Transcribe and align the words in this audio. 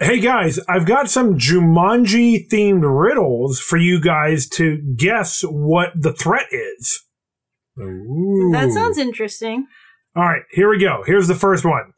Hey 0.00 0.20
guys, 0.20 0.60
I've 0.68 0.86
got 0.86 1.10
some 1.10 1.36
Jumanji 1.36 2.48
themed 2.48 2.84
riddles 2.84 3.58
for 3.58 3.76
you 3.76 4.00
guys 4.00 4.48
to 4.50 4.78
guess 4.96 5.42
what 5.42 5.90
the 5.96 6.12
threat 6.12 6.46
is. 6.52 7.04
Ooh. 7.80 8.50
That 8.52 8.70
sounds 8.70 8.96
interesting. 8.96 9.66
All 10.14 10.22
right, 10.22 10.42
here 10.52 10.70
we 10.70 10.78
go. 10.78 11.02
Here's 11.04 11.26
the 11.26 11.34
first 11.34 11.64
one. 11.64 11.94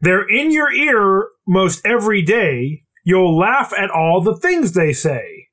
They're 0.00 0.28
in 0.28 0.52
your 0.52 0.72
ear 0.72 1.26
most 1.48 1.84
every 1.84 2.22
day. 2.22 2.84
You'll 3.04 3.36
laugh 3.36 3.72
at 3.76 3.90
all 3.90 4.20
the 4.20 4.36
things 4.36 4.72
they 4.72 4.92
say. 4.92 5.48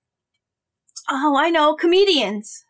Oh, 1.10 1.36
I 1.36 1.50
know. 1.50 1.76
Comedians. 1.76 2.64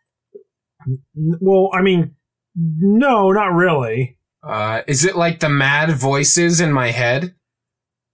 Well, 1.16 1.70
I 1.73 1.82
mean, 1.82 2.16
no, 2.55 3.32
not 3.32 3.54
really. 3.54 4.18
Uh, 4.41 4.84
is 4.88 5.04
it 5.04 5.18
like 5.18 5.41
the 5.41 5.50
mad 5.50 5.91
voices 5.91 6.61
in 6.61 6.71
my 6.71 6.91
head? 6.91 7.36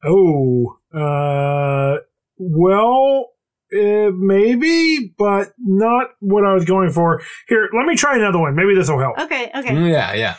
Oh, 0.03 0.77
uh, 0.93 1.97
well, 2.37 3.29
uh, 3.73 4.11
maybe, 4.15 5.13
but 5.17 5.53
not 5.59 6.11
what 6.19 6.45
I 6.45 6.53
was 6.53 6.65
going 6.65 6.91
for. 6.91 7.21
Here, 7.47 7.69
let 7.75 7.85
me 7.85 7.95
try 7.95 8.15
another 8.15 8.39
one. 8.39 8.55
Maybe 8.55 8.73
this 8.75 8.89
will 8.89 8.99
help. 8.99 9.19
Okay, 9.19 9.51
okay. 9.55 9.69
Mm, 9.75 9.91
Yeah, 9.91 10.13
yeah. 10.13 10.35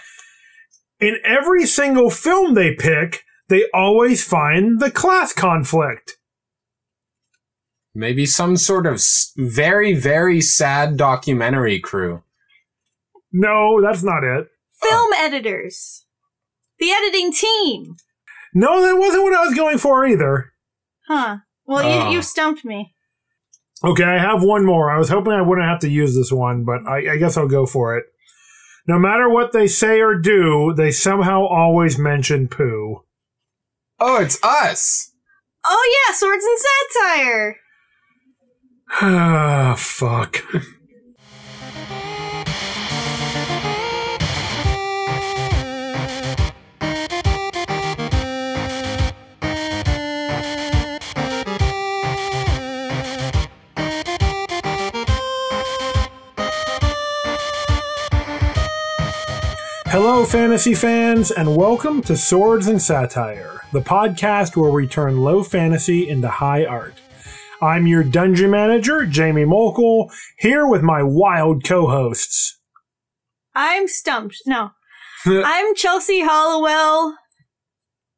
In 1.00 1.16
every 1.24 1.66
single 1.66 2.10
film 2.10 2.54
they 2.54 2.74
pick, 2.74 3.22
they 3.48 3.64
always 3.72 4.24
find 4.24 4.80
the 4.80 4.90
class 4.90 5.32
conflict. 5.32 6.16
Maybe 7.94 8.24
some 8.26 8.56
sort 8.56 8.86
of 8.86 9.02
very, 9.36 9.94
very 9.94 10.40
sad 10.40 10.96
documentary 10.96 11.80
crew. 11.80 12.22
No, 13.32 13.80
that's 13.82 14.02
not 14.02 14.22
it. 14.24 14.46
Film 14.80 15.10
editors. 15.18 16.04
The 16.78 16.90
editing 16.92 17.32
team. 17.32 17.96
No, 18.54 18.82
that 18.82 18.96
wasn't 18.98 19.22
what 19.24 19.34
I 19.34 19.44
was 19.46 19.54
going 19.54 19.78
for 19.78 20.06
either. 20.06 20.52
Huh. 21.08 21.38
Well, 21.66 21.84
Oh. 21.84 22.08
you, 22.10 22.16
you 22.16 22.22
stumped 22.22 22.64
me. 22.64 22.94
Okay, 23.84 24.04
I 24.04 24.18
have 24.18 24.42
one 24.42 24.64
more. 24.66 24.90
I 24.90 24.98
was 24.98 25.08
hoping 25.08 25.32
I 25.32 25.40
wouldn't 25.42 25.66
have 25.66 25.78
to 25.80 25.88
use 25.88 26.14
this 26.14 26.30
one, 26.32 26.64
but 26.64 26.86
I, 26.86 27.12
I 27.12 27.16
guess 27.16 27.36
I'll 27.36 27.48
go 27.48 27.64
for 27.66 27.96
it. 27.96 28.04
No 28.86 28.98
matter 28.98 29.28
what 29.28 29.52
they 29.52 29.66
say 29.66 30.00
or 30.00 30.18
do, 30.18 30.74
they 30.76 30.90
somehow 30.90 31.44
always 31.46 31.98
mention 31.98 32.48
poo. 32.48 33.04
Oh, 33.98 34.20
it's 34.20 34.42
us! 34.42 35.12
Oh, 35.64 36.04
yeah, 36.08 36.14
Swords 36.14 36.44
and 36.44 36.58
Satire. 36.58 37.56
Ah, 39.02 39.74
fuck. 39.78 40.42
Hello, 59.90 60.24
fantasy 60.24 60.72
fans, 60.72 61.32
and 61.32 61.56
welcome 61.56 62.00
to 62.02 62.16
Swords 62.16 62.68
and 62.68 62.80
Satire, 62.80 63.62
the 63.72 63.80
podcast 63.80 64.56
where 64.56 64.70
we 64.70 64.86
turn 64.86 65.22
low 65.22 65.42
fantasy 65.42 66.08
into 66.08 66.28
high 66.28 66.64
art. 66.64 66.94
I'm 67.60 67.88
your 67.88 68.04
dungeon 68.04 68.52
manager, 68.52 69.04
Jamie 69.04 69.44
Mokel, 69.44 70.08
here 70.38 70.64
with 70.64 70.82
my 70.82 71.02
wild 71.02 71.64
co 71.64 71.88
hosts. 71.88 72.60
I'm 73.52 73.88
stumped. 73.88 74.36
No. 74.46 74.70
I'm 75.26 75.74
Chelsea 75.74 76.20
Hollowell, 76.20 77.16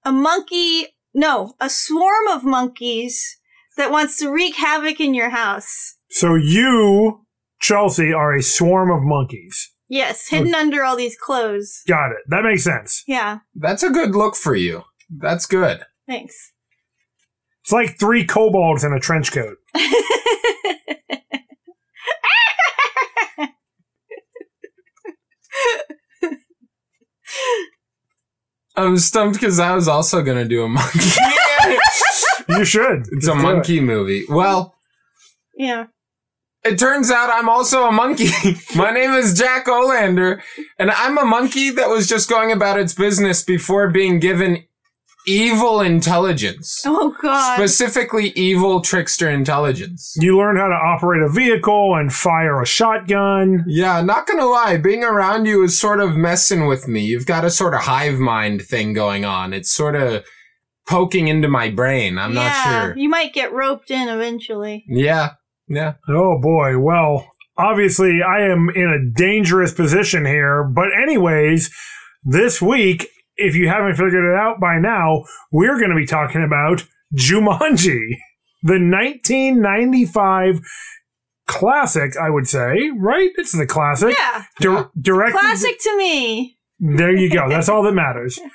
a 0.05 0.13
monkey, 0.13 0.89
no, 1.15 1.55
a 1.59 1.71
swarm 1.71 2.29
of 2.29 2.45
monkeys 2.45 3.39
that 3.79 3.91
wants 3.91 4.19
to 4.19 4.29
wreak 4.29 4.57
havoc 4.57 5.01
in 5.01 5.15
your 5.15 5.31
house. 5.31 5.97
So, 6.11 6.35
you, 6.35 7.25
Chelsea, 7.63 8.13
are 8.13 8.35
a 8.35 8.43
swarm 8.43 8.91
of 8.91 9.01
monkeys. 9.03 9.72
Yes, 9.93 10.27
hidden 10.27 10.55
under 10.55 10.83
all 10.85 10.97
these 10.97 11.19
clothes. 11.19 11.83
Got 11.87 12.13
it. 12.13 12.19
That 12.29 12.45
makes 12.45 12.65
sense. 12.65 13.05
Yeah, 13.07 13.41
That's 13.55 13.83
a 13.83 13.91
good 13.91 14.15
look 14.15 14.37
for 14.37 14.55
you. 14.57 14.85
That's 15.11 15.45
good. 15.45 15.83
thanks. 16.09 16.35
It's 17.63 17.73
like 17.73 17.99
three 18.01 18.25
kobolds 18.25 18.85
in 18.85 18.95
a 18.95 18.99
trench 18.99 19.33
coat. 19.33 19.59
I'm 28.77 28.97
stumped 28.99 29.35
because 29.39 29.59
I 29.61 29.75
was 29.75 29.87
also 29.89 30.23
gonna 30.23 30.45
do 30.47 30.65
a 30.65 30.69
monkey. 30.69 30.99
You 32.49 32.65
should. 32.65 33.07
it's 33.13 33.27
Just 33.27 33.29
a 33.29 33.33
do 33.35 33.39
it. 33.39 33.43
monkey 33.43 33.81
movie. 33.81 34.25
Well, 34.29 34.75
yeah. 35.57 35.87
It 36.65 36.79
turns 36.79 37.11
out 37.11 37.31
I'm 37.31 37.49
also 37.49 37.85
a 37.85 37.93
monkey. 37.93 38.31
My 38.77 38.91
name 38.91 39.13
is 39.13 39.39
Jack 39.39 39.67
Olander, 39.67 40.41
and 40.79 40.91
I'm 40.91 41.19
a 41.19 41.25
monkey 41.25 41.71
that 41.71 41.89
was 41.89 42.09
just 42.09 42.29
going 42.29 42.53
about 42.53 42.79
its 42.79 42.95
business 42.95 43.43
before 43.43 43.91
being 43.91 44.21
given 44.21 44.65
evil 45.27 45.81
intelligence. 45.81 46.83
Oh, 46.85 47.15
God. 47.21 47.57
Specifically, 47.57 48.31
evil 48.31 48.81
trickster 48.81 49.29
intelligence. 49.29 50.15
You 50.19 50.37
learn 50.37 50.57
how 50.57 50.69
to 50.69 50.75
operate 50.75 51.23
a 51.23 51.29
vehicle 51.29 51.95
and 51.97 52.13
fire 52.13 52.61
a 52.61 52.67
shotgun. 52.67 53.65
Yeah, 53.67 54.01
not 54.03 54.27
gonna 54.27 54.47
lie, 54.47 54.77
being 54.77 55.05
around 55.05 55.47
you 55.47 55.63
is 55.65 55.79
sort 55.79 56.01
of 56.01 56.17
messing 56.17 56.67
with 56.67 56.89
me. 56.89 57.01
You've 57.01 57.27
got 57.27 57.45
a 57.45 57.51
sort 57.51 57.75
of 57.75 57.83
hive 57.83 58.19
mind 58.19 58.63
thing 58.63 58.93
going 58.93 59.25
on. 59.25 59.53
It's 59.53 59.71
sort 59.71 59.97
of 59.97 60.25
poking 60.87 61.29
into 61.29 61.49
my 61.49 61.71
brain. 61.71 62.19
I'm 62.19 62.35
not 62.35 62.43
yeah, 62.43 62.83
sure. 62.85 62.97
You 62.97 63.09
might 63.09 63.33
get 63.33 63.53
roped 63.53 63.91
in 63.91 64.09
eventually. 64.09 64.85
Yeah, 64.89 65.31
yeah. 65.73 65.95
Oh 66.09 66.39
boy. 66.41 66.79
Well, 66.79 67.27
obviously, 67.57 68.21
I 68.23 68.43
am 68.43 68.71
in 68.75 68.89
a 68.89 69.11
dangerous 69.19 69.73
position 69.73 70.25
here. 70.25 70.65
But, 70.65 70.89
anyways, 71.01 71.71
this 72.25 72.61
week, 72.63 73.09
if 73.37 73.55
you 73.55 73.69
haven't 73.69 73.95
figured 73.95 74.25
it 74.25 74.37
out 74.37 74.61
by 74.61 74.79
now, 74.79 75.25
we're 75.51 75.79
going 75.79 75.91
to 75.91 75.97
be 75.97 76.07
talking 76.07 76.45
about 76.45 76.85
Jumanji, 77.17 78.17
the 78.63 78.79
1995 78.79 80.61
classic, 81.47 82.17
I 82.17 82.31
would 82.31 82.47
say, 82.47 82.91
right? 82.97 83.31
It's 83.37 83.53
the 83.57 83.67
classic. 83.67 84.15
Yeah, 84.19 84.45
Dir- 84.61 84.91
directed. 85.01 85.39
classic 85.39 85.79
to 85.81 85.97
me. 85.97 86.59
There 86.79 87.15
you 87.15 87.31
go. 87.31 87.49
That's 87.49 87.69
all 87.69 87.83
that 87.85 87.93
matters. 87.93 88.39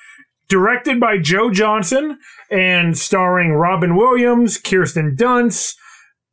Directed 0.50 0.97
by 1.00 1.17
Joe 1.17 1.51
Johnston 1.51 2.19
and 2.50 2.97
starring 2.97 3.51
Robin 3.51 3.97
Williams, 3.97 4.57
Kirsten 4.57 5.13
Dunst, 5.17 5.75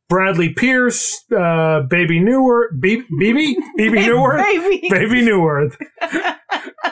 Bradley 0.09 0.53
Pierce, 0.53 1.23
uh, 1.35 1.81
Baby 1.89 2.19
Neuwirth, 2.19 2.79
Be- 2.79 3.03
BB, 3.19 3.55
BB 3.79 4.05
Neuwirth, 4.07 4.43
Baby. 4.43 4.87
Baby 4.89 5.21
Neuwirth, 5.25 5.75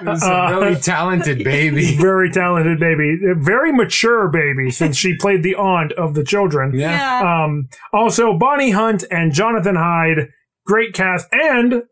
It's 0.06 0.24
Uh, 0.24 0.32
a 0.32 0.60
really 0.60 0.76
talented 0.80 1.44
baby. 1.44 1.96
very 2.00 2.32
talented 2.32 2.80
baby, 2.80 3.18
very 3.38 3.72
mature 3.72 4.30
baby 4.30 4.72
since 4.72 4.98
she 4.98 5.16
played 5.18 5.44
the 5.44 5.56
aunt 5.56 5.92
of 5.94 6.16
the 6.16 6.24
children. 6.24 6.74
Yeah. 6.76 6.92
Yeah. 7.22 7.44
Um, 7.46 7.70
also 7.94 8.38
Bonnie 8.38 8.72
Hunt 8.72 9.04
and 9.12 9.32
Jonathan 9.32 9.76
Hyde, 9.76 10.30
great 10.66 10.94
cast, 10.94 11.28
and 11.32 11.84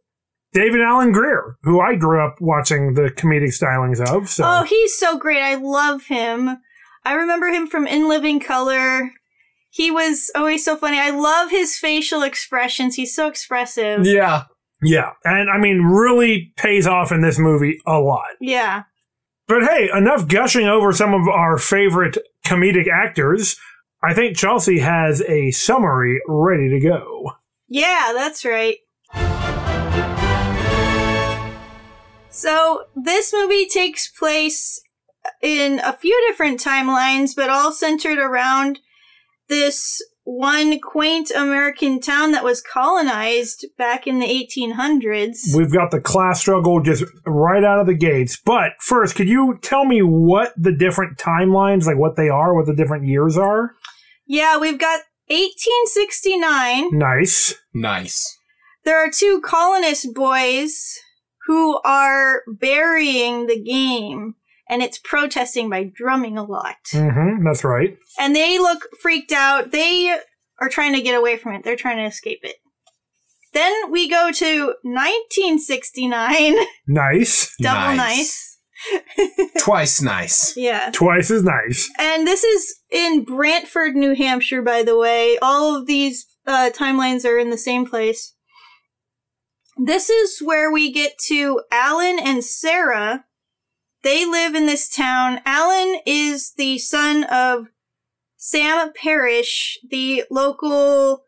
David 0.54 0.82
Alan 0.82 1.12
Grier, 1.12 1.56
who 1.64 1.80
I 1.80 1.96
grew 1.96 2.26
up 2.26 2.36
watching 2.42 2.96
the 2.96 3.04
comedic 3.12 3.54
stylings 3.58 4.02
of. 4.02 4.28
So. 4.28 4.44
Oh, 4.46 4.64
he's 4.64 4.98
so 4.98 5.18
great. 5.18 5.42
I 5.42 5.56
love 5.56 6.08
him. 6.08 6.58
I 7.06 7.14
remember 7.14 7.48
him 7.48 7.68
from 7.68 7.88
In 7.88 8.10
Living 8.10 8.40
Color. 8.40 9.12
He 9.72 9.90
was 9.90 10.30
always 10.36 10.66
so 10.66 10.76
funny. 10.76 11.00
I 11.00 11.12
love 11.12 11.50
his 11.50 11.78
facial 11.78 12.24
expressions. 12.24 12.96
He's 12.96 13.16
so 13.16 13.28
expressive. 13.28 14.06
Yeah. 14.06 14.44
Yeah, 14.84 15.12
and 15.24 15.50
I 15.50 15.60
mean, 15.60 15.84
really 15.84 16.54
pays 16.58 16.88
off 16.88 17.12
in 17.12 17.22
this 17.22 17.38
movie 17.38 17.80
a 17.86 18.00
lot. 18.00 18.32
Yeah. 18.40 18.84
But 19.48 19.64
hey, 19.64 19.90
enough 19.96 20.28
gushing 20.28 20.66
over 20.68 20.92
some 20.92 21.14
of 21.14 21.28
our 21.28 21.58
favorite 21.58 22.18
comedic 22.46 22.88
actors. 22.92 23.58
I 24.04 24.14
think 24.16 24.36
Chelsea 24.36 24.80
has 24.80 25.22
a 25.22 25.52
summary 25.52 26.20
ready 26.28 26.70
to 26.70 26.80
go. 26.80 27.34
Yeah, 27.68 28.12
that's 28.14 28.44
right. 28.44 28.78
So, 32.32 32.86
this 32.96 33.34
movie 33.34 33.68
takes 33.68 34.10
place 34.10 34.82
in 35.42 35.80
a 35.80 35.94
few 35.94 36.20
different 36.28 36.60
timelines, 36.60 37.36
but 37.36 37.50
all 37.50 37.72
centered 37.72 38.18
around 38.18 38.80
this 39.52 40.02
one 40.24 40.80
quaint 40.80 41.30
American 41.36 42.00
town 42.00 42.32
that 42.32 42.44
was 42.44 42.62
colonized 42.62 43.66
back 43.78 44.08
in 44.08 44.20
the 44.20 44.26
1800s. 44.26 45.54
We've 45.56 45.74
got 45.74 45.92
the 45.92 46.00
class 46.00 46.40
struggle 46.40 46.82
just 46.82 47.04
right 47.26 47.64
out 47.64 47.80
of 47.80 47.86
the 47.86 47.94
gates. 47.94 48.40
But 48.44 48.72
first, 48.80 49.16
could 49.16 49.28
you 49.28 49.60
tell 49.62 49.84
me 49.84 50.00
what 50.00 50.54
the 50.56 50.72
different 50.72 51.18
timelines, 51.18 51.86
like 51.86 51.98
what 51.98 52.16
they 52.16 52.30
are, 52.30 52.56
what 52.56 52.66
the 52.66 52.76
different 52.76 53.08
years 53.08 53.38
are? 53.38 53.72
Yeah, 54.26 54.58
we've 54.58 54.80
got 54.80 55.02
1869. 55.28 56.98
Nice. 56.98 57.56
Nice. 57.74 58.38
There 58.86 58.98
are 58.98 59.12
two 59.12 59.42
colonist 59.44 60.14
boys 60.14 60.98
who 61.46 61.80
are 61.84 62.44
burying 62.48 63.48
the 63.48 63.62
game. 63.62 64.36
And 64.72 64.82
it's 64.82 64.98
protesting 64.98 65.70
by 65.70 65.84
drumming 65.84 66.38
a 66.38 66.44
lot. 66.44 66.78
Mm-hmm, 66.94 67.46
that's 67.46 67.64
right. 67.66 67.98
And 68.18 68.34
they 68.34 68.58
look 68.58 68.88
freaked 69.02 69.34
out. 69.34 69.72
They 69.72 70.18
are 70.62 70.70
trying 70.70 70.94
to 70.94 71.02
get 71.02 71.14
away 71.14 71.36
from 71.36 71.54
it. 71.54 71.64
They're 71.64 71.76
trying 71.76 71.98
to 71.98 72.06
escape 72.06 72.40
it. 72.44 72.56
Then 73.54 73.92
we 73.92 74.10
go 74.10 74.32
to 74.32 74.76
1969. 74.84 76.56
Nice. 76.88 77.54
Double 77.62 77.98
nice. 77.98 78.58
Twice 79.60 80.02
nice. 80.02 80.56
Yeah. 80.56 80.90
Twice 80.94 81.30
as 81.30 81.44
nice. 81.44 81.90
And 82.00 82.26
this 82.26 82.46
is 82.46 82.80
in 82.90 83.26
Brantford, 83.26 83.96
New 83.96 84.16
Hampshire, 84.16 84.62
by 84.62 84.84
the 84.84 84.98
way. 84.98 85.38
All 85.42 85.76
of 85.76 85.86
these 85.86 86.26
uh, 86.48 86.72
timelines 86.74 87.26
are 87.26 87.38
in 87.38 87.50
the 87.50 87.58
same 87.58 87.86
place. 87.86 88.34
This 89.78 90.10
is 90.10 90.40
where 90.40 90.72
we 90.72 90.92
get 90.92 91.18
to 91.28 91.62
Alan 91.72 92.20
and 92.20 92.42
Sarah. 92.44 93.26
They 94.04 94.26
live 94.26 94.56
in 94.56 94.66
this 94.66 94.90
town. 94.94 95.42
Alan 95.46 96.00
is 96.06 96.54
the 96.54 96.78
son 96.80 97.24
of 97.26 97.68
Sam 98.38 98.92
Parrish, 98.94 99.78
the 99.90 100.24
local 100.32 101.24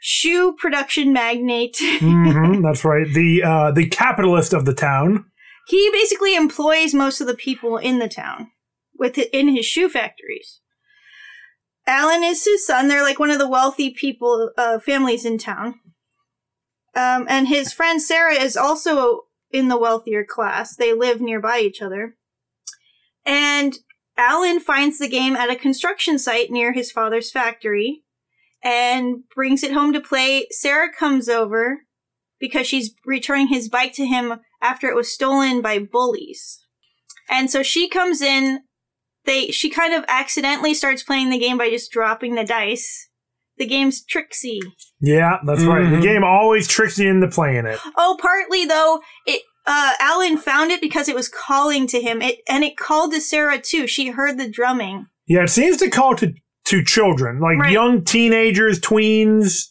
shoe 0.00 0.54
production 0.58 1.12
magnate. 1.12 1.76
hmm 1.80 2.62
that's 2.62 2.84
right. 2.84 3.06
The 3.12 3.42
uh, 3.42 3.72
the 3.72 3.88
capitalist 3.88 4.52
of 4.52 4.64
the 4.64 4.74
town. 4.74 5.26
he 5.66 5.90
basically 5.92 6.34
employs 6.34 6.94
most 6.94 7.20
of 7.20 7.26
the 7.26 7.34
people 7.34 7.76
in 7.76 7.98
the 7.98 8.08
town 8.08 8.50
with 8.98 9.18
in 9.18 9.48
his 9.48 9.66
shoe 9.66 9.88
factories. 9.88 10.60
Alan 11.86 12.22
is 12.22 12.44
his 12.44 12.66
son. 12.66 12.88
They're 12.88 13.02
like 13.02 13.18
one 13.18 13.30
of 13.30 13.38
the 13.38 13.48
wealthy 13.48 13.90
people 13.90 14.50
uh, 14.56 14.78
families 14.78 15.24
in 15.24 15.38
town. 15.38 15.74
Um, 16.94 17.26
and 17.28 17.48
his 17.48 17.72
friend 17.72 18.00
Sarah 18.00 18.34
is 18.34 18.56
also 18.56 19.22
in 19.50 19.68
the 19.68 19.78
wealthier 19.78 20.24
class. 20.24 20.76
They 20.76 20.92
live 20.92 21.20
nearby 21.20 21.60
each 21.60 21.82
other. 21.82 22.16
And 23.24 23.78
Alan 24.16 24.60
finds 24.60 24.98
the 24.98 25.08
game 25.08 25.36
at 25.36 25.50
a 25.50 25.56
construction 25.56 26.18
site 26.18 26.50
near 26.50 26.72
his 26.72 26.90
father's 26.90 27.30
factory 27.30 28.02
and 28.62 29.22
brings 29.34 29.62
it 29.62 29.72
home 29.72 29.92
to 29.92 30.00
play. 30.00 30.46
Sarah 30.50 30.92
comes 30.92 31.28
over 31.28 31.82
because 32.40 32.66
she's 32.66 32.94
returning 33.06 33.48
his 33.48 33.68
bike 33.68 33.92
to 33.94 34.06
him 34.06 34.40
after 34.60 34.88
it 34.88 34.96
was 34.96 35.12
stolen 35.12 35.60
by 35.60 35.78
bullies. 35.78 36.58
And 37.28 37.50
so 37.50 37.62
she 37.62 37.88
comes 37.88 38.20
in. 38.20 38.60
They 39.24 39.50
she 39.50 39.68
kind 39.68 39.92
of 39.92 40.04
accidentally 40.08 40.74
starts 40.74 41.02
playing 41.02 41.30
the 41.30 41.38
game 41.38 41.58
by 41.58 41.70
just 41.70 41.92
dropping 41.92 42.34
the 42.34 42.44
dice. 42.44 43.07
The 43.58 43.66
game's 43.66 44.04
tricksy. 44.04 44.60
Yeah, 45.00 45.38
that's 45.46 45.62
right. 45.64 45.82
Mhm. 45.84 45.96
The 46.00 46.06
game 46.06 46.24
always 46.24 46.66
tricks 46.68 46.98
you 46.98 47.08
into 47.10 47.28
playing 47.28 47.66
it. 47.66 47.78
Oh, 47.96 48.16
partly 48.20 48.64
though, 48.64 49.00
it 49.26 49.42
uh 49.66 49.92
Alan 50.00 50.36
found 50.38 50.70
it 50.70 50.80
because 50.80 51.08
it 51.08 51.14
was 51.14 51.28
calling 51.28 51.86
to 51.88 52.00
him. 52.00 52.22
It 52.22 52.38
and 52.48 52.64
it 52.64 52.76
called 52.76 53.12
to 53.12 53.20
Sarah 53.20 53.58
too. 53.60 53.86
She 53.86 54.08
heard 54.08 54.38
the 54.38 54.48
drumming. 54.48 55.06
Yeah, 55.26 55.42
it 55.42 55.50
seems 55.50 55.76
to 55.78 55.90
call 55.90 56.14
to 56.16 56.32
to 56.66 56.84
children, 56.84 57.40
like 57.40 57.58
Right. 57.58 57.72
young 57.72 58.04
teenagers, 58.04 58.78
tweens, 58.80 59.68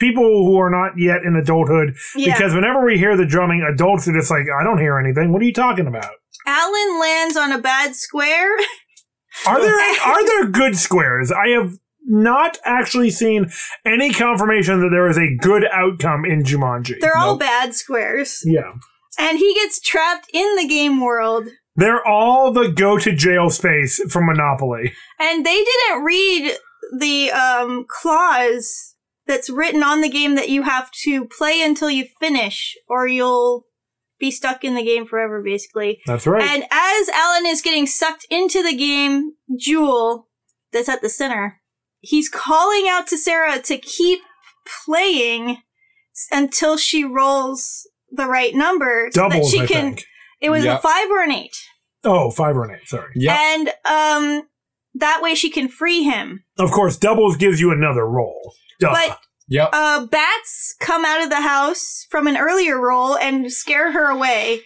people 0.00 0.24
who 0.46 0.58
are 0.58 0.70
not 0.70 0.92
yet 0.98 1.22
in 1.24 1.36
adulthood. 1.36 1.94
Yeah. 2.16 2.34
Because 2.34 2.52
whenever 2.54 2.84
we 2.84 2.98
hear 2.98 3.16
the 3.16 3.26
drumming, 3.26 3.62
adults 3.62 4.08
are 4.08 4.12
just 4.12 4.30
like, 4.30 4.46
I 4.58 4.64
don't 4.64 4.78
hear 4.78 4.98
anything. 4.98 5.32
What 5.32 5.40
are 5.42 5.44
you 5.44 5.52
talking 5.52 5.86
about? 5.86 6.10
Alan 6.46 6.98
lands 7.00 7.36
on 7.36 7.52
a 7.52 7.58
bad 7.58 7.94
square. 7.94 8.50
Are 9.46 9.60
there 9.60 9.76
are 10.04 10.26
there 10.26 10.46
good 10.46 10.76
squares? 10.76 11.30
I 11.32 11.48
have 11.48 11.74
not 12.06 12.58
actually 12.64 13.10
seen 13.10 13.50
any 13.84 14.12
confirmation 14.12 14.80
that 14.80 14.88
there 14.90 15.08
is 15.08 15.18
a 15.18 15.34
good 15.40 15.64
outcome 15.72 16.24
in 16.24 16.42
Jumanji. 16.42 16.94
They're 17.00 17.16
all 17.16 17.32
Nope. 17.34 17.40
bad 17.40 17.74
squares. 17.74 18.42
yeah. 18.44 18.72
And 19.18 19.38
he 19.38 19.54
gets 19.54 19.78
trapped 19.80 20.28
in 20.32 20.56
the 20.56 20.66
game 20.66 21.00
world. 21.00 21.48
They're 21.76 22.06
all 22.06 22.50
the 22.52 22.68
go 22.68 22.98
to 22.98 23.14
jail 23.14 23.50
space 23.50 24.00
from 24.10 24.26
Monopoly. 24.26 24.92
And 25.20 25.44
they 25.46 25.62
didn't 25.64 26.02
read 26.04 26.52
the 26.98 27.30
um, 27.30 27.84
clause 27.88 28.94
that's 29.26 29.48
written 29.48 29.82
on 29.82 30.00
the 30.00 30.08
game 30.08 30.34
that 30.34 30.48
you 30.48 30.62
have 30.62 30.90
to 31.04 31.26
play 31.26 31.62
until 31.62 31.90
you 31.90 32.06
finish, 32.20 32.74
or 32.88 33.06
you'll 33.06 33.66
be 34.18 34.30
stuck 34.30 34.64
in 34.64 34.74
the 34.74 34.82
game 34.84 35.06
forever, 35.06 35.42
basically. 35.42 36.00
That's 36.06 36.26
right. 36.26 36.42
And 36.42 36.64
as 36.70 37.08
Alan 37.10 37.46
is 37.46 37.62
getting 37.62 37.86
sucked 37.86 38.26
into 38.30 38.62
the 38.62 38.74
game, 38.76 39.32
Jewel, 39.58 40.28
that's 40.72 40.88
at 40.88 41.02
the 41.02 41.08
center, 41.08 41.60
he's 42.02 42.28
calling 42.28 42.86
out 42.88 43.06
to 43.06 43.16
Sarah 43.16 43.58
to 43.60 43.78
keep 43.78 44.20
playing 44.84 45.58
until 46.30 46.76
she 46.76 47.04
rolls 47.04 47.88
the 48.10 48.26
right 48.26 48.54
number 48.54 49.08
so 49.12 49.28
that 49.30 49.44
she 49.46 49.60
I 49.60 49.66
can. 49.66 49.94
think. 49.94 50.04
It 50.40 50.50
was 50.50 50.64
a 50.64 50.78
five 50.78 51.08
or 51.10 51.22
an 51.22 51.32
eight. 51.32 51.56
Oh, 52.04 52.30
five 52.30 52.56
or 52.56 52.64
an 52.64 52.76
eight, 52.78 52.88
sorry. 52.88 53.12
Yeah. 53.14 53.36
And 53.38 53.68
um 53.86 54.42
that 54.94 55.20
way 55.22 55.34
she 55.34 55.48
can 55.50 55.68
free 55.68 56.02
him. 56.02 56.44
Of 56.58 56.70
course, 56.70 56.98
doubles 56.98 57.36
gives 57.36 57.60
you 57.60 57.70
another 57.70 58.06
roll. 58.06 58.52
Duh. 58.80 58.92
But 58.92 59.18
Yep. 59.48 59.70
uh 59.72 60.06
bats 60.06 60.74
come 60.80 61.04
out 61.04 61.22
of 61.22 61.30
the 61.30 61.40
house 61.40 62.06
from 62.10 62.26
an 62.26 62.36
earlier 62.36 62.78
roll 62.80 63.16
and 63.16 63.50
scare 63.52 63.92
her 63.92 64.08
away. 64.10 64.60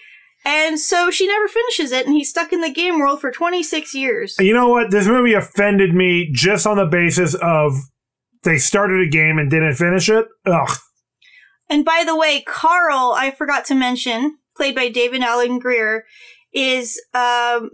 And 0.47 0.79
so 0.79 1.11
she 1.11 1.27
never 1.27 1.49
finishes 1.49 1.91
it 1.91 2.07
and 2.07 2.15
he's 2.15 2.31
stuck 2.31 2.53
in 2.53 2.61
the 2.61 2.71
game 2.73 3.01
world 3.01 3.21
for 3.21 3.33
26 3.33 3.95
years. 3.97 4.37
you 4.39 4.55
know 4.55 4.69
what? 4.69 4.93
This 4.93 5.09
movie 5.09 5.33
offended 5.35 5.93
me 5.93 6.31
just 6.33 6.67
on 6.69 6.77
the 6.77 6.87
basis 6.87 7.35
of 7.35 7.75
they 8.45 8.57
started 8.57 9.01
a 9.05 9.11
game 9.11 9.39
and 9.39 9.51
didn't 9.51 9.75
finish 9.75 10.09
it. 10.09 10.27
Ugh. 10.47 10.71
And 11.69 11.85
by 11.85 12.05
the 12.07 12.15
way, 12.17 12.43
Carl, 12.47 13.13
I 13.17 13.33
forgot 13.33 13.65
to 13.67 13.75
mention, 13.75 14.39
played 14.57 14.77
by 14.77 14.89
David 14.89 15.21
Alan 15.23 15.59
Grier, 15.59 16.05
is 16.55 17.01
um 17.13 17.71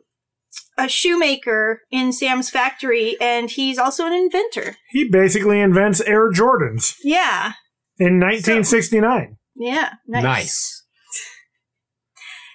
a 0.79 0.89
shoemaker 0.89 1.83
in 1.91 2.11
Sam's 2.11 2.49
factory 2.49 3.17
and 3.21 3.51
he's 3.51 3.77
also 3.79 4.07
an 4.07 4.15
inventor. 4.15 4.77
He 4.89 5.07
basically 5.11 5.61
invents 5.61 6.01
Air 6.01 6.31
Jordans 6.33 6.95
Yeah. 7.05 7.53
in 7.99 8.19
1969. 8.19 9.37
Yeah. 9.57 9.91
Nice. 10.09 10.23
Nice. 10.23 10.82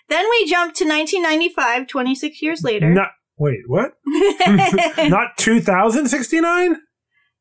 Then 0.09 0.25
we 0.30 0.50
jump 0.50 0.74
to 0.75 0.86
1995, 0.86 1.88
26 1.88 2.42
years 2.42 2.63
later. 2.63 2.89
Not, 2.89 3.09
wait, 3.38 3.59
what? 3.68 3.94
Not 4.98 5.38
2069? 5.38 6.77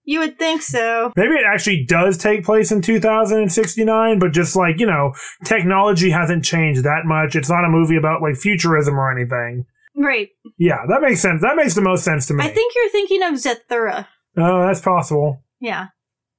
you 0.07 0.21
would 0.21 0.39
think 0.39 0.63
so. 0.63 1.13
Maybe 1.17 1.35
it 1.35 1.45
actually 1.47 1.85
does 1.85 2.17
take 2.17 2.45
place 2.45 2.71
in 2.73 2.81
2069, 2.81 4.19
but 4.19 4.33
just 4.33 4.57
like, 4.57 4.79
you 4.79 4.87
know, 4.87 5.13
technology 5.45 6.11
hasn't 6.11 6.45
changed 6.45 6.85
that 6.85 7.03
much. 7.05 7.37
It's 7.37 7.51
not 7.51 7.65
a 7.65 7.69
movie 7.69 7.97
about 7.97 8.23
like 8.23 8.37
futurism 8.37 8.99
or 8.99 9.11
anything. 9.11 9.67
Right. 9.97 10.29
Yeah, 10.59 10.79
that 10.89 11.03
makes 11.03 11.21
sense. 11.21 11.43
That 11.43 11.57
makes 11.57 11.75
the 11.75 11.83
most 11.83 12.05
sense 12.05 12.27
to 12.27 12.35
me. 12.35 12.45
I 12.45 12.49
think 12.49 12.73
you're 12.75 12.91
thinking 12.91 13.23
of 13.23 13.35
Zathura. 13.35 14.07
Oh, 14.37 14.67
that's 14.67 14.81
possible. 14.81 15.43
Yeah. 15.61 15.89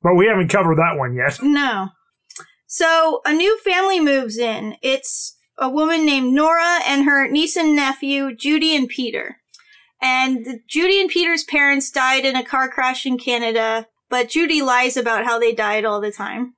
But 0.02 0.16
we 0.16 0.28
haven't 0.28 0.48
covered 0.48 0.78
that 0.78 0.98
one 0.98 1.14
yet. 1.14 1.40
No. 1.42 1.90
So 2.68 3.22
a 3.26 3.34
new 3.34 3.58
family 3.60 4.00
moves 4.00 4.38
in. 4.38 4.76
It's 4.82 5.37
a 5.60 5.70
woman 5.70 6.06
named 6.06 6.34
Nora 6.34 6.80
and 6.86 7.06
her 7.06 7.28
niece 7.28 7.56
and 7.56 7.76
nephew, 7.76 8.36
Judy 8.36 8.76
and 8.76 8.88
Peter. 8.88 9.38
And 10.02 10.46
Judy 10.70 11.02
and 11.02 11.10
Peter's 11.10 11.44
parents 11.44 11.90
died 11.90 12.26
in 12.26 12.36
a 12.36 12.44
car 12.46 12.70
crash 12.70 13.06
in 13.06 13.18
Canada, 13.18 13.88
but 14.10 14.30
Judy 14.30 14.62
lies 14.62 14.96
about 14.96 15.26
how 15.26 15.40
they 15.40 15.54
died 15.54 15.86
all 15.86 16.00
the 16.00 16.12
time. 16.12 16.54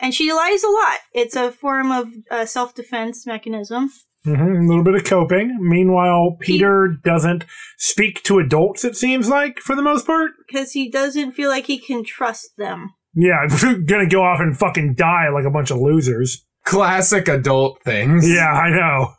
And 0.00 0.12
she 0.12 0.32
lies 0.32 0.64
a 0.64 0.68
lot. 0.70 0.98
It's 1.12 1.36
a 1.36 1.52
form 1.52 1.92
of 1.92 2.08
uh, 2.30 2.44
self 2.46 2.74
defense 2.74 3.24
mechanism. 3.26 3.90
hmm 4.24 4.32
a 4.32 4.66
little 4.66 4.82
bit 4.82 4.96
of 4.96 5.04
coping. 5.04 5.56
Meanwhile, 5.60 6.38
Peter 6.40 6.96
doesn't 7.04 7.44
speak 7.78 8.24
to 8.24 8.40
adults, 8.40 8.84
it 8.84 8.96
seems 8.96 9.28
like, 9.28 9.60
for 9.60 9.76
the 9.76 9.82
most 9.82 10.04
part. 10.06 10.32
because 10.48 10.72
he 10.72 10.90
doesn't 10.90 11.32
feel 11.32 11.50
like 11.50 11.66
he 11.66 11.78
can 11.78 12.04
trust 12.04 12.56
them. 12.58 12.90
Yeah, 13.14 13.46
gonna 13.86 14.08
go 14.08 14.22
off 14.24 14.40
and 14.40 14.58
fucking 14.58 14.94
die 14.94 15.28
like 15.32 15.44
a 15.44 15.50
bunch 15.50 15.70
of 15.70 15.78
losers. 15.78 16.44
Classic 16.64 17.28
adult 17.28 17.82
things. 17.82 18.28
Yeah, 18.28 18.50
I 18.52 18.70
know. 18.70 19.14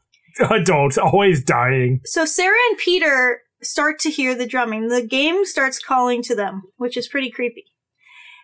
Adults 0.49 0.97
always 0.97 1.43
dying. 1.43 2.01
So 2.05 2.25
Sarah 2.25 2.57
and 2.69 2.77
Peter 2.77 3.41
start 3.61 3.99
to 3.99 4.09
hear 4.09 4.35
the 4.35 4.47
drumming. 4.47 4.87
The 4.87 5.05
game 5.05 5.45
starts 5.45 5.79
calling 5.79 6.21
to 6.23 6.35
them, 6.35 6.63
which 6.77 6.97
is 6.97 7.07
pretty 7.07 7.29
creepy. 7.29 7.65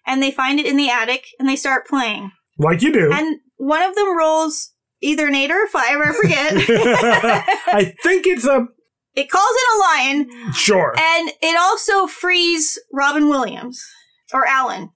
And 0.05 0.21
they 0.23 0.31
find 0.31 0.59
it 0.59 0.65
in 0.65 0.77
the 0.77 0.89
attic 0.89 1.27
and 1.39 1.47
they 1.47 1.55
start 1.55 1.87
playing. 1.87 2.31
Like 2.57 2.81
you 2.81 2.91
do. 2.91 3.11
And 3.11 3.39
one 3.57 3.81
of 3.81 3.95
them 3.95 4.17
rolls 4.17 4.73
either 5.01 5.27
an 5.27 5.35
eight 5.35 5.51
or 5.51 5.63
a 5.63 5.67
five, 5.67 5.97
I 5.97 6.13
forget. 6.13 6.53
I 7.67 7.95
think 8.03 8.25
it's 8.25 8.45
a 8.45 8.67
it 9.15 9.29
calls 9.29 9.43
in 9.43 9.75
a 9.75 9.81
lion 9.81 10.53
sure. 10.53 10.93
and 10.97 11.31
it 11.41 11.59
also 11.59 12.07
frees 12.07 12.79
Robin 12.93 13.27
Williams 13.27 13.83
or 14.33 14.45
Alan. 14.47 14.91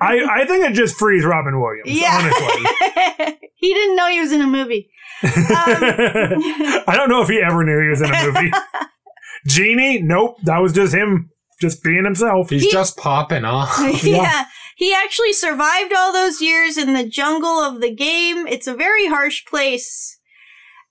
I, 0.00 0.42
I 0.42 0.44
think 0.46 0.64
it 0.64 0.74
just 0.74 0.96
frees 0.96 1.24
Robin 1.24 1.60
Williams, 1.60 1.88
Yeah. 2.00 2.18
honestly. 2.18 3.38
he 3.56 3.72
didn't 3.74 3.96
know 3.96 4.08
he 4.08 4.20
was 4.20 4.32
in 4.32 4.40
a 4.40 4.46
movie. 4.46 4.90
I 5.22 6.94
don't 6.96 7.08
know 7.08 7.22
if 7.22 7.28
he 7.28 7.40
ever 7.40 7.64
knew 7.64 7.80
he 7.82 7.88
was 7.88 8.00
in 8.02 8.12
a 8.12 8.24
movie. 8.24 8.50
Genie? 9.46 10.02
Nope. 10.02 10.36
That 10.44 10.58
was 10.58 10.72
just 10.72 10.94
him 10.94 11.30
just 11.60 11.82
being 11.82 12.04
himself. 12.04 12.50
He's 12.50 12.64
He- 12.64 12.70
just 12.72 12.96
popping 12.96 13.44
off. 13.44 13.78
yeah. 14.04 14.44
He 14.76 14.92
actually 14.94 15.32
survived 15.32 15.94
all 15.96 16.12
those 16.12 16.42
years 16.42 16.76
in 16.76 16.92
the 16.92 17.04
jungle 17.08 17.48
of 17.62 17.80
the 17.80 17.94
game. 17.94 18.46
It's 18.46 18.66
a 18.66 18.74
very 18.74 19.06
harsh 19.06 19.44
place. 19.46 20.18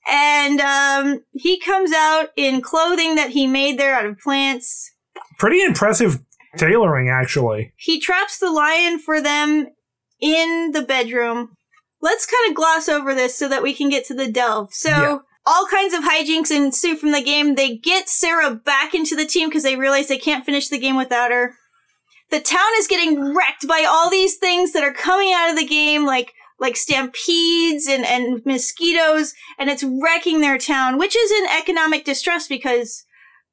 And 0.09 0.59
um, 0.59 1.23
he 1.33 1.59
comes 1.59 1.91
out 1.93 2.29
in 2.35 2.61
clothing 2.61 3.13
that 3.15 3.31
he 3.31 3.45
made 3.45 3.77
there 3.77 3.93
out 3.95 4.05
of 4.07 4.17
plants. 4.19 4.91
Pretty 5.37 5.61
impressive 5.61 6.19
tailoring, 6.57 7.09
actually. 7.09 7.73
He 7.77 7.99
traps 7.99 8.37
the 8.37 8.51
lion 8.51 8.99
for 8.99 9.21
them 9.21 9.67
in 10.19 10.71
the 10.71 10.81
bedroom. 10.81 11.55
Let's 12.01 12.25
kind 12.25 12.49
of 12.49 12.55
gloss 12.55 12.87
over 12.89 13.13
this 13.13 13.37
so 13.37 13.47
that 13.49 13.63
we 13.63 13.73
can 13.73 13.89
get 13.89 14.05
to 14.05 14.13
the 14.13 14.31
delve. 14.31 14.73
So, 14.73 14.89
Yeah. 14.89 15.17
all 15.45 15.67
kinds 15.67 15.93
of 15.93 16.03
hijinks 16.03 16.51
ensue 16.51 16.95
from 16.95 17.11
the 17.11 17.21
game. 17.21 17.55
They 17.55 17.77
get 17.77 18.09
Sarah 18.09 18.55
back 18.55 18.93
into 18.93 19.15
the 19.15 19.25
team 19.25 19.49
because 19.49 19.63
they 19.63 19.75
realize 19.75 20.07
they 20.07 20.17
can't 20.17 20.45
finish 20.45 20.67
the 20.69 20.79
game 20.79 20.95
without 20.95 21.31
her. 21.31 21.55
The 22.31 22.39
town 22.39 22.71
is 22.77 22.87
getting 22.87 23.35
wrecked 23.35 23.67
by 23.67 23.85
all 23.87 24.09
these 24.09 24.37
things 24.37 24.71
that 24.73 24.83
are 24.83 24.93
coming 24.93 25.31
out 25.33 25.51
of 25.51 25.57
the 25.57 25.65
game, 25.65 26.05
like 26.05 26.33
like 26.57 26.77
stampedes 26.77 27.85
and, 27.85 28.05
and 28.05 28.41
mosquitoes, 28.45 29.33
and 29.59 29.69
it's 29.69 29.83
wrecking 29.83 30.39
their 30.39 30.57
town, 30.57 30.97
which 30.97 31.15
is 31.15 31.29
in 31.31 31.45
economic 31.47 32.05
distress 32.05 32.47
because 32.47 33.03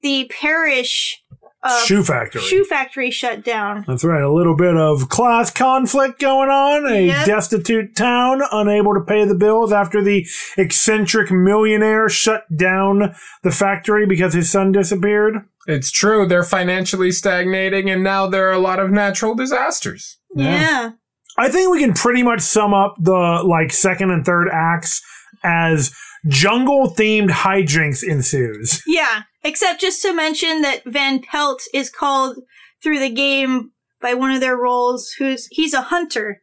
the 0.03 0.31
Parrish 0.31 1.22
uh, 1.65 1.85
Shoe 1.85 2.03
factory. 2.03 2.43
shoe 2.43 2.65
factory 2.65 3.11
shut 3.11 3.45
down. 3.45 3.85
That's 3.87 4.03
right. 4.05 4.23
A 4.23 4.33
little 4.33 4.57
bit 4.57 4.77
of 4.77 5.09
class 5.09 5.51
conflict 5.51 6.19
going 6.21 6.49
on. 6.49 6.91
A 6.93 7.07
Yep. 7.07 7.27
destitute 7.27 7.95
town 7.95 8.43
unable 8.51 8.95
to 8.95 9.01
pay 9.01 9.25
the 9.25 9.35
bills 9.37 9.73
after 9.73 10.03
the 10.03 10.27
eccentric 10.59 11.31
millionaire 11.31 12.09
shut 12.09 12.45
down 12.57 13.15
the 13.43 13.51
factory 13.51 14.07
because 14.07 14.35
his 14.35 14.51
son 14.51 14.73
disappeared. 14.73 15.37
It's 15.67 15.91
true, 15.93 16.27
they're 16.27 16.43
financially 16.43 17.13
stagnating, 17.13 17.89
and 17.89 18.03
now 18.03 18.27
there 18.27 18.49
are 18.49 18.53
a 18.53 18.59
lot 18.59 18.81
of 18.81 18.91
natural 18.91 19.35
disasters. 19.37 20.19
yeah. 20.35 20.91
I 21.39 21.49
think 21.49 21.71
we 21.71 21.81
can 21.81 21.95
pretty 21.95 22.23
much 22.23 22.41
sum 22.43 22.75
up 22.75 22.95
the 23.01 23.13
like 23.47 23.73
second 23.73 24.11
and 24.11 24.23
third 24.23 24.49
acts 24.53 25.01
as 25.43 25.91
jungle 26.27 26.95
themed 26.97 27.31
hijinks 27.31 28.03
ensues. 28.03 28.83
Yeah, 28.87 29.23
except 29.43 29.81
just 29.81 30.03
to 30.03 30.13
mention 30.13 30.63
that 30.63 30.85
Van 30.85 31.21
Pelt 31.21 31.63
is 31.75 31.91
called 31.91 32.39
through 32.83 32.99
the 32.99 33.11
game 33.11 33.73
by 34.01 34.15
one 34.15 34.33
of 34.33 34.41
their 34.41 34.57
rolls 34.57 35.13
who's 35.19 35.47
he's 35.51 35.75
a 35.75 35.83
hunter 35.83 36.41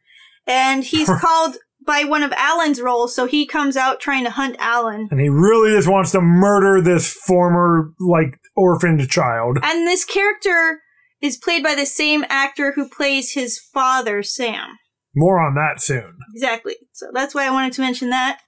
and 0.48 0.84
he's 0.84 1.10
called 1.22 1.58
by 1.86 2.04
one 2.04 2.24
of 2.24 2.32
Alan's 2.34 2.82
rolls 2.82 3.16
so 3.16 3.26
he 3.26 3.46
comes 3.46 3.78
out 3.78 4.00
trying 4.00 4.24
to 4.24 4.30
hunt 4.32 4.56
Alan. 4.60 5.08
And 5.12 5.20
he 5.20 5.30
really 5.30 5.76
just 5.76 5.88
wants 5.88 6.12
to 6.12 6.22
murder 6.22 6.82
this 6.82 7.12
former 7.12 7.92
like 8.00 8.40
orphaned 8.56 9.08
child. 9.10 9.60
And 9.64 9.88
this 9.88 10.06
character 10.06 10.82
is 11.22 11.38
played 11.38 11.64
by 11.64 11.76
the 11.76 11.86
same 11.86 12.26
actor 12.30 12.74
who 12.74 12.88
plays 12.88 13.34
his 13.34 13.60
father, 13.60 14.24
Sam. 14.24 14.78
More 15.16 15.40
on 15.40 15.56
that 15.56 15.82
soon. 15.82 16.18
Exactly. 16.36 16.76
So 16.94 17.08
that's 17.14 17.34
why 17.34 17.46
I 17.46 17.52
wanted 17.52 17.74
to 17.74 17.82
mention 17.82 18.10
that. 18.12 18.40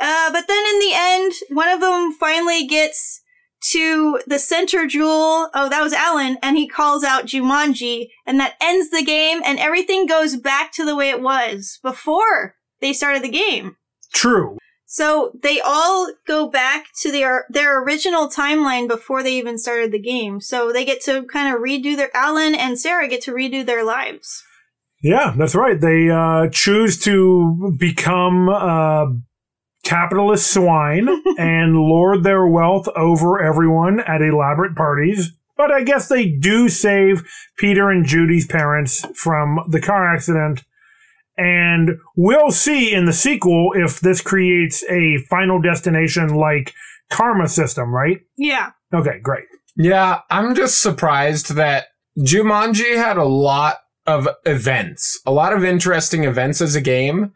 Uh, 0.00 0.32
but 0.32 0.48
then 0.48 0.64
in 0.66 0.78
the 0.78 0.92
end, 0.94 1.32
one 1.50 1.68
of 1.68 1.80
them 1.80 2.12
finally 2.12 2.66
gets 2.66 3.20
to 3.72 4.18
the 4.26 4.38
center 4.38 4.86
jewel. 4.86 5.50
Oh, 5.54 5.68
that 5.68 5.82
was 5.82 5.92
Alan, 5.92 6.38
and 6.42 6.56
he 6.56 6.66
calls 6.66 7.04
out 7.04 7.26
Jumanji, 7.26 8.08
and 8.26 8.40
that 8.40 8.54
ends 8.60 8.90
the 8.90 9.04
game, 9.04 9.42
and 9.44 9.58
everything 9.58 10.06
goes 10.06 10.36
back 10.36 10.72
to 10.72 10.84
the 10.84 10.96
way 10.96 11.10
it 11.10 11.20
was 11.20 11.78
before 11.82 12.54
they 12.80 12.92
started 12.92 13.22
the 13.22 13.28
game. 13.28 13.76
True. 14.12 14.56
So 14.86 15.32
they 15.40 15.60
all 15.60 16.12
go 16.26 16.48
back 16.48 16.86
to 17.02 17.12
their 17.12 17.44
their 17.48 17.80
original 17.80 18.28
timeline 18.28 18.88
before 18.88 19.22
they 19.22 19.34
even 19.34 19.56
started 19.56 19.92
the 19.92 20.00
game. 20.00 20.40
So 20.40 20.72
they 20.72 20.84
get 20.84 21.00
to 21.02 21.22
kind 21.24 21.54
of 21.54 21.60
redo 21.60 21.96
their 21.96 22.10
Alan 22.12 22.56
and 22.56 22.76
Sarah 22.76 23.06
get 23.06 23.22
to 23.22 23.32
redo 23.32 23.64
their 23.64 23.84
lives. 23.84 24.42
Yeah, 25.00 25.32
that's 25.38 25.54
right. 25.54 25.80
They 25.80 26.10
uh, 26.10 26.48
choose 26.48 26.98
to 27.04 27.72
become 27.78 28.48
uh, 28.48 29.06
capitalist 29.90 30.46
swine 30.46 31.08
and 31.38 31.74
lord 31.74 32.22
their 32.22 32.46
wealth 32.46 32.86
over 32.94 33.42
everyone 33.42 33.98
at 34.00 34.22
elaborate 34.22 34.76
parties. 34.76 35.32
But 35.56 35.72
I 35.72 35.82
guess 35.82 36.08
they 36.08 36.30
do 36.30 36.68
save 36.68 37.28
Peter 37.58 37.90
and 37.90 38.06
Judy's 38.06 38.46
parents 38.46 39.04
from 39.14 39.58
the 39.68 39.80
car 39.80 40.14
accident. 40.14 40.64
And 41.36 41.90
we'll 42.16 42.52
see 42.52 42.94
in 42.94 43.04
the 43.04 43.12
sequel 43.12 43.72
if 43.74 44.00
this 44.00 44.20
creates 44.20 44.84
a 44.88 45.18
final 45.28 45.60
destination 45.60 46.34
like 46.34 46.72
karma 47.10 47.48
system, 47.48 47.92
right? 47.92 48.20
Yeah. 48.38 48.70
Okay, 48.94 49.18
great. 49.22 49.44
Yeah, 49.76 50.20
I'm 50.30 50.54
just 50.54 50.80
surprised 50.80 51.54
that 51.56 51.86
Jumanji 52.18 52.96
had 52.96 53.16
a 53.16 53.24
lot 53.24 53.78
of 54.06 54.28
events, 54.46 55.20
a 55.26 55.32
lot 55.32 55.52
of 55.52 55.64
interesting 55.64 56.24
events 56.24 56.60
as 56.60 56.74
a 56.74 56.80
game, 56.80 57.32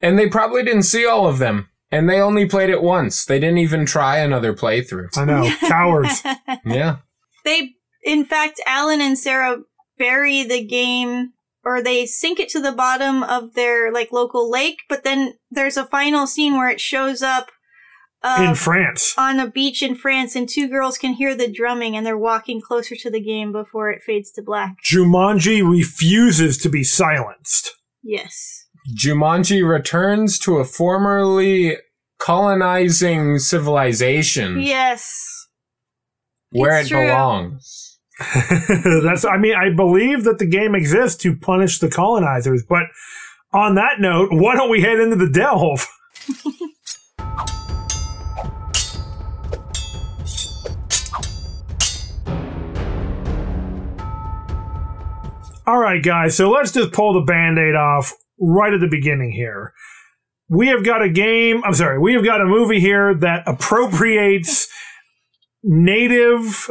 and 0.00 0.18
they 0.18 0.28
probably 0.28 0.62
didn't 0.62 0.82
see 0.82 1.06
all 1.06 1.26
of 1.26 1.38
them. 1.38 1.68
And 1.90 2.08
they 2.08 2.20
only 2.20 2.46
played 2.46 2.68
it 2.70 2.82
once. 2.82 3.24
They 3.24 3.38
didn't 3.40 3.58
even 3.58 3.86
try 3.86 4.18
another 4.18 4.52
playthrough. 4.54 5.16
I 5.16 5.24
know. 5.24 5.50
Cowards. 5.68 6.22
Yeah. 6.64 6.96
they 7.44 7.74
in 8.04 8.24
fact 8.24 8.60
alan 8.66 9.00
and 9.00 9.18
sarah 9.18 9.58
bury 9.98 10.44
the 10.44 10.64
game 10.64 11.32
or 11.64 11.82
they 11.82 12.06
sink 12.06 12.38
it 12.38 12.48
to 12.48 12.60
the 12.60 12.70
bottom 12.72 13.24
of 13.24 13.54
their 13.54 13.90
like 13.92 14.12
local 14.12 14.48
lake 14.48 14.78
but 14.88 15.02
then 15.02 15.34
there's 15.50 15.76
a 15.76 15.84
final 15.86 16.24
scene 16.26 16.54
where 16.56 16.68
it 16.70 16.80
shows 16.80 17.22
up 17.22 17.50
uh, 18.22 18.46
In 18.48 18.54
France. 18.54 19.14
on 19.18 19.40
a 19.40 19.50
beach 19.50 19.82
in 19.82 19.96
france 19.96 20.36
and 20.36 20.48
two 20.48 20.68
girls 20.68 20.96
can 20.98 21.14
hear 21.14 21.34
the 21.34 21.50
drumming 21.50 21.96
and 21.96 22.06
they're 22.06 22.16
walking 22.16 22.60
closer 22.60 22.94
to 22.94 23.10
the 23.10 23.20
game 23.20 23.50
before 23.50 23.90
it 23.90 24.02
fades 24.02 24.30
to 24.32 24.42
black 24.42 24.76
Jumanji 24.88 25.68
refuses 25.68 26.56
to 26.58 26.68
be 26.68 26.84
silenced. 26.84 27.74
yes 28.02 28.57
Jumanji 28.94 29.68
returns 29.68 30.38
to 30.40 30.56
a 30.58 30.64
formerly 30.64 31.76
colonizing 32.18 33.38
civilization 33.38 34.60
yes 34.60 35.46
where 36.50 36.80
It's 36.80 36.90
it 36.90 36.94
true. 36.94 37.06
belongs. 37.06 37.98
That's 39.04 39.24
I 39.24 39.36
mean, 39.36 39.54
I 39.54 39.70
believe 39.74 40.24
that 40.24 40.38
the 40.38 40.46
game 40.46 40.74
exists 40.74 41.22
to 41.22 41.36
punish 41.36 41.78
the 41.78 41.88
colonizers, 41.88 42.64
but 42.68 42.84
on 43.52 43.74
that 43.76 44.00
note, 44.00 44.30
why 44.32 44.54
don't 44.56 44.70
we 44.70 44.80
head 44.80 44.98
into 44.98 45.16
the 45.16 45.28
delve? 45.28 45.86
All 55.66 55.78
right, 55.78 56.02
guys, 56.02 56.34
so 56.34 56.50
let's 56.50 56.72
just 56.72 56.92
pull 56.92 57.12
the 57.12 57.20
band 57.20 57.58
aid 57.58 57.74
off 57.74 58.14
right 58.40 58.72
at 58.72 58.80
the 58.80 58.88
beginning 58.88 59.32
here. 59.32 59.72
We 60.48 60.68
have 60.68 60.84
got 60.84 61.02
a 61.02 61.08
game, 61.10 61.62
I'm 61.64 61.74
sorry, 61.74 61.98
we 61.98 62.14
have 62.14 62.24
got 62.24 62.40
a 62.40 62.46
movie 62.46 62.80
here 62.80 63.14
that 63.14 63.42
appropriates 63.46 64.66
native 65.62 66.70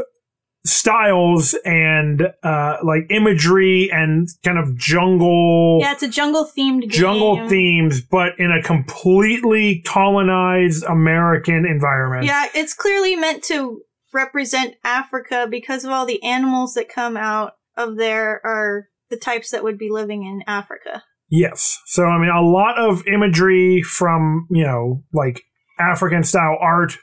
styles 0.65 1.55
and 1.65 2.21
uh, 2.43 2.77
like 2.83 3.03
imagery 3.09 3.89
and 3.91 4.27
kind 4.43 4.57
of 4.57 4.75
jungle 4.77 5.79
yeah 5.81 5.93
it's 5.93 6.03
a 6.03 6.09
jungle 6.09 6.45
themed 6.45 6.81
game 6.81 6.89
jungle 6.89 7.47
themes, 7.47 8.01
but 8.01 8.33
in 8.37 8.51
a 8.51 8.61
completely 8.61 9.81
colonized 9.85 10.83
American 10.83 11.65
environment. 11.65 12.25
yeah 12.25 12.47
it's 12.53 12.73
clearly 12.73 13.15
meant 13.15 13.43
to 13.43 13.81
represent 14.13 14.75
africa 14.83 15.47
because 15.49 15.85
of 15.85 15.91
all 15.91 16.05
the 16.05 16.21
animals 16.23 16.73
that 16.73 16.89
come 16.89 17.15
out 17.15 17.53
of 17.77 17.95
there 17.95 18.41
are 18.45 18.87
the 19.09 19.17
types 19.17 19.51
that 19.51 19.63
would 19.63 19.77
be 19.77 19.89
living 19.89 20.23
in 20.23 20.43
africa 20.47 21.03
Yes. 21.29 21.77
So 21.85 22.05
I 22.05 22.17
mean, 22.19 22.29
a 22.29 22.41
lot 22.41 22.77
of 22.79 23.05
imagery 23.07 23.81
from 23.81 24.47
you 24.49 24.63
know 24.65 25.03
like 25.13 25.41
African 25.79 26.23
style 26.23 26.57
art. 26.59 26.93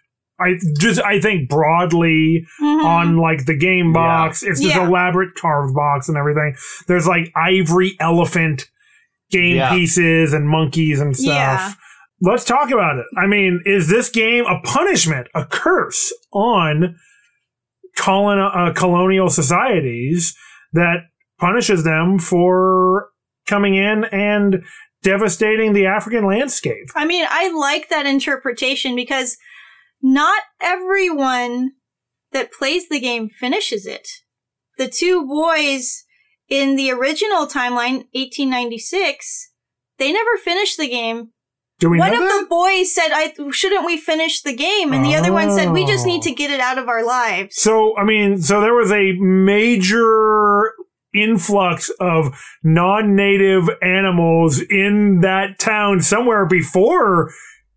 I 0.40 0.58
just 0.78 1.00
I 1.02 1.20
think 1.20 1.48
broadly 1.48 2.44
Mhm. 2.60 2.84
on 2.84 3.16
like 3.18 3.46
the 3.46 3.56
game 3.56 3.92
box. 3.92 4.42
It's 4.42 4.60
this 4.60 4.74
Yeah. 4.74 4.86
elaborate 4.86 5.34
carved 5.36 5.74
box 5.74 6.08
and 6.08 6.18
everything. 6.18 6.56
There's 6.88 7.06
like 7.06 7.30
ivory 7.36 7.96
elephant 8.00 8.68
game 9.30 9.56
Yeah. 9.56 9.70
pieces 9.70 10.32
and 10.32 10.48
monkeys 10.48 11.00
and 11.00 11.16
stuff. 11.16 11.34
Yeah. 11.34 11.72
Let's 12.20 12.44
talk 12.44 12.70
about 12.70 12.98
it. 12.98 13.06
I 13.16 13.26
mean, 13.26 13.60
is 13.64 13.88
this 13.88 14.08
game 14.10 14.44
a 14.46 14.60
punishment, 14.62 15.28
a 15.34 15.44
curse 15.44 16.12
on 16.32 16.96
colon- 17.96 18.38
uh, 18.38 18.72
colonial 18.74 19.28
societies 19.28 20.34
that 20.72 20.96
punishes 21.38 21.84
them 21.84 22.18
for 22.18 22.83
coming 23.46 23.74
in 23.74 24.04
and 24.04 24.62
devastating 25.02 25.72
the 25.72 25.86
African 25.86 26.24
landscape? 26.26 26.88
I 26.94 27.04
mean, 27.04 27.26
I 27.28 27.50
like 27.52 27.88
that 27.90 28.06
interpretation 28.06 28.94
because 28.96 29.36
not 30.02 30.42
everyone 30.60 31.72
that 32.32 32.52
plays 32.52 32.88
the 32.88 33.00
game 33.00 33.28
finishes 33.28 33.86
it. 33.86 34.08
The 34.78 34.88
two 34.88 35.26
boys 35.26 36.04
in 36.48 36.76
the 36.76 36.90
original 36.90 37.46
timeline, 37.46 38.06
1896, 38.12 39.50
they 39.98 40.12
never 40.12 40.36
finished 40.36 40.76
the 40.78 40.88
game. 40.88 41.30
Do 41.80 41.90
we 41.90 41.98
one 41.98 42.12
of 42.14 42.20
that? 42.20 42.40
the 42.42 42.46
boys 42.48 42.94
said, 42.94 43.08
"I 43.12 43.34
shouldn't 43.50 43.84
we 43.84 43.96
finish 43.96 44.42
the 44.42 44.54
game?" 44.54 44.92
And 44.92 45.04
the 45.04 45.16
other 45.16 45.32
one 45.32 45.50
said, 45.50 45.70
"We 45.72 45.84
just 45.84 46.06
need 46.06 46.20
Oh. 46.20 46.22
to 46.28 46.30
get 46.32 46.50
it 46.50 46.60
out 46.60 46.78
of 46.78 46.88
our 46.88 47.04
lives." 47.04 47.56
So, 47.56 47.96
I 47.98 48.04
mean, 48.04 48.40
so 48.40 48.60
there 48.60 48.74
was 48.74 48.92
a 48.92 49.12
major 49.18 50.72
influx 51.14 51.90
of 52.00 52.34
non-native 52.62 53.68
animals 53.82 54.60
in 54.70 55.20
that 55.20 55.58
town 55.58 56.00
somewhere 56.00 56.46
before 56.46 57.32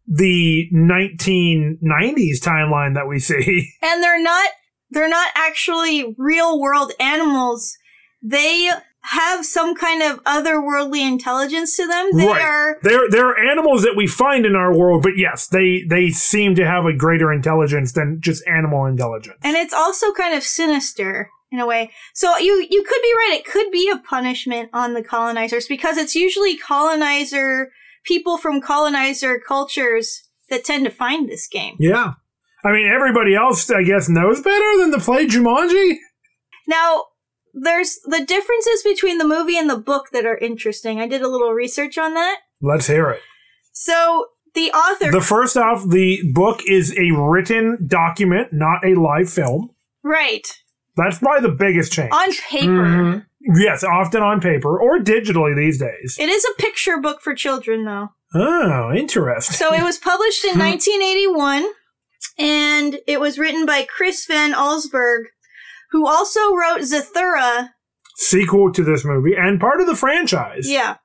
the 0.07 0.69
1990s 0.73 2.39
timeline 2.41 2.93
that 2.95 3.07
we 3.07 3.19
see. 3.19 3.71
and 3.81 4.01
they're 4.03 4.21
not 4.21 4.49
they're 4.89 5.09
not 5.09 5.29
actually 5.35 6.15
real 6.17 6.59
world 6.61 6.93
animals. 6.99 7.75
They 8.23 8.69
have 9.01 9.45
some 9.45 9.75
kind 9.75 10.01
of 10.01 10.21
otherworldly 10.23 10.99
intelligence 11.05 11.75
to 11.77 11.85
them. 11.87 12.09
They 12.17 12.25
Right. 12.25 12.41
are 12.41 12.77
They're 12.83 13.09
they're 13.09 13.37
animals 13.37 13.83
that 13.83 13.95
we 13.95 14.07
find 14.07 14.45
in 14.45 14.55
our 14.55 14.75
world, 14.77 15.03
but 15.03 15.17
yes, 15.17 15.47
they 15.47 15.83
they 15.89 16.09
seem 16.09 16.55
to 16.55 16.65
have 16.65 16.85
a 16.85 16.93
greater 16.95 17.31
intelligence 17.31 17.91
than 17.93 18.19
just 18.21 18.45
animal 18.47 18.85
intelligence. 18.85 19.37
and 19.43 19.55
it's 19.57 19.73
also 19.73 20.11
kind 20.13 20.35
of 20.35 20.43
sinister 20.43 21.29
in 21.51 21.59
a 21.59 21.65
way. 21.65 21.91
So 22.13 22.37
you 22.37 22.65
you 22.69 22.83
could 22.83 23.01
be 23.01 23.13
right. 23.13 23.39
It 23.39 23.45
could 23.51 23.71
be 23.71 23.89
a 23.89 23.97
punishment 23.99 24.69
on 24.73 24.93
the 24.93 25.03
colonizers 25.03 25.67
because 25.67 25.97
it's 25.97 26.15
usually 26.15 26.57
colonizer 26.57 27.71
people 28.05 28.37
from 28.37 28.61
colonizer 28.61 29.39
cultures 29.39 30.23
that 30.49 30.63
tend 30.63 30.85
to 30.85 30.91
find 30.91 31.27
this 31.29 31.47
game. 31.47 31.75
Yeah. 31.79 32.13
I 32.63 32.71
mean, 32.71 32.89
everybody 32.93 33.35
else, 33.35 33.69
I 33.69 33.83
guess, 33.83 34.09
knows 34.09 34.41
better 34.41 34.77
than 34.79 34.91
to 34.91 34.99
play 34.99 35.27
Jumanji. 35.27 35.97
Now, 36.67 37.05
there's 37.53 37.97
the 38.05 38.23
differences 38.25 38.83
between 38.83 39.17
the 39.19 39.27
movie 39.27 39.57
and 39.57 39.69
the 39.69 39.77
book 39.77 40.07
that 40.11 40.25
are 40.25 40.37
interesting. 40.37 40.99
I 40.99 41.07
did 41.07 41.21
a 41.21 41.27
little 41.29 41.51
research 41.53 41.97
on 41.97 42.13
that. 42.15 42.39
Let's 42.61 42.87
hear 42.87 43.09
it. 43.11 43.21
So 43.73 44.25
the 44.53 44.71
author, 44.71 45.11
The 45.11 45.21
first 45.21 45.55
off, 45.55 45.87
the 45.87 46.19
book 46.33 46.61
is 46.67 46.97
a 46.97 47.11
written 47.11 47.85
document, 47.87 48.49
not 48.51 48.83
a 48.85 48.95
live 48.95 49.29
film. 49.29 49.69
right, 50.03 50.47
That's 50.97 51.19
probably 51.19 51.47
the 51.49 51.55
biggest 51.55 51.93
change. 51.93 52.11
on 52.11 52.31
paper. 52.49 52.67
Mhm. 52.85 53.25
yes, 53.55 53.83
often 53.83 54.21
on 54.23 54.41
paper 54.41 54.79
or 54.79 54.99
digitally 54.99 55.55
these 55.55 55.79
days. 55.79 56.17
It 56.19 56.27
is 56.29 56.43
a 56.45 56.61
picture 56.61 56.97
book 56.97 57.21
for 57.21 57.33
children, 57.33 57.85
though. 57.85 58.09
Oh, 58.33 58.91
interesting. 58.93 59.55
So 59.55 59.73
it 59.73 59.83
was 59.83 59.97
published 59.97 60.43
in 60.43 60.57
1981, 60.59 61.65
and 62.37 62.99
it 63.07 63.19
was 63.21 63.39
written 63.39 63.65
by 63.65 63.85
Chris 63.89 64.25
Van 64.25 64.53
Allsburg, 64.53 65.25
who 65.91 66.05
also 66.07 66.39
wrote 66.53 66.81
Zathura. 66.81 67.69
Sequel 68.17 68.73
to 68.73 68.83
this 68.83 69.05
movie 69.05 69.35
and 69.37 69.59
part 69.61 69.79
of 69.79 69.87
the 69.87 69.95
franchise. 69.95 70.69
Yeah. 70.69 70.95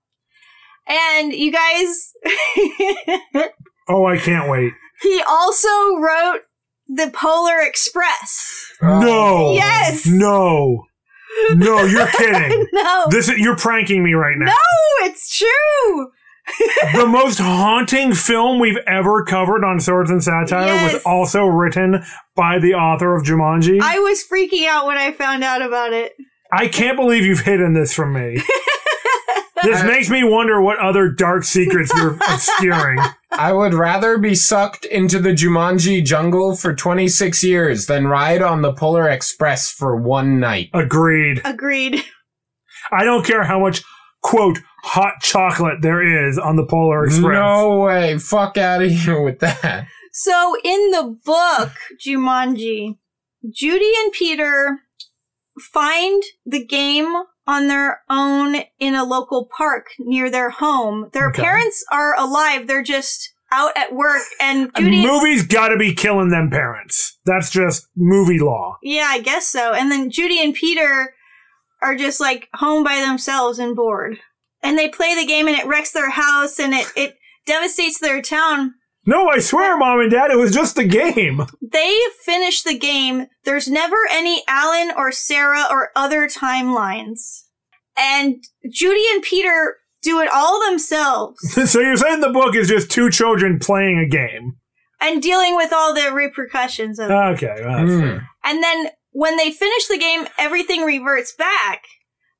And 0.88 1.32
you 1.32 1.52
guys, 1.52 2.12
Oh, 3.88 4.06
I 4.06 4.16
can't 4.18 4.48
wait. 4.50 4.72
he 5.02 5.22
also 5.28 5.96
wrote 5.96 6.40
The 6.94 7.10
Polar 7.14 7.60
Express. 7.60 8.66
No. 8.82 9.52
Yes. 9.52 10.06
No. 10.06 10.84
No, 11.54 11.82
you're 11.82 12.06
kidding. 12.18 12.66
no. 12.72 13.06
This 13.10 13.28
is, 13.28 13.38
you're 13.38 13.56
pranking 13.56 14.02
me 14.04 14.12
right 14.14 14.36
now. 14.36 14.46
no, 14.46 15.06
it's 15.06 15.36
true. 15.38 16.10
the 17.00 17.06
most 17.06 17.38
haunting 17.38 18.12
film 18.12 18.58
we've 18.58 18.78
ever 18.86 19.24
covered 19.24 19.64
on 19.64 19.78
Swords 19.80 20.10
and 20.10 20.22
Satire 20.22 20.66
Yes. 20.66 20.94
was 20.94 21.02
also 21.04 21.44
written 21.44 22.02
by 22.34 22.58
the 22.58 22.74
author 22.74 23.14
of 23.16 23.22
Jumanji. 23.22 23.80
I, 23.80 23.96
I 23.96 23.98
was 24.00 24.24
freaking 24.30 24.66
out 24.66 24.86
when 24.86 24.98
I 24.98 25.12
found 25.12 25.44
out 25.44 25.62
about 25.62 25.92
it. 25.92 26.12
I 26.52 26.66
can't 26.68 26.96
believe 26.98 27.24
you've 27.24 27.40
hidden 27.40 27.72
this 27.74 27.94
from 27.94 28.12
me. 28.12 28.42
this 29.62 29.80
I- 29.82 29.86
makes 29.86 30.08
me 30.10 30.24
wonder 30.24 30.60
what 30.60 30.78
other 30.78 31.08
dark 31.10 31.44
secrets 31.44 31.92
you're 31.94 32.14
obscuring. 32.28 32.98
I 33.30 33.52
would 33.52 33.74
rather 33.74 34.18
be 34.18 34.34
sucked 34.34 34.84
into 34.84 35.18
the 35.18 35.30
Jumanji 35.30 36.04
jungle 36.04 36.54
for 36.56 36.74
26 36.74 37.42
years 37.42 37.86
than 37.86 38.06
ride 38.06 38.42
on 38.42 38.62
the 38.62 38.72
Polar 38.72 39.08
Express 39.08 39.70
for 39.72 39.96
one 39.96 40.38
night. 40.40 40.68
Agreed. 40.74 41.40
Agreed. 41.44 42.02
I 42.90 43.04
don't 43.04 43.24
care 43.24 43.44
how 43.44 43.60
much, 43.60 43.82
quote, 44.22 44.58
hot 44.84 45.14
chocolate 45.22 45.80
there 45.80 46.28
is 46.28 46.36
on 46.38 46.56
the 46.56 46.66
Polar 46.66 47.06
Express. 47.06 47.38
No 47.38 47.78
way. 47.80 48.18
Fuck 48.18 48.58
out 48.58 48.82
of 48.82 48.90
here 48.90 49.22
with 49.22 49.38
that. 49.40 49.86
So 50.12 50.54
in 50.62 50.90
the 50.90 51.16
book 51.24 51.72
Jumanji, 52.06 52.98
Judy 53.50 53.92
and 54.04 54.12
Peter 54.12 54.80
find 55.72 56.22
the 56.44 56.64
game 56.64 57.12
on 57.46 57.68
their 57.68 58.02
own 58.08 58.56
in 58.78 58.94
a 58.94 59.04
local 59.04 59.48
park 59.56 59.86
near 59.98 60.30
their 60.30 60.50
home. 60.50 61.08
Their 61.12 61.28
Okay. 61.28 61.42
parents 61.42 61.84
are 61.90 62.14
alive. 62.18 62.66
They're 62.66 62.82
just 62.82 63.32
out 63.50 63.72
at 63.76 63.92
work 63.94 64.22
and 64.40 64.70
Judy 64.76 65.04
Movies 65.06 65.46
gotta 65.46 65.76
be 65.76 65.94
killing 65.94 66.30
them 66.30 66.48
parents. 66.50 67.18
That's 67.26 67.50
just 67.50 67.86
movie 67.96 68.38
law. 68.38 68.78
Yeah, 68.82 69.08
I 69.10 69.20
guess 69.20 69.46
so. 69.48 69.72
And 69.72 69.90
then 69.92 70.10
Judy 70.10 70.42
and 70.42 70.54
Peter 70.54 71.14
are 71.82 71.94
just 71.94 72.18
like 72.20 72.48
home 72.54 72.82
by 72.84 73.00
themselves 73.00 73.58
and 73.58 73.76
bored. 73.76 74.16
And 74.62 74.78
they 74.78 74.88
play 74.88 75.14
the 75.14 75.26
game 75.26 75.48
and 75.48 75.56
it 75.58 75.66
wrecks 75.66 75.92
their 75.92 76.10
house 76.10 76.58
and 76.58 76.72
it, 76.72 76.86
it 76.96 77.16
devastates 77.44 77.98
their 77.98 78.22
town. 78.22 78.74
No, 79.04 79.28
I 79.28 79.40
swear, 79.40 79.76
mom 79.76 80.00
and 80.00 80.10
dad, 80.10 80.30
it 80.30 80.38
was 80.38 80.52
just 80.52 80.78
a 80.78 80.84
game. 80.84 81.46
They 81.60 81.98
finish 82.24 82.62
the 82.62 82.78
game. 82.78 83.26
There's 83.44 83.68
never 83.68 83.96
any 84.10 84.42
Alan 84.46 84.92
or 84.96 85.10
Sarah 85.10 85.64
or 85.70 85.90
other 85.96 86.28
timelines. 86.28 87.44
And 87.96 88.44
Judy 88.70 89.04
and 89.12 89.22
Peter 89.22 89.76
do 90.02 90.20
it 90.20 90.28
all 90.32 90.64
themselves 90.64 91.38
so 91.70 91.78
you're 91.78 91.96
saying 91.96 92.20
the 92.20 92.28
book 92.28 92.56
is 92.56 92.66
just 92.66 92.90
two 92.90 93.08
children 93.08 93.60
playing 93.60 93.98
a 93.98 94.08
game? 94.08 94.56
and 95.02 95.20
dealing 95.20 95.56
with 95.56 95.72
all 95.72 95.92
the 95.92 96.12
repercussions 96.12 96.98
of 96.98 97.10
it. 97.10 97.14
Okay, 97.14 97.56
well, 97.64 97.78
that's 97.78 97.92
hmm. 97.92 98.00
fair. 98.00 98.28
And 98.44 98.62
then 98.62 98.88
when 99.10 99.36
they 99.36 99.50
finish 99.50 99.86
the 99.88 99.98
game, 99.98 100.26
everything 100.38 100.82
reverts 100.82 101.34
back. 101.34 101.82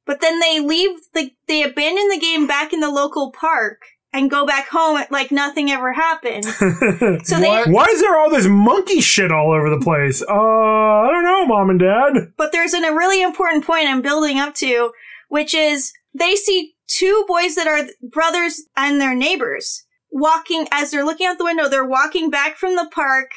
But 0.07 0.21
then 0.21 0.41
they 0.41 0.61
leave 0.61 0.99
the, 1.15 1.31
they 1.47 1.63
abandon 1.63 2.09
the 2.09 2.19
game 2.19 2.47
back 2.47 2.73
in 2.73 2.81
the 2.81 2.91
local 2.91 3.33
park 3.33 3.83
and 4.13 4.31
go 4.31 4.45
back 4.47 4.69
home 4.69 5.03
like 5.11 5.31
nothing 5.31 5.71
ever 5.71 5.93
happened. 5.93 6.45
So 7.25 7.39
they, 7.39 7.65
Why 7.65 7.85
is 7.87 8.01
there 8.01 8.17
all 8.17 8.31
this 8.31 8.47
monkey 8.47 9.01
shit 9.01 9.31
all 9.33 9.53
over 9.53 9.71
the 9.71 9.81
place? 9.81 10.23
Uh, 10.23 10.33
I 10.33 11.09
don't 11.11 11.25
know, 11.25 11.47
mom 11.47 11.71
and 11.71 11.79
dad. 11.81 12.33
but 12.37 12.53
there's 12.53 12.73
an, 12.73 12.85
a 12.85 12.93
really 12.95 13.23
important 13.23 13.65
point 13.65 13.87
I'm 13.87 14.03
building 14.03 14.39
up 14.39 14.55
to, 14.57 14.93
which 15.29 15.55
is 15.55 15.93
they 16.15 16.35
see 16.35 16.75
two 16.87 17.25
boys 17.27 17.55
that 17.55 17.67
are 17.67 17.89
brothers 18.03 18.63
and 18.77 19.01
their 19.01 19.15
neighbors 19.15 19.85
walking 20.11 20.67
as 20.73 20.91
they're 20.91 21.05
looking 21.05 21.27
out 21.27 21.39
the 21.39 21.45
window. 21.45 21.69
They're 21.69 21.85
walking 21.85 22.31
back 22.31 22.57
from 22.57 22.77
the 22.77 22.89
park 22.93 23.31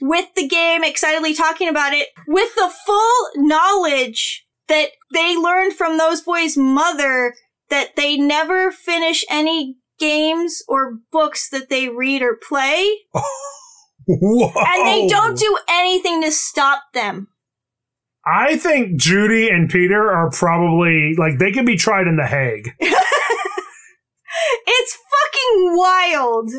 with 0.00 0.26
the 0.34 0.46
game, 0.46 0.84
excitedly 0.84 1.34
talking 1.34 1.68
about 1.68 1.92
it, 1.92 2.08
with 2.26 2.54
the 2.54 2.72
full 2.84 3.28
knowledge 3.36 4.46
that 4.68 4.90
they 5.12 5.36
learned 5.36 5.74
from 5.74 5.98
those 5.98 6.20
boys' 6.20 6.56
mother 6.56 7.34
that 7.70 7.96
they 7.96 8.16
never 8.16 8.70
finish 8.70 9.24
any 9.30 9.76
games 9.98 10.62
or 10.68 10.98
books 11.12 11.48
that 11.50 11.68
they 11.68 11.88
read 11.88 12.22
or 12.22 12.36
play, 12.36 12.96
and 14.06 14.86
they 14.86 15.06
don't 15.08 15.38
do 15.38 15.58
anything 15.68 16.22
to 16.22 16.30
stop 16.30 16.82
them. 16.94 17.28
I 18.24 18.56
think 18.56 18.98
Judy 19.00 19.48
and 19.48 19.70
Peter 19.70 20.10
are 20.10 20.30
probably 20.30 21.14
like 21.16 21.38
they 21.38 21.52
could 21.52 21.66
be 21.66 21.76
tried 21.76 22.08
in 22.08 22.16
the 22.16 22.26
Hague. 22.26 22.70
It's 24.66 24.96
fucking 24.96 25.76
wild. 25.76 26.50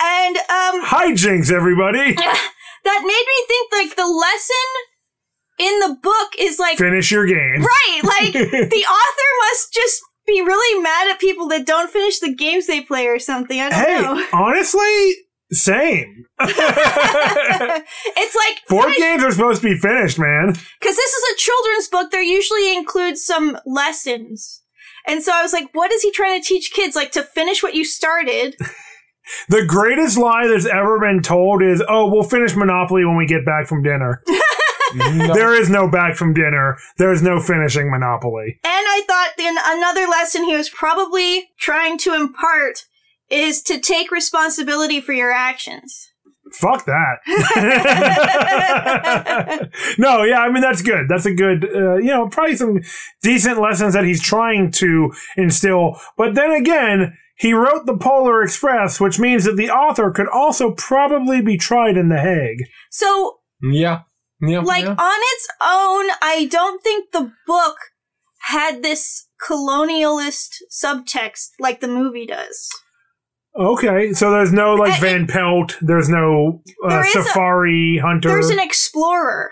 And 0.00 0.36
um 0.36 0.84
Hijinks, 0.84 1.52
everybody. 1.52 2.14
that 2.84 3.00
made 3.04 3.24
me 3.26 3.46
think 3.46 3.72
like 3.72 3.96
the 3.96 4.06
lesson 4.06 4.68
in 5.58 5.78
the 5.80 5.96
book 6.02 6.32
is 6.38 6.58
like 6.58 6.78
Finish 6.78 7.10
your 7.10 7.26
game. 7.26 7.62
right, 7.62 8.00
like 8.02 8.32
the 8.70 8.84
author 8.88 9.30
must 9.50 9.72
just 9.72 10.02
be 10.26 10.40
really 10.42 10.82
mad 10.82 11.10
at 11.10 11.18
people 11.20 11.48
that 11.48 11.66
don't 11.66 11.90
finish 11.90 12.18
the 12.20 12.34
games 12.34 12.66
they 12.66 12.80
play 12.80 13.06
or 13.08 13.18
something. 13.18 13.60
I 13.60 13.70
don't 13.70 13.78
Hey, 13.84 14.00
know. 14.02 14.26
honestly, 14.32 15.14
same. 15.52 16.24
it's 16.40 18.36
like 18.36 18.66
Board 18.68 18.92
games 18.96 19.22
are 19.24 19.30
supposed 19.32 19.62
to 19.62 19.68
be 19.68 19.78
finished, 19.78 20.18
man. 20.18 20.48
because 20.52 20.96
this 20.96 21.12
is 21.12 21.32
a 21.34 21.36
children's 21.38 21.88
book, 21.88 22.10
there 22.10 22.22
usually 22.22 22.76
includes 22.76 23.24
some 23.24 23.58
lessons. 23.66 24.62
And 25.06 25.22
so 25.22 25.32
I 25.32 25.42
was 25.42 25.52
like, 25.52 25.68
what 25.72 25.90
is 25.92 26.02
he 26.02 26.10
trying 26.12 26.40
to 26.40 26.46
teach 26.46 26.72
kids? 26.72 26.94
Like 26.96 27.10
to 27.12 27.22
finish 27.22 27.62
what 27.62 27.74
you 27.74 27.84
started. 27.84 28.56
The 29.48 29.64
greatest 29.64 30.18
lie 30.18 30.48
that's 30.48 30.66
ever 30.66 30.98
been 30.98 31.22
told 31.22 31.62
is, 31.62 31.80
"Oh, 31.88 32.10
we'll 32.10 32.24
finish 32.24 32.56
Monopoly 32.56 33.04
when 33.04 33.16
we 33.16 33.24
get 33.24 33.46
back 33.46 33.68
from 33.68 33.80
dinner." 33.84 34.20
No. 34.94 35.34
There 35.34 35.54
is 35.54 35.70
no 35.70 35.88
back 35.88 36.16
from 36.16 36.34
dinner. 36.34 36.76
There 36.98 37.12
is 37.12 37.22
no 37.22 37.40
finishing 37.40 37.90
Monopoly. 37.90 38.58
And 38.64 38.86
I 38.86 39.02
thought 39.06 39.32
then 39.36 39.56
another 39.64 40.06
lesson 40.06 40.44
he 40.44 40.56
was 40.56 40.68
probably 40.68 41.50
trying 41.58 41.98
to 41.98 42.14
impart 42.14 42.86
is 43.30 43.62
to 43.62 43.80
take 43.80 44.10
responsibility 44.10 45.00
for 45.00 45.12
your 45.12 45.32
actions. 45.32 46.10
Fuck 46.52 46.84
that. 46.84 47.18
no, 49.98 50.22
yeah, 50.22 50.40
I 50.40 50.50
mean 50.50 50.60
that's 50.60 50.82
good. 50.82 51.06
That's 51.08 51.24
a 51.24 51.32
good, 51.32 51.64
uh, 51.64 51.96
you 51.96 52.08
know, 52.08 52.28
probably 52.28 52.56
some 52.56 52.80
decent 53.22 53.58
lessons 53.58 53.94
that 53.94 54.04
he's 54.04 54.22
trying 54.22 54.70
to 54.72 55.14
instill. 55.36 55.98
But 56.18 56.34
then 56.34 56.50
again, 56.50 57.16
he 57.36 57.54
wrote 57.54 57.86
the 57.86 57.96
Polar 57.96 58.42
Express, 58.42 59.00
which 59.00 59.18
means 59.18 59.44
that 59.44 59.56
the 59.56 59.70
author 59.70 60.10
could 60.10 60.28
also 60.28 60.72
probably 60.72 61.40
be 61.40 61.56
tried 61.56 61.96
in 61.96 62.08
the 62.08 62.20
Hague. 62.20 62.64
So, 62.90 63.38
yeah. 63.62 64.00
Yeah. 64.42 64.60
like 64.60 64.84
yeah. 64.84 64.90
on 64.98 65.20
its 65.34 65.48
own, 65.62 66.10
I 66.22 66.48
don't 66.50 66.82
think 66.82 67.12
the 67.12 67.32
book 67.46 67.76
had 68.40 68.82
this 68.82 69.28
colonialist 69.48 70.56
subtext 70.70 71.50
like 71.60 71.80
the 71.80 71.88
movie 71.88 72.26
does. 72.26 72.68
Okay, 73.56 74.12
so 74.14 74.30
there's 74.30 74.52
no 74.52 74.74
like 74.74 74.94
Uh, 74.98 75.00
Van 75.00 75.26
Pelt. 75.26 75.76
There's 75.82 76.08
no 76.08 76.62
uh, 76.84 76.88
There 76.88 77.06
is 77.06 77.14
a- 77.16 77.22
safari 77.22 77.98
hunter. 78.02 78.28
There's 78.30 78.50
an 78.50 78.58
explorer. 78.58 79.50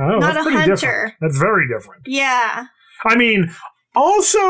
oh, 0.00 0.18
not 0.18 0.20
that's 0.20 0.38
a 0.38 0.42
pretty 0.42 0.56
hunter. 0.58 0.74
different. 0.74 1.14
That's 1.20 1.38
very 1.38 1.68
different. 1.68 2.02
Yeah. 2.06 2.66
I 3.06 3.14
mean, 3.16 3.50
also, 3.94 4.40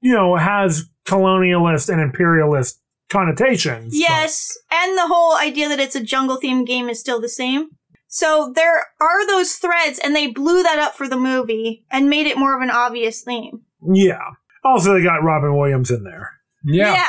you 0.00 0.12
know, 0.14 0.36
has 0.36 0.84
colonialist 1.06 1.88
and 1.88 2.00
imperialist 2.00 2.80
connotations. 3.10 3.92
but- 3.92 3.98
Yes, 3.98 4.56
and 4.70 4.96
the 4.96 5.06
whole 5.08 5.36
idea 5.36 5.68
that 5.68 5.80
it's 5.80 5.96
a 5.96 6.02
jungle 6.02 6.38
themed 6.40 6.66
game 6.66 6.88
is 6.88 7.00
still 7.00 7.20
the 7.20 7.28
same. 7.28 7.70
So 8.18 8.50
there 8.54 8.78
are 9.00 9.26
those 9.26 9.52
threads, 9.56 9.98
and 10.02 10.16
they 10.16 10.26
blew 10.28 10.62
that 10.62 10.78
up 10.78 10.94
for 10.94 11.06
the 11.06 11.18
movie 11.18 11.84
and 11.90 12.08
made 12.08 12.26
it 12.26 12.38
more 12.38 12.56
of 12.56 12.62
an 12.62 12.70
obvious 12.70 13.22
theme. 13.22 13.60
yeah. 13.92 14.30
Also, 14.64 14.94
they 14.94 15.02
got 15.02 15.22
Robin 15.22 15.54
Williams 15.56 15.90
in 15.90 16.02
there. 16.02 16.30
Yeah. 16.64 17.06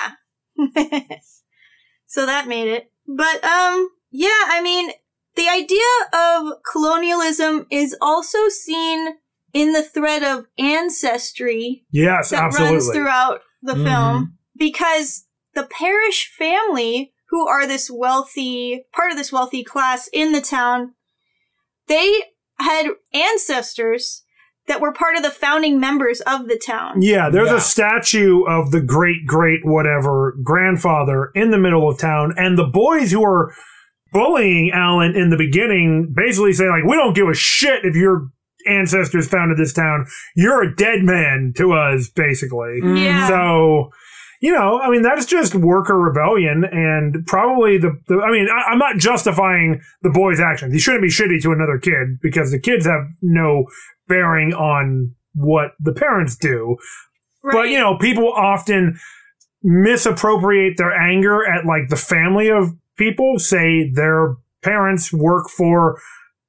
Yeah. 0.58 1.00
so 2.08 2.26
that 2.26 2.48
made 2.48 2.68
it. 2.68 2.92
But 3.08 3.44
um 3.44 3.90
yeah, 4.12 4.42
I 4.48 4.62
mean, 4.62 4.92
the 5.36 5.48
idea 5.50 5.80
of 6.14 6.54
colonialism 6.72 7.66
is 7.72 7.96
also 8.02 8.50
seen 8.50 9.16
in 9.54 9.72
the 9.74 9.82
thread 9.84 10.24
of 10.24 10.46
ancestry 10.58 11.86
Yes, 11.92 12.30
that 12.32 12.44
absolutely. 12.44 12.76
runs 12.76 12.92
throughout 12.92 13.42
the 13.62 13.74
Mhm. 13.74 13.84
film 13.86 14.38
because 14.58 15.26
the 15.56 15.64
Parrish 15.64 16.32
family, 16.38 17.14
who 17.30 17.48
are 17.48 17.66
this 17.66 17.90
wealthy 17.90 18.84
part 18.94 19.12
of 19.12 19.18
this 19.18 19.32
wealthy 19.32 19.64
class 19.64 20.10
in 20.14 20.32
the 20.32 20.42
town, 20.42 20.94
they 21.88 22.24
had 22.60 22.88
ancestors 23.14 24.24
that 24.68 24.82
were 24.82 24.92
part 24.92 25.16
of 25.16 25.24
the 25.24 25.32
founding 25.32 25.80
members 25.80 26.20
of 26.22 26.48
the 26.48 26.58
town. 26.58 27.02
Yeah, 27.02 27.30
there's 27.30 27.50
Yeah. 27.50 27.58
a 27.58 27.62
statue 27.62 28.44
of 28.44 28.72
the 28.72 28.82
great 28.82 29.26
great 29.26 29.62
whatever 29.66 30.36
grandfather 30.44 31.32
in 31.36 31.52
the 31.52 31.58
middle 31.58 31.88
of 31.88 31.98
town, 31.98 32.34
and 32.38 32.58
the 32.58 32.66
boys 32.66 33.12
who 33.12 33.24
are 33.24 33.54
bullying 34.12 34.72
Alan 34.72 35.16
in 35.16 35.30
the 35.30 35.38
beginning 35.38 36.14
basically 36.16 36.54
say 36.54 36.68
like, 36.70 36.84
"We 36.84 36.96
don't 36.96 37.14
give 37.16 37.28
a 37.30 37.34
shit 37.34 37.86
if 37.86 37.96
your 37.96 38.28
ancestors 38.66 39.28
founded 39.28 39.58
this 39.58 39.72
town. 39.74 40.06
You're 40.36 40.64
a 40.64 40.76
dead 40.76 41.04
man 41.04 41.54
to 41.58 41.72
us," 41.74 42.10
basically. 42.10 42.80
Yeah. 42.84 43.28
So, 43.28 43.92
you 44.42 44.54
know, 44.54 44.80
I 44.80 44.90
mean, 44.90 45.02
that's 45.02 45.26
just 45.26 45.56
worker 45.56 45.98
rebellion, 45.98 46.64
and 46.72 47.26
probably 47.26 47.78
the. 47.78 48.00
the 48.08 48.22
I 48.22 48.32
mean, 48.32 48.48
I, 48.50 48.72
I'm 48.72 48.78
not 48.78 48.98
justifying 48.98 49.82
the 50.04 50.10
boy's 50.10 50.40
actions. 50.40 50.74
He 50.74 50.80
shouldn't 50.80 51.02
be 51.04 51.10
shitty 51.10 51.42
to 51.44 51.52
another 51.52 51.78
kid 51.78 52.20
because 52.22 52.52
the 52.52 52.60
kids 52.60 52.86
have 52.86 53.08
no 53.22 53.66
bearing 54.08 54.54
on 54.54 55.14
what 55.34 55.72
the 55.80 55.94
parents 55.94 56.36
do. 56.36 56.78
But 57.44 57.70
you 57.70 57.80
know, 57.80 57.98
people 57.98 58.32
often 58.34 59.00
misappropriate 59.64 60.78
their 60.78 60.94
anger 60.94 61.46
at 61.48 61.66
like 61.66 61.90
the 61.90 61.96
family 61.96 62.50
of 62.50 62.74
people. 62.98 63.40
Say 63.40 63.90
their 63.94 64.36
parents 64.64 65.14
work 65.14 65.50
for 65.50 66.00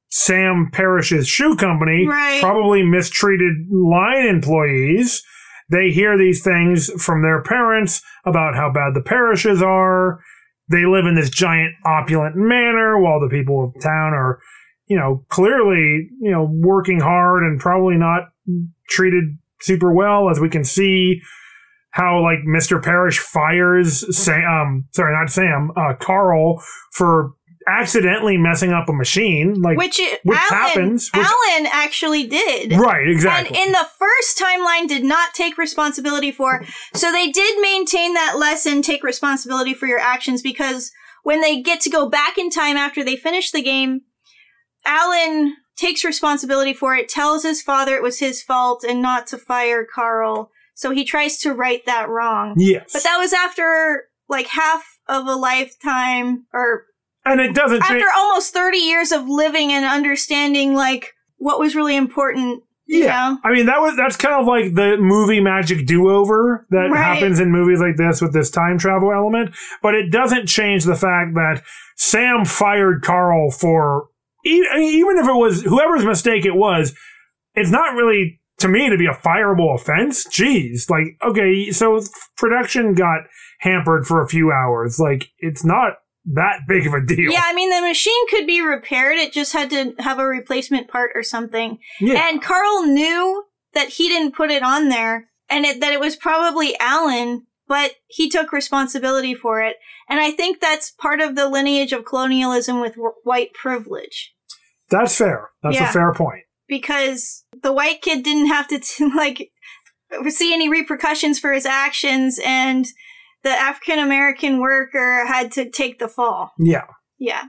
Sam 0.09 0.71
Parrish's 0.73 1.29
shoe 1.29 1.55
company, 1.57 2.07
Right. 2.07 2.41
probably 2.41 2.83
mistreated 2.83 3.69
line 3.71 4.27
employees. 4.27 5.23
They 5.71 5.91
hear 5.91 6.17
these 6.17 6.43
things 6.43 6.91
from 7.03 7.23
their 7.23 7.43
parents 7.43 8.03
about 8.25 8.55
how 8.55 8.73
bad 8.73 8.95
the 8.95 9.03
Parrishes 9.03 9.63
are. 9.63 10.21
They 10.71 10.87
live 10.87 11.07
in 11.07 11.15
this 11.15 11.31
giant 11.31 11.75
opulent 11.85 12.37
manor 12.37 12.99
while 13.01 13.21
the 13.21 13.29
people 13.29 13.65
of 13.65 13.83
town 13.83 14.13
are, 14.13 14.41
you 14.87 14.99
know, 14.99 15.25
clearly, 15.29 16.09
you 16.21 16.31
know, 16.31 16.49
working 16.51 17.01
hard 17.01 17.43
and 17.43 17.61
probably 17.61 17.97
not 17.97 18.29
treated 18.89 19.25
super 19.61 19.93
well, 19.93 20.31
as 20.31 20.41
we 20.41 20.49
can 20.49 20.65
see 20.65 21.21
how 21.91 22.23
like 22.23 22.39
Mr. 22.47 22.83
Parrish 22.83 23.19
fires 23.19 24.05
Sam, 24.17 24.45
um, 24.45 24.89
sorry, 24.93 25.15
not 25.15 25.31
Sam, 25.31 25.71
uh, 25.77 25.95
Carl 25.99 26.63
for 26.93 27.33
accidentally 27.69 28.37
messing 28.37 28.73
up 28.73 28.89
a 28.89 28.93
machine. 28.93 29.61
Like, 29.61 29.79
which 29.79 29.99
it, 30.01 30.21
which 30.25 30.39
Alan, 30.39 30.49
happens, 30.69 31.11
which- 31.13 31.27
Alan 31.27 31.67
actually 31.73 32.27
did. 32.27 32.73
right, 32.73 33.07
exactly. 33.09 33.57
And 33.57 33.67
in 33.67 33.73
the 33.73 33.87
first 33.99 34.39
timeline, 34.39 34.89
did 34.89 35.05
not 35.05 35.35
take 35.35 35.59
responsibility 35.59 36.33
for. 36.33 36.65
So 36.95 37.13
they 37.13 37.31
did 37.31 37.61
maintain 37.61 38.15
that 38.15 38.39
lesson: 38.39 38.83
take 38.83 39.03
responsibility 39.03 39.75
for 39.75 39.87
your 39.87 40.01
actions. 40.01 40.43
Because 40.43 40.91
when 41.23 41.41
they 41.41 41.61
get 41.61 41.81
to 41.83 41.91
go 41.91 42.09
back 42.09 42.39
in 42.39 42.51
time 42.51 42.77
after 42.77 43.05
they 43.05 43.17
finish 43.17 43.51
the 43.51 43.63
game, 43.63 44.03
Alan 44.87 45.57
takes 45.77 46.05
responsibility 46.05 46.73
for 46.75 46.95
it. 46.95 47.09
Tells 47.09 47.43
his 47.43 47.63
father 47.63 47.95
it 47.95 48.03
was 48.03 48.19
his 48.19 48.43
fault 48.43 48.85
and 48.85 49.01
not 49.01 49.27
to 49.29 49.39
fire 49.39 49.85
Carl. 49.85 50.51
So 50.75 50.91
he 50.91 51.05
tries 51.05 51.39
to 51.41 51.53
right 51.53 51.85
that 51.87 52.09
wrong. 52.09 52.55
yes. 52.57 52.91
But 52.93 53.03
that 53.03 53.19
was 53.19 53.33
after 53.33 54.05
like 54.29 54.47
half 54.47 54.85
of 55.09 55.27
a 55.27 55.35
lifetime, 55.35 56.47
or 56.53 56.85
and 57.31 57.41
it 57.41 57.55
doesn't 57.55 57.83
change. 57.83 58.03
after 58.03 58.09
almost 58.17 58.53
thirty 58.53 58.79
years 58.79 59.13
of 59.13 59.29
living 59.29 59.73
and 59.73 59.85
understanding 59.85 60.75
like 60.75 61.13
what 61.37 61.59
was 61.59 61.75
really 61.77 61.97
important. 61.97 62.63
You 62.87 63.05
Yeah. 63.05 63.31
know? 63.31 63.39
I 63.45 63.53
mean, 63.53 63.67
that 63.67 63.81
was 63.81 63.97
that's 63.97 64.17
kind 64.17 64.35
of 64.35 64.47
like 64.47 64.75
the 64.75 64.97
movie 64.99 65.41
magic 65.41 65.87
do 65.87 66.09
over 66.11 66.67
that 66.71 66.91
Right. 66.91 66.97
happens 66.99 67.39
in 67.39 67.53
movies 67.53 67.81
like 67.81 67.97
this 67.97 68.21
with 68.23 68.33
this 68.33 68.51
time 68.51 68.79
travel 68.79 69.13
element, 69.13 69.55
but 69.83 69.95
it 69.95 70.11
doesn't 70.11 70.47
change 70.47 70.85
the 70.85 70.97
fact 70.97 71.35
that 71.35 71.63
Sam 71.97 72.45
fired 72.45 73.03
Carl 73.03 73.51
for 73.51 74.07
even 74.45 75.19
if 75.19 75.29
it 75.29 75.35
was 75.37 75.63
whoever's 75.65 76.05
mistake 76.05 76.47
it 76.47 76.55
was, 76.55 76.95
it's 77.55 77.71
not 77.71 77.95
really 77.95 78.41
to 78.59 78.69
me 78.69 78.89
to 78.89 78.97
be 78.97 79.07
a 79.07 79.11
fireable 79.13 79.75
offense. 79.75 80.27
Jeez, 80.27 80.89
like 80.89 81.17
okay, 81.23 81.71
so 81.71 82.01
production 82.39 82.95
got 82.95 83.21
hampered 83.61 84.07
for 84.07 84.23
a 84.23 84.29
few 84.29 84.51
hours. 84.51 84.99
Like 84.99 85.29
it's 85.39 85.65
not 85.65 85.95
that 86.35 86.61
big 86.69 86.87
of 86.87 86.93
a 86.95 87.05
deal. 87.05 87.31
Yeah, 87.33 87.43
I 87.45 87.55
mean 87.55 87.71
the 87.71 87.87
machine 87.87 88.29
could 88.29 88.47
be 88.47 88.61
repaired. 88.61 89.17
It 89.17 89.33
just 89.33 89.53
had 89.53 89.71
to 89.71 89.95
have 89.99 90.19
a 90.19 90.27
replacement 90.27 90.89
part 90.89 91.13
or 91.15 91.23
something. 91.23 91.79
Yeah. 92.01 92.29
And 92.29 92.43
Carl 92.43 92.85
knew 92.87 93.45
that 93.75 93.89
he 93.91 94.09
didn't 94.09 94.35
put 94.35 94.51
it 94.51 94.63
on 94.63 94.89
there, 94.89 95.29
and 95.49 95.65
it, 95.65 95.81
that 95.81 95.93
it 95.93 96.01
was 96.01 96.17
probably 96.17 96.79
Alan, 96.81 97.47
but 97.67 97.93
he 98.09 98.29
took 98.29 98.53
responsibility 98.53 99.35
for 99.35 99.63
it. 99.63 99.77
And 100.09 100.21
I 100.21 100.31
think 100.31 100.61
that's 100.61 100.91
part 100.91 101.21
of 101.21 101.35
the 101.35 101.49
lineage 101.49 101.93
of 101.93 102.05
colonialism 102.07 102.81
with 102.81 102.95
w- 102.95 103.13
white 103.25 103.53
privilege. 103.55 104.35
That's 104.91 105.17
fair. 105.17 105.51
That's 105.63 105.77
Yeah. 105.77 105.91
a 105.91 105.93
fair 105.93 106.13
point. 106.15 106.45
because 106.67 107.45
the 107.63 107.73
white 107.73 108.03
kid 108.03 108.23
didn't 108.23 108.49
have 108.49 108.69
to 108.69 108.79
t- 108.79 109.11
like 109.17 109.51
see 110.29 110.53
any 110.55 110.69
repercussions 110.69 111.39
for 111.39 111.53
his 111.53 111.65
actions 111.67 112.39
and 112.45 112.87
the 113.45 113.51
African 113.51 113.99
American 113.99 114.61
worker 114.61 115.25
had 115.27 115.53
to 115.53 115.71
take 115.71 115.99
the 115.99 116.09
fall. 116.09 116.53
Yeah. 116.59 116.85
Yeah. 117.19 117.45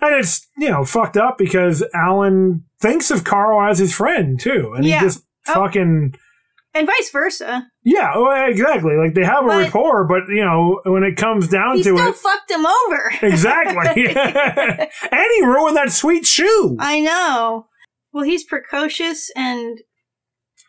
And 0.00 0.14
it's, 0.16 0.46
you 0.58 0.68
know, 0.70 0.84
fucked 0.84 1.16
up 1.16 1.38
because 1.38 1.84
Alan 1.94 2.64
thinks 2.80 3.10
of 3.10 3.24
Carl 3.24 3.68
as 3.70 3.78
his 3.78 3.94
friend 3.94 4.38
too. 4.40 4.72
And 4.74 4.84
Yeah. 4.84 5.00
he 5.00 5.06
just 5.06 5.24
Oh. 5.48 5.54
fucking 5.54 6.14
And 6.74 6.86
vice 6.86 7.10
versa. 7.10 7.66
Yeah, 7.84 8.16
well, 8.16 8.48
exactly. 8.50 8.94
Like 8.96 9.14
they 9.14 9.24
have 9.24 9.44
a 9.44 9.48
rapport, 9.48 10.06
but 10.06 10.22
you 10.28 10.42
know, 10.44 10.80
when 10.84 11.02
it 11.04 11.16
comes 11.16 11.46
down 11.48 11.76
He 11.76 11.82
to 11.82 11.94
still 11.96 12.08
it 12.08 12.16
fucked 12.16 12.50
him 12.50 12.64
over. 12.64 13.12
Exactly. 13.22 14.06
and 14.16 14.88
he 15.36 15.44
ruined 15.44 15.76
that 15.76 15.92
sweet 15.92 16.24
shoe. 16.24 16.76
I 16.80 17.00
know. 17.00 17.66
Well, 18.12 18.24
he's 18.24 18.44
precocious 18.44 19.30
and 19.36 19.80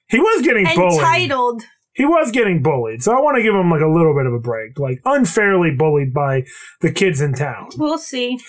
He 0.09 0.19
was 0.19 0.41
getting 0.41 0.65
bullied. 0.75 1.63
He 1.93 2.05
was 2.05 2.31
getting 2.31 2.63
bullied. 2.63 3.03
So 3.03 3.15
I 3.15 3.21
want 3.21 3.37
to 3.37 3.43
give 3.43 3.53
him 3.53 3.69
like 3.69 3.81
a 3.81 3.87
little 3.87 4.15
bit 4.15 4.25
of 4.25 4.33
a 4.33 4.39
break. 4.39 4.79
Like 4.79 4.99
unfairly 5.05 5.71
bullied 5.71 6.13
by 6.13 6.43
the 6.81 6.91
kids 6.91 7.21
in 7.21 7.33
town. 7.33 7.69
We'll 7.77 7.99
see. 7.99 8.39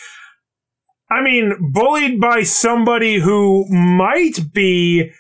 I 1.11 1.23
mean, 1.23 1.73
bullied 1.73 2.21
by 2.21 2.43
somebody 2.43 3.21
who 3.21 3.67
might 3.69 4.53
be 4.53 5.13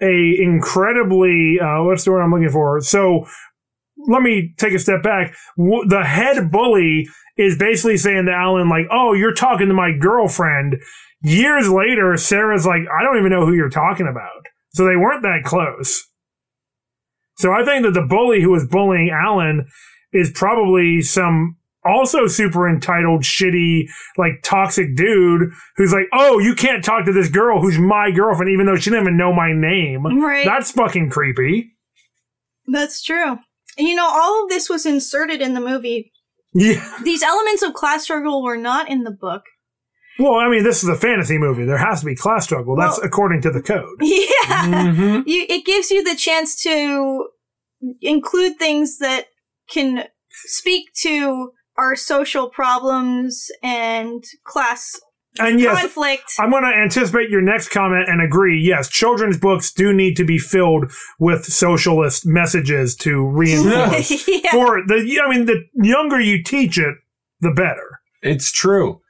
a 0.00 0.36
incredibly 0.40 1.58
uh, 1.60 1.82
what's 1.82 2.04
the 2.04 2.12
word 2.12 2.22
I'm 2.22 2.30
looking 2.30 2.48
for? 2.50 2.80
So 2.80 3.26
let 4.08 4.22
me 4.22 4.54
take 4.56 4.72
a 4.72 4.78
step 4.78 5.02
back. 5.02 5.34
The 5.56 6.04
head 6.04 6.50
bully 6.50 7.08
is 7.36 7.58
basically 7.58 7.96
saying 7.96 8.26
to 8.26 8.32
Alan, 8.32 8.68
like, 8.68 8.86
"Oh, 8.90 9.12
you're 9.12 9.34
talking 9.34 9.68
to 9.68 9.74
my 9.74 9.92
girlfriend." 9.92 10.76
Years 11.22 11.68
later, 11.68 12.16
Sarah's 12.16 12.64
like, 12.64 12.82
"I 12.98 13.02
don't 13.02 13.18
even 13.18 13.30
know 13.30 13.44
who 13.44 13.52
you're 13.52 13.68
talking 13.68 14.08
about." 14.08 14.46
So 14.70 14.84
they 14.84 14.96
weren't 14.96 15.22
that 15.22 15.42
close. 15.44 16.09
So 17.40 17.52
I 17.52 17.64
think 17.64 17.84
that 17.84 17.94
the 17.94 18.06
bully 18.06 18.42
who 18.42 18.50
was 18.50 18.66
bullying 18.66 19.10
Alan 19.10 19.66
is 20.12 20.30
probably 20.30 21.00
some 21.00 21.56
also 21.84 22.26
super 22.26 22.68
entitled, 22.68 23.22
shitty, 23.22 23.84
like 24.18 24.42
toxic 24.42 24.94
dude 24.94 25.50
who's 25.76 25.92
like, 25.92 26.06
oh, 26.12 26.38
you 26.38 26.54
can't 26.54 26.84
talk 26.84 27.06
to 27.06 27.12
this 27.12 27.30
girl 27.30 27.60
who's 27.60 27.78
my 27.78 28.10
girlfriend, 28.10 28.50
even 28.50 28.66
though 28.66 28.76
she 28.76 28.90
didn't 28.90 29.04
even 29.04 29.16
know 29.16 29.32
my 29.32 29.52
name. 29.52 30.04
Right. 30.04 30.44
That's 30.44 30.72
fucking 30.72 31.10
creepy. 31.10 31.72
That's 32.66 33.02
true. 33.02 33.38
And 33.78 33.88
you 33.88 33.94
know, 33.94 34.08
all 34.08 34.44
of 34.44 34.50
this 34.50 34.68
was 34.68 34.84
inserted 34.84 35.40
in 35.40 35.54
the 35.54 35.60
movie. 35.60 36.12
Yeah. 36.52 36.98
These 37.04 37.22
elements 37.22 37.62
of 37.62 37.72
class 37.72 38.02
struggle 38.02 38.42
were 38.42 38.56
not 38.56 38.90
in 38.90 39.04
the 39.04 39.10
book. 39.10 39.44
Well, 40.22 40.34
I 40.34 40.48
mean, 40.48 40.62
this 40.64 40.82
is 40.82 40.88
a 40.88 40.96
fantasy 40.96 41.38
movie. 41.38 41.64
There 41.64 41.78
has 41.78 42.00
to 42.00 42.06
be 42.06 42.14
class 42.14 42.44
struggle. 42.44 42.76
That's 42.76 42.98
Well- 42.98 43.06
according 43.06 43.42
to 43.42 43.50
the 43.50 43.62
code. 43.62 43.86
Yeah. 44.02 44.66
Mhm. 44.66 45.22
You, 45.26 45.46
it 45.48 45.64
gives 45.64 45.90
you 45.90 46.02
the 46.04 46.16
chance 46.16 46.60
to 46.62 47.28
include 48.00 48.58
things 48.58 48.98
that 48.98 49.26
can 49.70 50.04
speak 50.46 50.92
to 51.02 51.52
our 51.78 51.96
social 51.96 52.48
problems 52.50 53.46
and 53.62 54.22
class 54.44 54.98
And 55.38 55.60
yes, 55.60 55.80
conflict. 55.80 56.24
I'm 56.38 56.50
going 56.50 56.64
to 56.64 56.76
anticipate 56.76 57.30
your 57.30 57.40
next 57.40 57.68
comment 57.70 58.08
and 58.08 58.20
agree. 58.20 58.60
Yes, 58.60 58.88
children's 58.88 59.38
books 59.38 59.72
do 59.72 59.92
need 59.92 60.16
to 60.16 60.24
be 60.24 60.36
filled 60.38 60.90
with 61.18 61.44
socialist 61.44 62.26
messages 62.26 62.96
to 62.96 63.24
reinforce. 63.26 64.10
yeah. 64.28 64.50
For 64.50 64.82
the, 64.86 65.20
I 65.24 65.30
mean, 65.30 65.46
the 65.46 65.62
younger 65.74 66.20
you 66.20 66.42
teach 66.42 66.78
it, 66.78 66.94
the 67.40 67.52
better. 67.52 68.00
It's 68.22 68.50
true. 68.52 69.00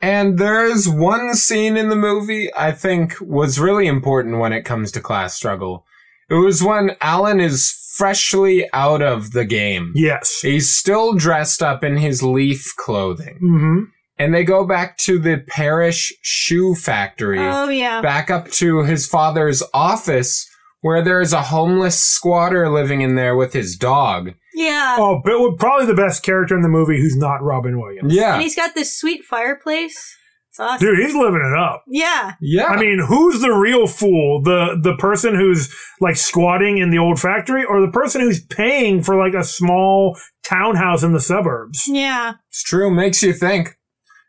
And 0.00 0.38
there's 0.38 0.88
one 0.88 1.34
scene 1.34 1.76
in 1.76 1.88
the 1.90 1.96
movie 1.96 2.50
I 2.56 2.72
think 2.72 3.16
was 3.20 3.58
really 3.60 3.86
important 3.86 4.38
when 4.38 4.52
it 4.52 4.64
comes 4.64 4.90
to 4.92 5.00
class 5.00 5.34
struggle. 5.34 5.84
It 6.30 6.34
was 6.34 6.62
when 6.62 6.96
Alan 7.00 7.40
is 7.40 7.76
freshly 7.96 8.66
out 8.72 9.02
of 9.02 9.32
the 9.32 9.44
game. 9.44 9.92
Yes. 9.94 10.38
He's 10.40 10.74
still 10.74 11.14
dressed 11.14 11.62
up 11.62 11.84
in 11.84 11.96
his 11.98 12.22
leaf 12.22 12.64
clothing. 12.78 13.36
hmm 13.40 13.78
And 14.18 14.32
they 14.34 14.44
go 14.44 14.64
back 14.66 14.96
to 14.98 15.18
the 15.18 15.44
Parrish 15.48 16.12
shoe 16.22 16.74
factory, 16.74 17.40
Oh 17.40 17.68
yeah. 17.68 18.00
back 18.00 18.30
up 18.30 18.50
to 18.52 18.84
his 18.84 19.06
father's 19.06 19.62
office, 19.74 20.48
where 20.80 21.02
there's 21.02 21.32
a 21.32 21.42
homeless 21.42 22.00
squatter 22.00 22.68
living 22.68 23.00
in 23.00 23.14
there 23.14 23.36
with 23.36 23.52
his 23.52 23.76
dog. 23.76 24.34
Yeah. 24.54 24.96
Oh, 24.98 25.20
but 25.24 25.58
probably 25.58 25.86
the 25.86 25.94
best 25.94 26.22
character 26.22 26.56
in 26.56 26.62
the 26.62 26.68
movie 26.68 27.00
who's 27.00 27.16
not 27.16 27.42
Robin 27.42 27.78
Williams. 27.80 28.14
Yeah. 28.14 28.34
And 28.34 28.42
he's 28.42 28.56
got 28.56 28.74
this 28.74 28.96
sweet 28.96 29.24
fireplace. 29.24 30.16
It's 30.50 30.58
awesome. 30.58 30.84
Dude, 30.84 30.98
he's 30.98 31.14
living 31.14 31.42
it 31.44 31.56
up. 31.56 31.84
Yeah. 31.86 32.34
Yeah. 32.40 32.66
I 32.66 32.76
mean, 32.76 32.98
who's 33.06 33.40
the 33.40 33.52
real 33.52 33.86
fool? 33.86 34.42
The 34.42 34.80
the 34.82 34.96
person 34.96 35.36
who's 35.36 35.72
like 36.00 36.16
squatting 36.16 36.78
in 36.78 36.90
the 36.90 36.98
old 36.98 37.20
factory 37.20 37.64
or 37.64 37.80
the 37.80 37.92
person 37.92 38.20
who's 38.20 38.44
paying 38.44 39.02
for 39.02 39.16
like 39.16 39.34
a 39.34 39.44
small 39.44 40.18
townhouse 40.42 41.04
in 41.04 41.12
the 41.12 41.20
suburbs? 41.20 41.84
Yeah. 41.86 42.34
It's 42.48 42.64
true. 42.64 42.90
Makes 42.90 43.22
you 43.22 43.32
think. 43.32 43.76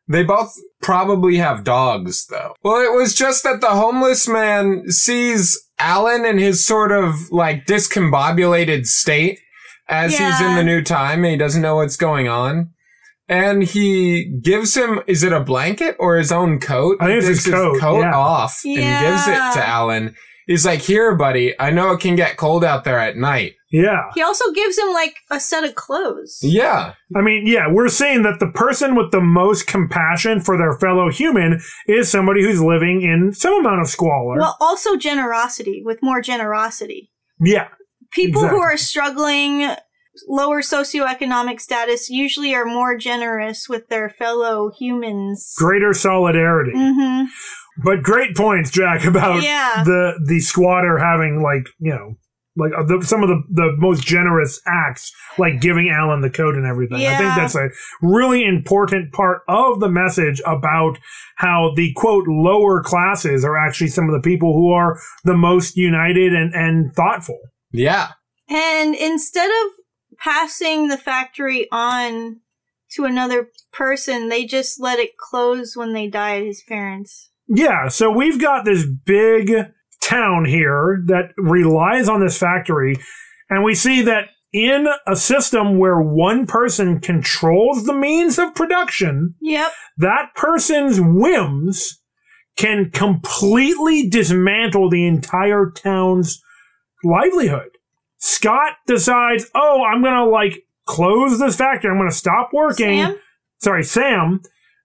They 0.08 0.24
both 0.24 0.54
probably 0.82 1.38
have 1.38 1.64
dogs, 1.64 2.28
though. 2.28 2.54
Well, 2.64 2.82
it 2.82 2.94
was 2.96 3.16
just 3.16 3.44
that 3.44 3.62
the 3.62 3.70
homeless 3.70 4.28
man 4.28 4.92
sees 4.92 5.58
Alan 5.82 6.26
in 6.26 6.38
his 6.38 6.65
sort 6.65 6.91
of 6.91 7.32
like 7.32 7.65
discombobulated 7.65 8.86
state 8.86 9.39
as 9.88 10.17
he's 10.17 10.41
in 10.41 10.56
the 10.56 10.63
new 10.63 10.82
time 10.82 11.24
and 11.24 11.32
he 11.32 11.38
doesn't 11.38 11.62
know 11.62 11.76
what's 11.76 11.98
going 11.98 12.28
on. 12.28 12.70
And 13.28 13.63
he 13.63 14.26
gives 14.41 14.76
him, 14.76 15.02
is 15.08 15.24
it 15.24 15.32
a 15.32 15.39
blanket 15.39 15.96
or 16.00 16.17
his 16.17 16.32
own 16.32 16.60
coat? 16.60 16.98
I 17.00 17.08
think 17.08 17.17
it's 17.20 17.28
He 17.28 17.34
his 17.34 17.44
takes 17.46 17.80
coat, 17.80 18.02
yeah. 18.02 18.13
off 18.13 18.62
and 18.65 18.76
gives 18.76 19.28
it 19.28 19.60
to 19.60 19.67
Alan. 19.67 20.15
He's 20.48 20.65
like, 20.65 20.82
here, 20.82 21.15
buddy, 21.15 21.58
I 21.60 21.72
know 21.72 21.91
it 21.91 22.02
can 22.02 22.15
get 22.15 22.36
cold 22.36 22.63
out 22.65 22.84
there 22.84 23.00
at 23.00 23.15
night. 23.15 23.54
Yeah. 23.72 24.02
He 24.14 24.22
also 24.22 24.52
gives 24.52 24.78
him 24.78 24.92
like 24.94 25.16
a 25.30 25.40
set 25.40 25.64
of 25.64 25.76
clothes. 25.76 26.40
Yeah. 26.42 26.94
I 27.16 27.22
mean, 27.22 27.48
yeah, 27.48 27.68
we're 27.72 27.88
saying 27.90 28.24
that 28.24 28.40
the 28.40 28.48
person 28.52 28.96
with 28.96 29.12
the 29.12 29.22
most 29.22 29.66
compassion 29.68 30.42
for 30.42 30.58
their 30.58 30.74
fellow 30.78 31.10
human 31.10 31.62
is 31.88 32.10
somebody 32.12 32.44
who's 32.44 32.62
living 32.62 33.02
in 33.02 33.32
some 33.34 33.54
amount 33.54 33.82
of 33.82 33.88
squalor. 33.88 34.38
Well, 34.38 34.58
also 34.60 34.98
generosity 34.98 35.82
with 35.86 36.00
more 36.02 36.22
generosity. 36.22 37.12
yeah. 37.40 37.70
People 38.12 38.46
who 38.46 38.60
are 38.60 38.76
struggling, 38.76 39.70
lower 40.28 40.62
socioeconomic 40.62 41.62
status, 41.62 42.10
usually 42.10 42.54
are 42.54 42.66
more 42.66 42.98
generous 42.98 43.70
with 43.70 43.88
their 43.88 44.10
fellow 44.10 44.70
humans. 44.78 45.54
Greater 45.58 45.94
solidarity. 45.94 46.74
hmm 46.76 47.24
But 47.86 48.04
great 48.04 48.36
points, 48.36 48.70
Jack, 48.70 49.06
about 49.06 49.44
Yeah. 49.44 49.84
the 49.86 50.20
the 50.28 50.42
squatter 50.42 50.98
having 50.98 51.42
like, 51.42 51.68
you 51.80 51.92
know, 51.94 52.16
like 52.58 52.72
uh, 52.78 52.84
the, 52.84 53.02
some 53.06 53.24
of 53.24 53.30
the, 53.30 53.42
the 53.50 53.76
most 53.78 54.04
generous 54.04 54.60
acts, 54.68 55.12
like 55.38 55.62
giving 55.62 55.90
Alan 55.90 56.22
the 56.22 56.30
coat 56.30 56.56
and 56.56 56.66
everything. 56.66 57.06
I 57.06 57.18
think 57.18 57.36
that's 57.36 57.56
a 57.56 57.70
really 58.02 58.46
important 58.46 59.14
part 59.14 59.42
of 59.48 59.80
the 59.80 59.90
message 59.90 60.42
about 60.46 60.98
how 61.38 61.72
the 61.76 61.94
quote 61.94 62.26
lower 62.28 62.82
classes 62.84 63.46
are 63.46 63.58
actually 63.58 63.88
some 63.88 64.10
of 64.10 64.14
the 64.14 64.28
people 64.28 64.54
who 64.54 64.72
are 64.72 65.00
the 65.24 65.38
most 65.38 65.78
united 65.78 66.34
and, 66.34 66.54
and 66.54 66.94
thoughtful. 66.94 67.40
Yeah. 67.72 68.10
And 68.50 68.96
instead 68.96 69.50
of 69.50 69.72
passing 70.20 70.90
the 70.90 70.98
factory 70.98 71.68
on 71.72 72.42
to 72.92 73.06
another 73.06 73.48
person, 73.72 74.28
they 74.28 74.46
just 74.46 74.80
let 74.80 75.00
it 75.00 75.18
close 75.18 75.78
when 75.78 75.94
they 75.94 76.08
died, 76.08 76.44
his 76.44 76.62
parents. 76.68 77.30
Yeah, 77.48 77.88
so 77.88 78.12
we've 78.12 78.40
got 78.40 78.66
this 78.66 78.86
big 78.86 79.52
town 80.12 80.45
here 80.45 81.02
that 81.08 81.32
relies 81.38 82.10
on 82.10 82.19
this 82.19 82.38
factory, 82.38 82.97
and 83.50 83.63
we 83.63 83.74
see 83.74 84.02
that 84.02 84.26
in 84.54 84.88
a 85.08 85.15
system 85.15 85.78
where 85.78 86.02
one 86.02 86.45
person 86.45 87.00
controls 87.00 87.86
the 87.86 87.93
means 87.93 88.38
of 88.38 88.54
production, 88.54 89.34
Yep. 89.41 89.71
that 89.97 90.36
person's 90.36 91.00
whims 91.00 92.02
can 92.58 92.91
completely 92.91 94.10
dismantle 94.10 94.89
the 94.89 95.08
entire 95.08 95.71
town's 95.71 96.41
livelihood. 97.04 97.69
Scott 98.17 98.74
decides, 98.86 99.45
oh, 99.56 99.84
I'm 99.84 100.02
going 100.02 100.13
to 100.13 100.26
like 100.26 100.63
close 100.86 101.39
this 101.39 101.56
factory. 101.56 101.89
I'm 101.89 101.97
going 101.97 102.10
to 102.10 102.15
stop 102.15 102.50
working 102.54 103.00
Sam? 103.00 103.15
sorry, 103.60 103.84
Sam 103.84 104.41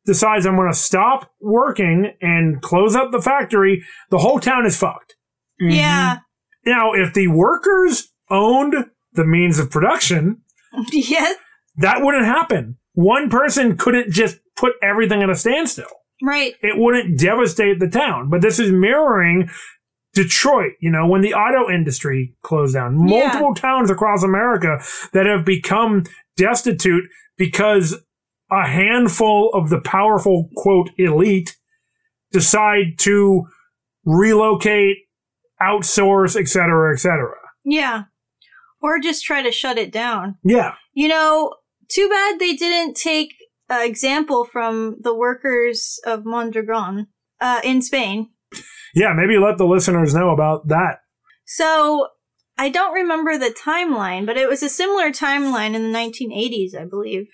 decides 0.07 0.47
I'm 0.47 0.55
going 0.57 0.71
to 0.73 0.79
stop 0.79 1.31
working 1.41 2.13
and 2.23 2.63
close 2.63 2.95
up 2.95 3.11
the 3.11 3.21
factory, 3.21 3.83
the 4.11 4.19
whole 4.19 4.39
town 4.39 4.65
is 4.65 4.77
fucked. 4.79 5.06
Mm-hmm. 5.61 5.71
Yeah. 5.71 6.19
Now, 6.65 6.93
if 6.93 7.15
the 7.15 7.29
workers 7.29 8.13
owned 8.31 8.75
the 9.13 9.27
means 9.27 9.59
of 9.59 9.71
production, 9.71 10.43
yeah. 10.93 11.33
that 11.77 12.03
wouldn't 12.03 12.27
happen. 12.27 12.77
One 12.95 13.29
person 13.29 13.77
couldn't 13.77 14.11
just 14.11 14.39
put 14.57 14.75
everything 14.83 15.23
at 15.23 15.31
a 15.31 15.37
standstill. 15.37 15.87
Right. 16.23 16.55
It 16.63 16.79
wouldn't 16.79 17.19
devastate 17.19 17.79
the 17.79 17.89
town. 17.89 18.31
But 18.31 18.41
this 18.41 18.59
is 18.59 18.73
mirroring 18.73 19.51
Detroit, 20.15 20.73
you 20.81 20.91
know, 20.91 21.07
when 21.07 21.21
the 21.21 21.35
auto 21.35 21.71
industry 21.71 22.35
closed 22.43 22.75
down. 22.75 23.07
Yeah. 23.07 23.19
Multiple 23.19 23.55
towns 23.55 23.91
across 23.91 24.23
America 24.23 24.81
that 25.13 25.27
have 25.27 25.45
become 25.45 26.05
destitute 26.37 27.05
because 27.37 27.97
a 28.51 28.67
handful 28.67 29.51
of 29.53 29.69
the 29.69 29.81
powerful, 29.81 30.49
quote, 30.57 30.91
elite 30.97 31.57
decide 32.33 32.99
to 32.99 33.45
relocate, 34.05 34.97
outsource, 35.61 36.39
et 36.39 36.49
cetera, 36.49 36.95
et 36.95 36.99
cetera. 36.99 37.35
Yeah. 37.65 38.05
Or 38.83 38.99
just 38.99 39.25
try 39.25 39.43
to 39.43 39.51
shut 39.51 39.79
it 39.79 39.93
down. 39.93 40.37
Yeah. 40.45 40.75
You 40.95 41.09
know, 41.09 41.55
too 41.89 42.09
bad 42.09 42.39
they 42.39 42.55
didn't 42.55 42.95
take 42.95 43.35
an 43.69 43.87
example 43.87 44.45
from 44.45 44.97
the 45.01 45.15
workers 45.15 45.99
of 46.07 46.25
Mondragon 46.25 47.09
uh, 47.41 47.61
in 47.65 47.83
Spain. 47.83 48.31
Yeah, 48.95 49.13
maybe 49.13 49.39
let 49.39 49.59
the 49.59 49.67
listeners 49.67 50.15
know 50.15 50.31
about 50.31 50.69
that. 50.69 51.01
So 51.45 52.09
I 52.59 52.69
don't 52.69 52.95
remember 52.95 53.37
the 53.37 53.55
timeline, 53.55 54.25
but 54.27 54.37
it 54.37 54.49
was 54.49 54.63
a 54.63 54.69
similar 54.69 55.11
timeline 55.11 55.75
in 55.75 55.93
the 55.93 55.99
1980s, 55.99 56.79
I 56.79 56.85
believe, 56.85 57.29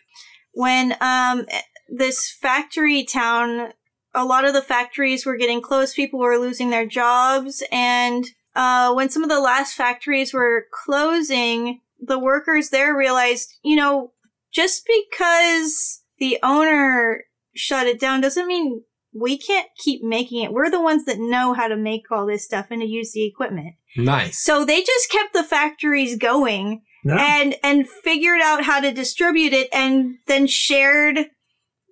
when 0.53 0.97
um, 1.01 1.47
this 1.89 2.37
factory 2.41 3.05
town, 3.05 3.73
a 4.15 4.25
lot 4.25 4.45
of 4.45 4.53
the 4.53 4.63
factories 4.63 5.25
were 5.25 5.37
getting 5.37 5.61
closed, 5.63 5.97
people 5.97 6.21
were 6.21 6.39
losing 6.39 6.71
their 6.71 6.87
jobs, 6.87 7.63
and 7.73 8.25
uh, 8.55 8.93
when 8.93 9.09
some 9.09 9.23
of 9.23 9.29
the 9.31 9.41
last 9.41 9.75
factories 9.75 10.35
were 10.35 10.67
closing, 10.73 11.81
the 12.01 12.19
workers 12.19 12.71
there 12.71 12.95
realized, 12.97 13.55
you 13.63 13.77
know, 13.77 14.13
just 14.53 14.87
because 14.87 16.03
the 16.19 16.39
owner 16.43 17.25
shut 17.55 17.87
it 17.87 17.99
down 18.01 18.21
doesn't 18.21 18.47
mean 18.47 18.83
we 19.15 19.37
can't 19.39 19.69
keep 19.79 20.03
making 20.03 20.43
it. 20.43 20.53
We're 20.53 20.71
the 20.71 20.81
ones 20.81 21.05
that 21.05 21.19
know 21.19 21.53
how 21.53 21.69
to 21.69 21.77
make 21.77 22.11
all 22.11 22.27
this 22.27 22.45
stuff 22.45 22.67
and 22.71 22.81
to 22.81 22.87
use 22.87 23.13
the 23.13 23.25
equipment. 23.25 23.75
Nice. 23.97 24.43
So 24.43 24.65
they 24.65 24.81
just 24.83 25.11
kept 25.11 25.33
the 25.35 25.43
factories 25.45 26.17
going 26.17 26.83
Yeah. 27.05 27.17
and 27.19 27.57
and 27.63 27.89
figured 27.89 28.41
out 28.43 28.65
how 28.65 28.81
to 28.81 28.91
distribute 28.93 29.53
it 29.53 29.69
and 29.73 30.17
then 30.27 30.47
shared 30.47 31.27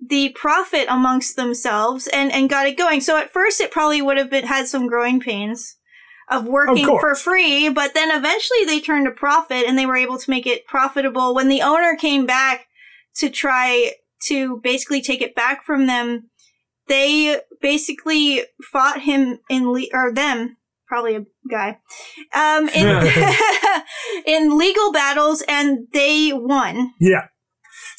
the 0.04 0.30
profit 0.30 0.86
amongst 0.88 1.36
themselves 1.36 2.06
and 2.08 2.32
and 2.32 2.48
got 2.48 2.66
it 2.66 2.76
going. 2.76 3.00
So 3.00 3.16
at 3.16 3.32
first 3.32 3.60
it 3.60 3.70
probably 3.70 4.00
would 4.02 4.16
have 4.16 4.30
been 4.30 4.46
had 4.46 4.66
some 4.66 4.86
growing 4.86 5.20
pains 5.20 5.76
of 6.30 6.46
working 6.46 6.86
course. 6.86 7.00
for 7.00 7.14
free, 7.14 7.68
but 7.68 7.92
then 7.92 8.10
eventually 8.10 8.64
they 8.64 8.80
turned 8.80 9.08
a 9.08 9.12
profit 9.12 9.64
and 9.66 9.76
they 9.76 9.86
were 9.86 9.96
able 9.96 10.18
to 10.18 10.30
make 10.30 10.46
it 10.46 10.66
profitable 10.66 11.34
when 11.34 11.48
the 11.48 11.62
owner 11.62 11.96
came 11.96 12.24
back 12.24 12.66
to 13.16 13.28
try 13.28 13.92
to 14.28 14.60
basically 14.62 15.02
take 15.02 15.20
it 15.20 15.34
back 15.34 15.64
from 15.64 15.86
them. 15.86 16.30
They 16.86 17.40
basically 17.60 18.42
fought 18.72 19.00
him 19.02 19.40
in 19.48 19.70
le- 19.72 19.88
or 19.92 20.12
them 20.12 20.56
probably 20.90 21.14
a 21.14 21.24
guy 21.48 21.78
um 22.34 22.68
in 22.70 23.12
in 24.26 24.58
legal 24.58 24.92
battles 24.92 25.40
and 25.46 25.86
they 25.92 26.32
won 26.34 26.92
Yeah. 26.98 27.28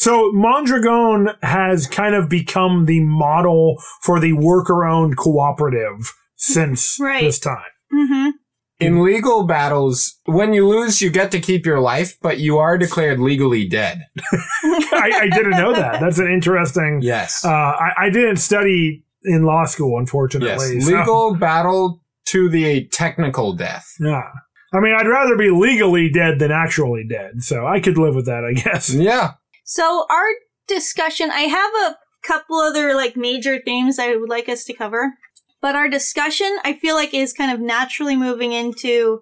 So 0.01 0.31
Mondragon 0.31 1.29
has 1.43 1.85
kind 1.85 2.15
of 2.15 2.27
become 2.27 2.85
the 2.85 3.01
model 3.01 3.75
for 4.01 4.19
the 4.19 4.33
worker 4.33 4.83
owned 4.83 5.15
cooperative 5.17 6.11
since 6.37 6.97
Right. 6.99 7.21
this 7.23 7.37
time. 7.37 7.69
hmm 7.91 8.29
In 8.79 9.03
legal 9.03 9.45
battles, 9.45 10.17
when 10.25 10.53
you 10.53 10.67
lose, 10.67 11.03
you 11.03 11.11
get 11.11 11.29
to 11.33 11.39
keep 11.39 11.67
your 11.67 11.79
life, 11.79 12.17
but 12.19 12.39
you 12.39 12.57
are 12.57 12.79
declared 12.79 13.19
legally 13.19 13.67
dead. 13.69 13.99
I, 14.63 15.11
I 15.25 15.29
didn't 15.31 15.51
know 15.51 15.71
that. 15.73 15.99
That's 16.01 16.17
an 16.17 16.31
interesting. 16.31 17.01
Yes. 17.03 17.45
Uh, 17.45 17.49
I, 17.49 17.89
I 18.05 18.09
didn't 18.09 18.37
study 18.37 19.03
in 19.23 19.43
law 19.43 19.65
school, 19.65 19.91
yes. 19.91 19.99
unfortunately. 19.99 20.81
so- 20.81 20.97
Legal 20.97 21.35
battle 21.35 22.01
to 22.29 22.49
the 22.49 22.87
technical 22.87 23.53
death. 23.53 23.85
yeah. 23.99 24.23
I 24.73 24.79
mean, 24.79 24.95
I'd 24.97 25.05
rather 25.07 25.35
be 25.37 25.51
legally 25.51 26.09
dead 26.09 26.39
than 26.39 26.49
actually 26.49 27.05
dead, 27.07 27.43
so 27.43 27.67
I 27.67 27.81
could 27.81 27.97
live 27.99 28.15
with 28.15 28.25
that, 28.27 28.43
I 28.45 28.53
guess. 28.53 28.91
Yeah. 28.91 29.33
So 29.73 30.05
our 30.09 30.25
discussion, 30.67 31.31
I 31.31 31.43
have 31.43 31.71
a 31.75 31.97
couple 32.27 32.57
other 32.57 32.93
like 32.93 33.15
major 33.15 33.57
themes 33.63 33.99
I 33.99 34.17
would 34.17 34.27
like 34.27 34.49
us 34.49 34.65
to 34.65 34.73
cover, 34.73 35.13
but 35.61 35.77
our 35.77 35.87
discussion, 35.87 36.57
I 36.65 36.73
feel 36.73 36.93
like, 36.95 37.13
is 37.13 37.31
kind 37.31 37.53
of 37.53 37.61
naturally 37.61 38.17
moving 38.17 38.51
into 38.51 39.21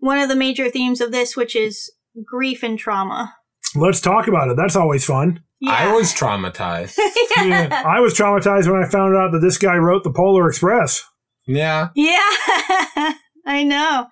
one 0.00 0.18
of 0.18 0.30
the 0.30 0.36
major 0.36 0.70
themes 0.70 1.02
of 1.02 1.12
this, 1.12 1.36
which 1.36 1.54
is 1.54 1.92
grief 2.24 2.62
and 2.62 2.78
trauma. 2.78 3.34
Let's 3.76 4.00
talk 4.00 4.26
about 4.26 4.48
it. 4.48 4.56
That's 4.56 4.74
always 4.74 5.04
fun. 5.04 5.42
I 5.68 5.92
was 5.94 6.14
traumatized. 6.14 6.96
yeah. 7.36 7.82
I 7.84 8.00
was 8.00 8.14
traumatized 8.14 8.72
when 8.72 8.82
I 8.82 8.88
found 8.88 9.14
out 9.14 9.32
that 9.32 9.40
this 9.40 9.58
guy 9.58 9.76
wrote 9.76 10.02
the 10.02 10.12
Polar 10.12 10.48
Express. 10.48 11.04
yeah. 11.46 11.88
yeah. 11.94 12.16
I 13.46 13.62
know. 13.64 14.06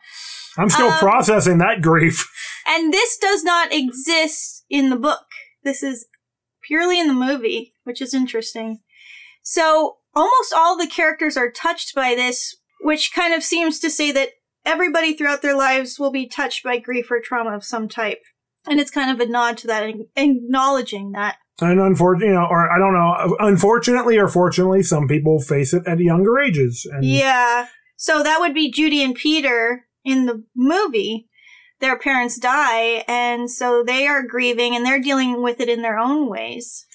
I'm 0.58 0.68
still 0.68 0.90
Um, 0.90 0.98
processing 0.98 1.56
that 1.58 1.80
grief. 1.80 2.28
And 2.68 2.92
this 2.92 3.16
does 3.16 3.42
not 3.42 3.72
exist 3.72 4.66
in 4.68 4.90
the 4.90 4.96
book. 4.96 5.20
This 5.64 5.83
is 5.83 6.07
purely 6.62 6.98
in 6.98 7.09
the 7.09 7.14
movie, 7.14 7.75
which 7.85 8.01
is 8.01 8.14
interesting. 8.14 8.81
So 9.42 9.96
almost 10.14 10.53
all 10.55 10.77
the 10.77 10.87
characters 10.87 11.37
are 11.37 11.51
touched 11.51 11.94
by 11.94 12.14
this, 12.14 12.57
which 12.81 13.12
kind 13.14 13.35
of 13.35 13.42
seems 13.42 13.79
to 13.81 13.90
say 13.90 14.12
that 14.12 14.31
everybody 14.64 15.14
throughout 15.14 15.42
their 15.42 15.57
lives 15.57 15.98
will 15.98 16.12
be 16.12 16.27
touched 16.27 16.62
by 16.62 16.79
grief 16.79 17.11
or 17.11 17.20
trauma 17.20 17.55
of 17.55 17.64
some 17.64 17.88
type. 17.88 18.22
And 18.66 18.79
it's 18.79 18.90
kind 18.90 19.11
of 19.11 19.20
a 19.20 19.31
nod 19.31 19.59
to 19.59 19.66
that, 19.66 19.92
acknowledging 20.16 21.12
that. 21.12 21.37
And 21.61 21.81
unfortunately, 21.81 22.29
you 22.29 22.35
know, 22.35 22.46
or 22.48 22.70
I 22.70 22.79
don't 22.79 22.94
know, 22.94 23.37
unfortunately 23.40 24.18
or 24.18 24.29
fortunately, 24.29 24.83
some 24.83 25.09
people 25.09 25.40
face 25.40 25.75
it 25.75 25.87
at 25.87 25.98
younger 25.98 26.38
ages. 26.38 26.87
And 26.90 27.05
Yeah. 27.05 27.66
So 27.96 28.22
that 28.22 28.40
would 28.40 28.55
be 28.55 28.70
Judy 28.70 29.03
and 29.03 29.14
Peter 29.14 29.87
in 30.05 30.27
the 30.27 30.44
movie. 30.57 31.29
Their 31.82 31.98
parents 31.98 32.38
die, 32.38 33.04
and 33.08 33.50
so 33.50 33.82
they 33.82 34.06
are 34.06 34.22
grieving 34.22 34.74
and 34.74 34.86
they're 34.86 35.02
dealing 35.02 35.42
with 35.42 35.60
it 35.60 35.68
in 35.68 35.82
their 35.82 35.98
own 35.98 36.30
ways. 36.30 36.86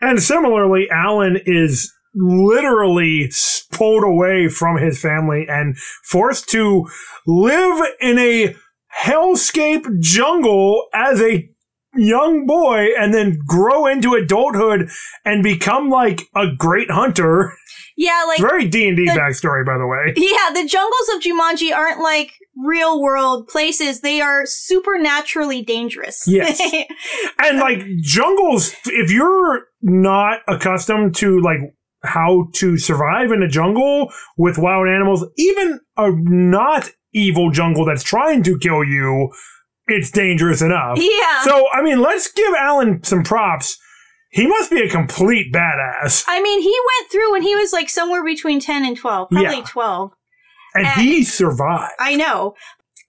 And 0.00 0.22
similarly, 0.22 0.88
Alan 0.88 1.40
is 1.44 1.92
literally 2.14 3.30
pulled 3.72 4.04
away 4.04 4.48
from 4.48 4.78
his 4.78 5.00
family 5.00 5.46
and 5.48 5.76
forced 6.04 6.48
to 6.50 6.88
live 7.26 7.86
in 8.00 8.18
a 8.18 8.54
hellscape 9.02 9.98
jungle 10.00 10.86
as 10.94 11.20
a 11.20 11.48
young 11.96 12.46
boy 12.46 12.88
and 12.98 13.12
then 13.12 13.40
grow 13.46 13.86
into 13.86 14.14
adulthood 14.14 14.88
and 15.24 15.42
become 15.42 15.90
like 15.90 16.22
a 16.36 16.46
great 16.56 16.90
hunter. 16.90 17.56
Yeah, 18.00 18.24
like 18.26 18.40
Very 18.40 18.66
D&D 18.66 19.08
backstory, 19.08 19.66
by 19.66 19.76
the 19.76 19.86
way. 19.86 20.14
Yeah, 20.16 20.54
the 20.54 20.66
jungles 20.66 21.10
of 21.14 21.20
Jumanji 21.20 21.76
aren't 21.76 22.00
like 22.00 22.32
real 22.56 22.98
world 22.98 23.46
places. 23.46 24.00
They 24.00 24.22
are 24.22 24.46
supernaturally 24.46 25.60
dangerous. 25.60 26.24
Yes. 26.26 26.58
And 27.42 27.58
like 27.58 27.84
jungles, 28.00 28.74
if 28.86 29.10
you're 29.10 29.66
not 29.82 30.40
accustomed 30.48 31.14
to 31.16 31.40
like 31.42 31.58
how 32.02 32.48
to 32.54 32.78
survive 32.78 33.32
in 33.32 33.42
a 33.42 33.48
jungle 33.48 34.10
with 34.38 34.56
wild 34.56 34.88
animals, 34.88 35.26
even 35.36 35.78
a 35.98 36.10
not 36.10 36.88
evil 37.12 37.50
jungle 37.50 37.84
that's 37.84 38.02
trying 38.02 38.42
to 38.44 38.58
kill 38.58 38.82
you, 38.82 39.30
it's 39.88 40.10
dangerous 40.10 40.62
enough. 40.62 40.96
yeah. 40.96 41.42
So, 41.42 41.66
I 41.70 41.82
mean, 41.82 42.00
let's 42.00 42.32
give 42.32 42.54
Alan 42.54 43.02
some 43.02 43.24
props. 43.24 43.76
He 44.30 44.46
must 44.46 44.70
be 44.70 44.80
a 44.80 44.88
complete 44.88 45.52
badass. 45.52 46.24
I 46.28 46.40
mean, 46.40 46.60
he 46.62 46.74
went 46.98 47.10
through 47.10 47.32
when 47.32 47.42
he 47.42 47.54
was 47.56 47.72
like 47.72 47.88
somewhere 47.88 48.24
between 48.24 48.60
10 48.60 48.84
and 48.84 48.96
12, 48.96 49.28
probably 49.30 49.56
Yeah. 49.56 49.64
12. 49.66 50.12
And 50.74 50.86
Uh, 50.86 50.90
he 50.90 51.24
survived. 51.24 51.92
I 51.98 52.14
know. 52.14 52.54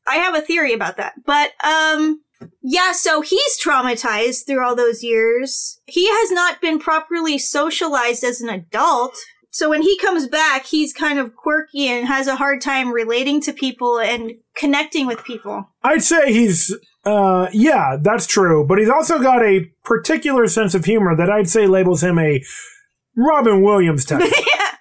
I 0.07 0.15
have 0.15 0.33
a 0.35 0.41
theory 0.41 0.73
about 0.73 0.97
that. 0.97 1.13
But 1.25 1.51
um 1.63 2.21
yeah, 2.63 2.91
so 2.91 3.21
he's 3.21 3.59
traumatized 3.63 4.47
through 4.47 4.65
all 4.65 4.75
those 4.75 5.03
years. 5.03 5.79
He 5.85 6.07
has 6.09 6.31
not 6.31 6.59
been 6.59 6.79
properly 6.79 7.37
socialized 7.37 8.23
as 8.23 8.41
an 8.41 8.49
adult. 8.49 9.15
So 9.53 9.69
when 9.69 9.81
he 9.81 9.97
comes 9.97 10.27
back, 10.27 10.65
he's 10.65 10.93
kind 10.93 11.19
of 11.19 11.35
quirky 11.35 11.87
and 11.89 12.07
has 12.07 12.27
a 12.27 12.37
hard 12.37 12.61
time 12.61 12.89
relating 12.91 13.41
to 13.41 13.51
people 13.51 13.99
and 13.99 14.31
connecting 14.55 15.07
with 15.07 15.25
people. 15.25 15.69
I'd 15.83 16.03
say 16.03 16.31
he's, 16.31 16.73
uh, 17.03 17.49
yeah, 17.51 17.97
that's 18.01 18.25
true. 18.25 18.65
But 18.65 18.79
he's 18.79 18.89
also 18.89 19.19
got 19.19 19.43
a 19.43 19.69
particular 19.83 20.47
sense 20.47 20.73
of 20.73 20.85
humor 20.85 21.17
that 21.17 21.29
I'd 21.29 21.49
say 21.49 21.67
labels 21.67 22.01
him 22.01 22.17
a 22.17 22.41
Robin 23.17 23.61
Williams 23.61 24.05
type. 24.05 24.21
yeah. 24.23 24.71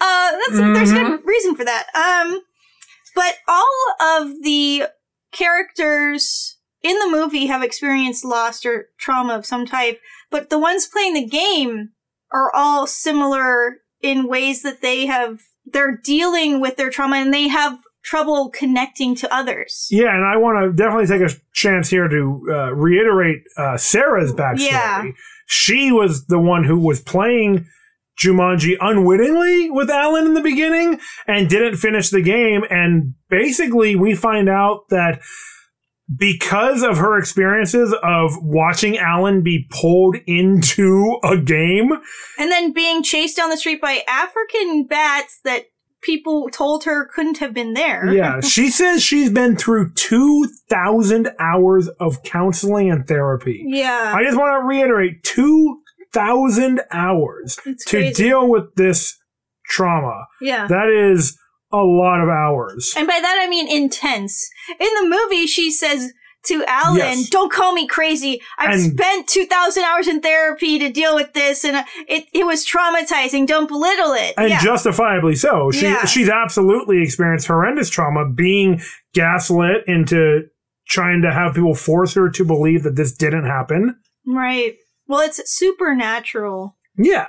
Uh, 0.00 0.32
that's, 0.32 0.52
there's 0.52 0.92
a 0.92 0.94
good 0.94 1.26
reason 1.26 1.56
for 1.56 1.64
that. 1.64 1.88
Um, 1.96 2.42
but 3.16 3.34
all 3.48 4.20
of 4.20 4.42
the 4.44 4.84
characters 5.32 6.58
in 6.80 6.96
the 7.00 7.10
movie 7.10 7.46
have 7.46 7.64
experienced 7.64 8.24
loss 8.24 8.64
or 8.64 8.90
trauma 9.00 9.34
of 9.34 9.44
some 9.44 9.66
type, 9.66 10.00
but 10.30 10.48
the 10.48 10.60
ones 10.60 10.86
playing 10.86 11.14
the 11.14 11.26
game 11.26 11.90
are 12.32 12.54
all 12.54 12.86
similar 12.86 13.78
in 14.06 14.28
ways 14.28 14.62
that 14.62 14.80
they 14.80 15.06
have, 15.06 15.40
they're 15.64 15.96
dealing 15.96 16.60
with 16.60 16.76
their 16.76 16.90
trauma 16.90 17.16
and 17.16 17.34
they 17.34 17.48
have 17.48 17.78
trouble 18.04 18.50
connecting 18.50 19.14
to 19.16 19.34
others. 19.34 19.88
Yeah, 19.90 20.14
and 20.14 20.24
I 20.24 20.36
want 20.36 20.64
to 20.64 20.72
definitely 20.72 21.06
take 21.06 21.28
a 21.28 21.34
chance 21.52 21.90
here 21.90 22.08
to 22.08 22.46
uh, 22.48 22.74
reiterate 22.74 23.42
uh, 23.56 23.76
Sarah's 23.76 24.32
backstory. 24.32 24.70
Yeah. 24.70 25.04
She 25.46 25.92
was 25.92 26.26
the 26.26 26.38
one 26.38 26.64
who 26.64 26.78
was 26.78 27.00
playing 27.00 27.66
Jumanji 28.22 28.76
unwittingly 28.80 29.70
with 29.70 29.90
Alan 29.90 30.26
in 30.26 30.34
the 30.34 30.40
beginning 30.40 30.98
and 31.26 31.48
didn't 31.48 31.76
finish 31.76 32.10
the 32.10 32.22
game. 32.22 32.62
And 32.70 33.14
basically, 33.28 33.94
we 33.94 34.14
find 34.14 34.48
out 34.48 34.88
that 34.90 35.20
because 36.14 36.82
of 36.82 36.98
her 36.98 37.18
experiences 37.18 37.94
of 38.02 38.32
watching 38.42 38.96
Alan 38.98 39.42
be 39.42 39.66
pulled 39.70 40.16
into 40.26 41.18
a 41.24 41.36
game, 41.36 41.92
And 42.38 42.50
then 42.52 42.72
being 42.72 43.02
chased 43.02 43.36
down 43.36 43.50
the 43.50 43.56
street 43.56 43.80
by 43.80 44.02
African 44.08 44.84
bats 44.84 45.40
that 45.44 45.64
people 46.02 46.48
told 46.52 46.84
her 46.84 47.06
couldn't 47.12 47.38
have 47.38 47.52
been 47.52 47.74
there. 47.74 48.12
yeah, 48.12 48.40
she 48.42 48.70
says 48.70 49.02
she's 49.02 49.30
been 49.30 49.56
through 49.56 49.92
2,000 49.94 51.30
hours 51.40 51.88
of 51.98 52.22
counseling 52.22 52.90
and 52.90 53.08
therapy. 53.08 53.64
Yeah. 53.66 54.12
I 54.14 54.22
just 54.22 54.36
want 54.38 54.62
to 54.62 54.66
reiterate 54.66 55.24
2,000 55.24 56.80
hours 56.92 57.58
It's 57.66 57.84
to 57.86 57.96
crazy. 57.96 58.22
deal 58.24 58.48
with 58.48 58.74
this 58.76 59.16
trauma. 59.68 60.26
yeah. 60.40 60.66
That 60.68 60.88
is 60.88 61.36
a 61.72 61.78
lot 61.78 62.20
of 62.22 62.28
hours. 62.28 62.92
And 62.96 63.06
by 63.06 63.18
that 63.20 63.38
I 63.42 63.48
mean 63.48 63.68
intense. 63.68 64.48
In 64.78 64.88
the 65.00 65.08
movie, 65.08 65.46
she 65.46 65.70
says 65.72 66.12
to 66.46 66.64
Alan, 66.68 66.98
Yes. 66.98 67.28
"Don't 67.28 67.50
call 67.52 67.72
me 67.74 67.88
crazy. 67.88 68.40
I've 68.56 68.70
And- 68.74 68.92
spent 68.92 69.26
two 69.26 69.46
thousand 69.46 69.82
hours 69.82 70.06
in 70.06 70.20
therapy 70.20 70.78
to 70.78 70.88
deal 70.90 71.14
with 71.16 71.32
this, 71.32 71.64
and 71.64 71.84
it 72.08 72.26
it 72.32 72.46
was 72.46 72.64
traumatizing. 72.64 73.46
Don't 73.48 73.66
belittle 73.68 74.12
it." 74.12 74.34
And 74.38 74.50
yeah, 74.50 74.60
justifiably 74.62 75.34
so. 75.34 75.72
She 75.72 75.86
Yeah. 75.86 76.04
she's 76.04 76.28
absolutely 76.28 77.02
experienced 77.02 77.48
horrendous 77.48 77.90
trauma 77.90 78.30
being 78.32 78.80
gaslit 79.12 79.82
into 79.88 80.42
trying 80.88 81.22
to 81.22 81.32
have 81.32 81.54
people 81.54 81.74
force 81.74 82.14
her 82.14 82.30
to 82.30 82.44
believe 82.44 82.84
that 82.84 82.94
this 82.94 83.12
didn't 83.12 83.46
happen. 83.46 83.96
right. 84.24 84.74
Well, 85.08 85.20
it's 85.20 85.40
supernatural, 85.56 86.76
Yeah. 86.96 87.26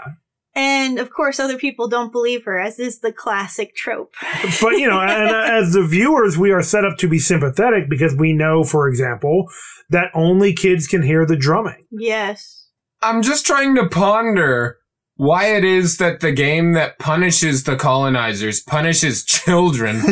And 0.57 0.97
of 0.97 1.11
course, 1.11 1.39
other 1.39 1.57
people 1.57 1.87
don't 1.87 2.11
believe 2.11 2.43
her, 2.45 2.59
as 2.59 2.79
is 2.79 2.99
the 2.99 3.13
classic 3.13 3.75
trope. 3.75 4.15
But 4.61 4.71
you 4.71 4.89
know, 4.89 4.99
and 4.99 5.29
uh, 5.29 5.45
as 5.51 5.73
the 5.73 5.85
viewers, 5.85 6.37
we 6.37 6.51
are 6.51 6.63
set 6.63 6.83
up 6.83 6.97
to 6.97 7.07
be 7.07 7.19
sympathetic 7.19 7.89
because 7.89 8.15
we 8.15 8.33
know, 8.33 8.63
for 8.63 8.87
example, 8.89 9.45
that 9.89 10.09
only 10.15 10.53
kids 10.53 10.87
can 10.87 11.03
hear 11.03 11.25
the 11.25 11.37
drumming. 11.37 11.85
yes. 11.91 12.65
I'm 12.99 13.21
just 13.21 13.45
trying 13.45 13.75
to 13.75 13.87
ponder 13.87 14.79
why 15.17 15.47
it 15.55 15.63
is 15.63 15.97
that 15.97 16.19
the 16.21 16.31
game 16.31 16.73
that 16.73 16.97
punishes 16.99 17.63
the 17.65 17.75
colonizers 17.75 18.61
punishes 18.61 19.23
children. 19.25 20.01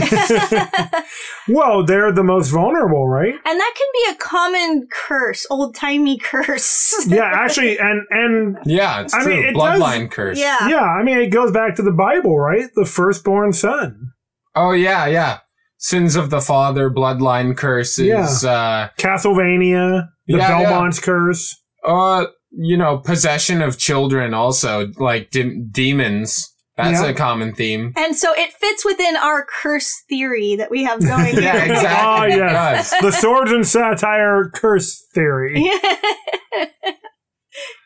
Well, 1.47 1.85
they're 1.85 2.11
the 2.11 2.23
most 2.23 2.49
vulnerable, 2.49 3.07
right? 3.07 3.33
And 3.33 3.59
that 3.59 3.73
can 3.77 3.87
be 3.93 4.11
a 4.11 4.15
common 4.15 4.87
curse, 4.91 5.45
old 5.51 5.75
timey 5.75 6.17
curse. 6.17 7.05
Yeah, 7.07 7.29
actually, 7.31 7.77
and 7.77 8.01
and 8.09 8.57
yeah, 8.65 9.01
it's 9.01 9.13
I 9.13 9.21
true. 9.23 9.35
mean, 9.35 9.45
it 9.45 9.53
does- 9.53 9.79
Bloodline 9.79 10.09
curse. 10.09 10.39
yeah. 10.39 10.67
yeah, 10.67 10.81
I 10.81 11.03
mean, 11.03 11.19
it 11.19 11.27
goes 11.29 11.51
back 11.51 11.75
to 11.75 11.83
the 11.83 11.91
Bible, 11.91 12.39
right? 12.39 12.65
The 12.73 12.85
firstborn 12.85 13.53
son, 13.53 14.11
Oh 14.55 14.71
yeah, 14.71 15.05
yeah. 15.05 15.39
Sins 15.77 16.15
of 16.15 16.31
the 16.31 16.41
father, 16.41 16.89
bloodline 16.89 17.55
curse 17.55 17.99
is 17.99 18.43
uh 18.43 18.89
Castlevania, 18.97 20.07
the 20.25 20.37
Yeah, 20.37 20.61
yeah. 20.61 20.69
Belmont's 20.69 20.99
curse. 20.99 21.55
uh 21.85 22.25
you 22.57 22.77
know, 22.77 22.97
possession 22.97 23.61
of 23.61 23.77
children 23.77 24.33
also, 24.33 24.87
like 24.97 25.29
de- 25.31 25.59
demons. 25.71 26.51
That's 26.77 27.01
Yeah. 27.01 27.07
a 27.07 27.13
common 27.13 27.53
theme. 27.55 27.93
And 27.95 28.17
so 28.17 28.33
it 28.33 28.51
fits 28.51 28.83
within 28.83 29.15
our 29.15 29.45
curse 29.61 29.93
theory 30.09 30.57
that 30.57 30.69
we 30.69 30.83
have 30.83 30.99
going 30.99 31.35
Yeah, 31.41 31.63
here. 31.63 31.73
exactly. 31.73 32.05
Oh, 32.05 32.23
It 32.23 32.37
yes. 32.37 32.91
does. 32.91 32.99
the 33.01 33.11
swords 33.11 33.51
and 33.53 33.65
satire 33.65 34.49
curse 34.53 35.01
theory. 35.13 35.63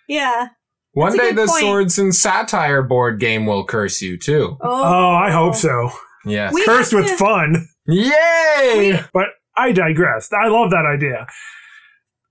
yeah. 0.08 0.48
One 0.94 1.16
That's 1.16 1.22
a 1.22 1.36
day 1.36 1.36
the 1.42 1.48
point. 1.48 1.62
Swords 1.62 2.00
and 2.00 2.16
Satire 2.16 2.82
board 2.82 3.20
game 3.20 3.46
will 3.46 3.64
curse 3.64 4.02
you 4.02 4.18
too. 4.18 4.58
Oh, 4.60 4.84
Oh, 4.84 5.10
I 5.12 5.30
hope 5.32 5.54
so. 5.56 5.92
Yes. 6.26 6.54
We- 6.54 6.66
Cursed 6.66 6.92
have 6.92 7.02
with 7.04 7.12
to- 7.12 7.18
fun. 7.18 7.68
Yay! 7.86 9.00
But 9.14 9.28
I 9.56 9.72
digress. 9.72 10.30
I 10.34 10.48
love 10.48 10.72
that 10.72 10.86
idea. 10.92 11.28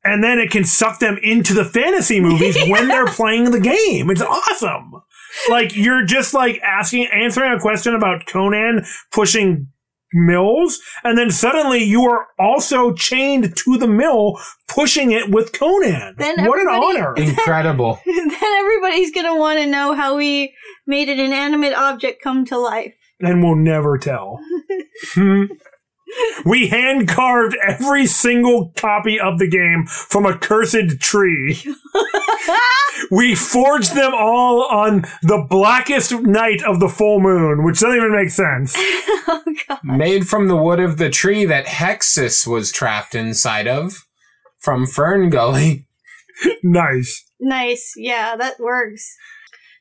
And 0.05 0.22
then 0.22 0.38
it 0.38 0.51
can 0.51 0.64
suck 0.64 1.01
them 1.01 1.18
into 1.22 1.55
the 1.55 1.64
fantasy 1.64 2.20
movies 2.20 2.57
when 2.68 2.88
they're 2.88 3.07
playing 3.07 3.51
the 3.51 3.61
game. 3.61 4.11
It's 4.11 4.22
awesome. 4.22 4.92
Like 5.51 5.76
you're 5.76 6.05
just 6.05 6.34
like 6.34 6.61
asking, 6.62 7.09
answering 7.12 7.53
a 7.53 7.61
question 7.61 7.94
about 7.94 8.26
Conan 8.26 8.84
pushing 9.12 9.68
mills, 10.12 10.80
and 11.05 11.18
then 11.18 11.30
suddenly 11.30 11.82
you 11.84 12.05
are 12.05 12.28
also 12.38 12.92
chained 12.94 13.55
to 13.57 13.76
the 13.76 13.86
mill, 13.86 14.40
pushing 14.66 15.12
it 15.12 15.30
with 15.30 15.53
Conan. 15.53 16.14
Then 16.16 16.44
what 16.46 16.59
an 16.59 16.68
honor! 16.68 17.14
Incredible. 17.16 18.01
then 18.07 18.30
everybody's 18.59 19.12
going 19.12 19.26
to 19.26 19.38
want 19.38 19.59
to 19.59 19.66
know 19.66 19.94
how 19.94 20.16
we 20.16 20.55
made 20.86 21.09
an 21.09 21.20
inanimate 21.20 21.74
object 21.74 22.22
come 22.22 22.44
to 22.46 22.57
life. 22.59 22.94
and 23.20 23.42
we'll 23.42 23.57
never 23.57 23.99
tell. 23.99 24.40
Hmm. 25.12 25.44
We 26.44 26.68
hand 26.68 27.09
carved 27.09 27.56
every 27.66 28.06
single 28.06 28.72
copy 28.76 29.20
of 29.20 29.38
the 29.38 29.48
game 29.48 29.86
from 29.86 30.24
a 30.26 30.38
cursed 30.38 31.00
tree. 31.00 31.62
we 33.11 33.34
forged 33.34 33.94
them 33.94 34.12
all 34.14 34.64
on 34.64 35.02
the 35.22 35.46
blackest 35.48 36.12
night 36.22 36.62
of 36.62 36.80
the 36.80 36.88
full 36.88 37.20
moon, 37.20 37.64
which 37.64 37.80
doesn't 37.80 37.96
even 37.96 38.12
make 38.12 38.30
sense. 38.30 38.74
oh, 38.78 39.42
Made 39.82 40.26
from 40.26 40.48
the 40.48 40.56
wood 40.56 40.80
of 40.80 40.96
the 40.96 41.11
tree 41.11 41.44
that 41.44 41.66
Hexxus 41.66 42.46
was 42.46 42.72
trapped 42.72 43.14
inside 43.14 43.68
of 43.68 44.06
from 44.59 44.86
Fern 44.86 45.30
Gully. 45.30 45.86
nice. 46.62 47.24
Nice. 47.40 47.92
Yeah, 47.96 48.36
that 48.36 48.59
works. 48.59 49.16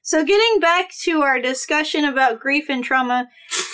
So, 0.07 0.23
getting 0.23 0.61
back 0.61 0.91
to 1.01 1.21
our 1.21 1.37
discussion 1.37 2.05
about 2.05 2.39
grief 2.39 2.69
and 2.69 2.81
trauma. 2.81 3.27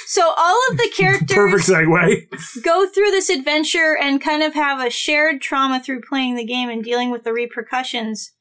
So, 0.07 0.33
all 0.35 0.59
of 0.71 0.77
the 0.77 0.91
Perfect 0.97 1.27
characters 1.29 1.69
segue. 1.69 2.63
go 2.63 2.89
through 2.89 3.11
this 3.11 3.29
adventure 3.29 3.95
and 4.01 4.19
kind 4.19 4.41
of 4.41 4.55
have 4.55 4.83
a 4.83 4.89
shared 4.89 5.43
trauma 5.43 5.79
through 5.79 6.01
playing 6.01 6.35
the 6.35 6.43
game 6.43 6.69
and 6.69 6.83
dealing 6.83 7.11
with 7.11 7.23
the 7.23 7.33
repercussions. 7.33 8.31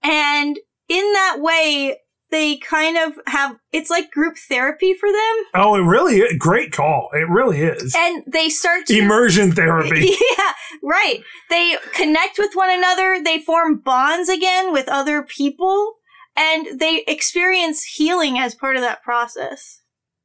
And 0.00 0.60
in 0.88 1.12
that 1.14 1.38
way, 1.40 1.96
they 2.30 2.56
kind 2.58 2.96
of 2.96 3.14
have 3.26 3.56
it's 3.72 3.90
like 3.90 4.12
group 4.12 4.36
therapy 4.48 4.94
for 4.94 5.08
them. 5.10 5.44
Oh, 5.54 5.74
it 5.74 5.84
really 5.84 6.18
is. 6.18 6.38
Great 6.38 6.70
call. 6.70 7.08
It 7.14 7.28
really 7.28 7.62
is. 7.62 7.96
And 7.98 8.22
they 8.26 8.48
start 8.48 8.86
to 8.86 8.96
Immersion 8.96 9.50
therapy. 9.50 10.14
Yeah, 10.38 10.52
right. 10.84 11.20
They 11.50 11.78
connect 11.94 12.38
with 12.38 12.52
one 12.54 12.70
another, 12.70 13.20
they 13.24 13.40
form 13.40 13.80
bonds 13.80 14.28
again 14.28 14.72
with 14.72 14.88
other 14.88 15.22
people, 15.24 15.94
and 16.38 16.78
they 16.78 17.02
experience 17.08 17.82
healing 17.84 18.38
as 18.38 18.54
part 18.54 18.76
of 18.76 18.82
that 18.82 19.02
process. 19.02 19.80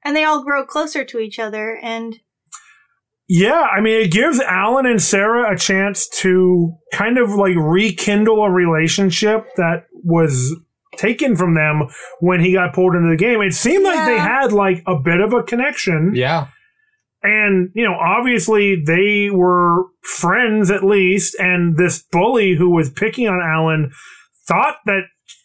And 0.05 0.15
they 0.15 0.23
all 0.23 0.43
grow 0.43 0.65
closer 0.65 1.03
to 1.03 1.19
each 1.19 1.39
other 1.39 1.79
and 1.81 2.19
Yeah, 3.27 3.61
I 3.61 3.81
mean, 3.81 4.01
it 4.01 4.11
gives 4.11 4.39
Alan 4.39 4.85
and 4.85 5.01
Sarah 5.01 5.51
a 5.51 5.57
chance 5.57 6.07
to 6.19 6.73
kind 6.93 7.17
of 7.17 7.31
like 7.31 7.55
rekindle 7.57 8.43
a 8.43 8.51
relationship 8.51 9.47
that 9.55 9.85
was 10.03 10.55
taken 10.97 11.35
from 11.35 11.55
them 11.55 11.89
when 12.19 12.41
he 12.41 12.53
got 12.53 12.73
pulled 12.73 12.95
into 12.95 13.09
the 13.09 13.17
game. 13.17 13.41
It 13.41 13.53
seemed 13.53 13.83
like 13.83 14.05
they 14.05 14.19
had 14.19 14.51
like 14.51 14.83
a 14.85 14.99
bit 14.99 15.19
of 15.19 15.33
a 15.33 15.41
connection. 15.41 16.11
Yeah. 16.13 16.47
And, 17.23 17.69
you 17.73 17.85
know, 17.85 17.95
obviously 17.95 18.83
they 18.85 19.29
were 19.31 19.85
friends 20.01 20.69
at 20.69 20.83
least. 20.83 21.35
And 21.39 21.77
this 21.77 22.03
bully 22.11 22.55
who 22.55 22.69
was 22.69 22.89
picking 22.89 23.27
on 23.27 23.39
Alan 23.41 23.91
thought 24.47 24.75
that 24.85 25.03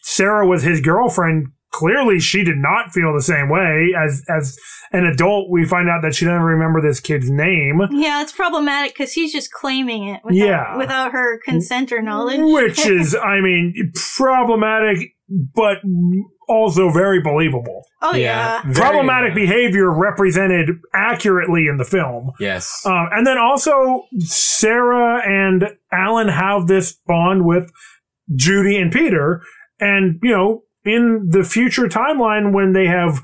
Sarah 0.09 0.47
was 0.47 0.63
his 0.63 0.81
girlfriend. 0.81 1.47
Clearly, 1.71 2.19
she 2.19 2.43
did 2.43 2.57
not 2.57 2.91
feel 2.93 3.13
the 3.13 3.21
same 3.21 3.47
way. 3.47 3.89
As 3.97 4.23
as 4.27 4.57
an 4.91 5.05
adult, 5.05 5.51
we 5.51 5.65
find 5.65 5.87
out 5.87 6.01
that 6.01 6.15
she 6.15 6.25
doesn't 6.25 6.41
remember 6.41 6.81
this 6.81 6.99
kid's 6.99 7.29
name. 7.29 7.79
yeah, 7.91 8.23
it's 8.23 8.31
problematic 8.31 8.93
because 8.93 9.13
he's 9.13 9.31
just 9.31 9.51
claiming 9.51 10.07
it 10.09 10.21
without, 10.23 10.45
Yeah. 10.47 10.77
without 10.77 11.11
her 11.11 11.39
consent 11.45 11.91
or 11.91 12.01
knowledge. 12.01 12.39
Which 12.41 12.85
is, 12.87 13.15
I 13.15 13.39
mean, 13.39 13.91
problematic, 14.15 15.09
but 15.53 15.77
also 16.47 16.89
very 16.89 17.21
believable. 17.21 17.83
oh 18.01 18.15
yeah. 18.15 18.63
Very, 18.63 18.73
problematic 18.73 19.33
uh, 19.33 19.35
behavior 19.35 19.91
represented 19.93 20.69
accurately 20.95 21.67
in 21.67 21.77
the 21.77 21.85
film. 21.85 22.31
Yes. 22.39 22.81
Um, 22.83 23.09
and 23.11 23.27
then 23.27 23.37
also, 23.37 24.05
Sarah 24.17 25.21
and 25.23 25.69
Alan 25.93 26.29
have 26.29 26.65
this 26.65 26.97
bond 27.05 27.45
with 27.45 27.69
Judy 28.35 28.77
and 28.77 28.91
Peter. 28.91 29.41
And, 29.79 30.19
you 30.21 30.31
know, 30.31 30.63
in 30.83 31.29
the 31.29 31.43
future 31.43 31.87
timeline, 31.87 32.53
when 32.53 32.73
they 32.73 32.87
have 32.87 33.21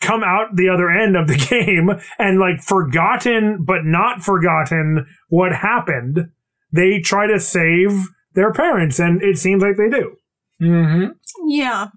come 0.00 0.22
out 0.22 0.54
the 0.54 0.68
other 0.68 0.90
end 0.90 1.16
of 1.16 1.26
the 1.26 1.36
game 1.50 1.90
and 2.18 2.38
like 2.38 2.60
forgotten, 2.62 3.64
but 3.64 3.84
not 3.84 4.22
forgotten 4.22 5.06
what 5.28 5.52
happened, 5.52 6.30
they 6.72 7.00
try 7.00 7.26
to 7.26 7.40
save 7.40 8.08
their 8.34 8.52
parents. 8.52 8.98
And 8.98 9.22
it 9.22 9.38
seems 9.38 9.62
like 9.62 9.76
they 9.76 9.90
do. 9.90 10.16
mm-hmm. 10.60 11.12
Yeah. 11.48 11.88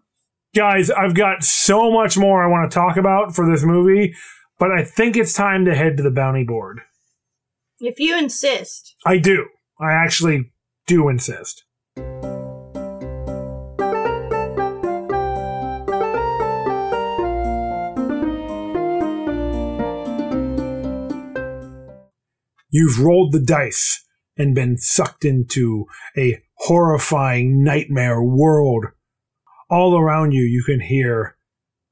Guys, 0.56 0.90
I've 0.90 1.14
got 1.14 1.44
so 1.44 1.92
much 1.92 2.18
more 2.18 2.44
I 2.44 2.48
want 2.48 2.70
to 2.70 2.74
talk 2.74 2.98
about 2.98 3.36
for 3.36 3.50
this 3.50 3.64
movie, 3.64 4.16
but 4.58 4.72
I 4.72 4.84
think 4.84 5.16
it's 5.16 5.34
time 5.34 5.66
to 5.66 5.76
head 5.76 5.98
to 5.98 6.04
the 6.04 6.10
bounty 6.10 6.44
board. 6.44 6.82
If 7.80 8.00
you 8.00 8.18
insist. 8.18 8.96
I 9.06 9.20
do. 9.20 9.46
I 9.80 9.94
actually 9.94 10.52
do 10.88 11.08
insist. 11.08 11.64
You've 22.70 23.00
rolled 23.00 23.32
the 23.32 23.42
dice 23.42 24.06
and 24.38 24.56
been 24.56 24.78
sucked 24.78 25.26
into 25.26 25.86
a 26.18 26.42
horrifying 26.56 27.64
nightmare 27.64 28.24
world. 28.24 28.86
All 29.70 29.98
around 29.98 30.32
you, 30.32 30.44
you 30.44 30.64
can 30.64 30.82
hear 30.82 31.36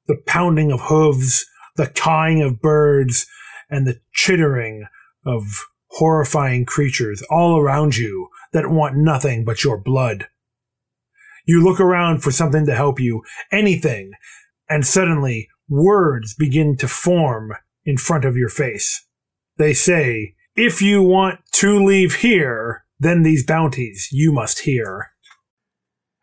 the 0.07 0.17
pounding 0.25 0.71
of 0.71 0.81
hooves, 0.81 1.45
the 1.75 1.87
cawing 1.87 2.41
of 2.41 2.61
birds, 2.61 3.25
and 3.69 3.85
the 3.85 3.99
chittering 4.13 4.85
of 5.25 5.43
horrifying 5.89 6.65
creatures 6.65 7.21
all 7.29 7.59
around 7.59 7.97
you 7.97 8.29
that 8.53 8.69
want 8.69 8.95
nothing 8.95 9.43
but 9.43 9.63
your 9.63 9.77
blood. 9.77 10.27
You 11.45 11.63
look 11.63 11.79
around 11.79 12.23
for 12.23 12.31
something 12.31 12.65
to 12.65 12.75
help 12.75 12.99
you, 12.99 13.23
anything, 13.51 14.11
and 14.69 14.85
suddenly 14.85 15.49
words 15.69 16.35
begin 16.35 16.77
to 16.77 16.87
form 16.87 17.53
in 17.85 17.97
front 17.97 18.25
of 18.25 18.35
your 18.35 18.49
face. 18.49 19.05
They 19.57 19.73
say, 19.73 20.35
if 20.57 20.81
you 20.81 21.03
want 21.03 21.39
to 21.51 21.85
leave 21.85 22.15
here, 22.15 22.83
then 22.99 23.21
these 23.21 23.45
bounties 23.45 24.09
you 24.11 24.31
must 24.31 24.61
hear. 24.61 25.11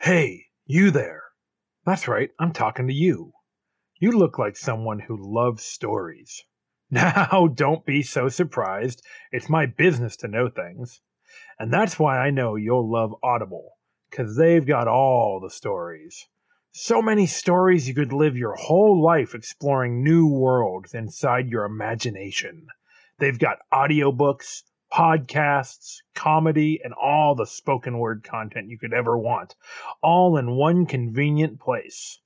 Hey, 0.00 0.46
you 0.66 0.90
there. 0.90 1.22
That's 1.86 2.08
right, 2.08 2.30
I'm 2.40 2.52
talking 2.52 2.88
to 2.88 2.92
you. 2.92 3.30
You 4.00 4.10
look 4.10 4.36
like 4.36 4.56
someone 4.56 4.98
who 4.98 5.16
loves 5.16 5.62
stories. 5.62 6.42
Now, 6.90 7.48
don't 7.52 7.86
be 7.86 8.02
so 8.02 8.28
surprised. 8.28 9.02
It's 9.32 9.48
my 9.48 9.66
business 9.66 10.16
to 10.18 10.28
know 10.28 10.48
things. 10.48 11.00
And 11.58 11.72
that's 11.72 11.98
why 11.98 12.18
I 12.18 12.30
know 12.30 12.54
you'll 12.54 12.88
love 12.88 13.14
Audible, 13.22 13.78
because 14.10 14.36
they've 14.36 14.66
got 14.66 14.86
all 14.86 15.40
the 15.40 15.50
stories. 15.50 16.26
So 16.72 17.00
many 17.00 17.26
stories 17.26 17.88
you 17.88 17.94
could 17.94 18.12
live 18.12 18.36
your 18.36 18.54
whole 18.54 19.02
life 19.02 19.34
exploring 19.34 20.04
new 20.04 20.28
worlds 20.28 20.94
inside 20.94 21.48
your 21.48 21.64
imagination. 21.64 22.66
They've 23.18 23.38
got 23.38 23.58
audiobooks, 23.72 24.62
podcasts, 24.92 25.96
comedy, 26.14 26.80
and 26.82 26.94
all 26.94 27.34
the 27.34 27.46
spoken 27.46 27.98
word 27.98 28.24
content 28.24 28.68
you 28.70 28.78
could 28.78 28.92
ever 28.92 29.18
want, 29.18 29.54
all 30.02 30.36
in 30.36 30.56
one 30.56 30.86
convenient 30.86 31.60
place. 31.60 32.20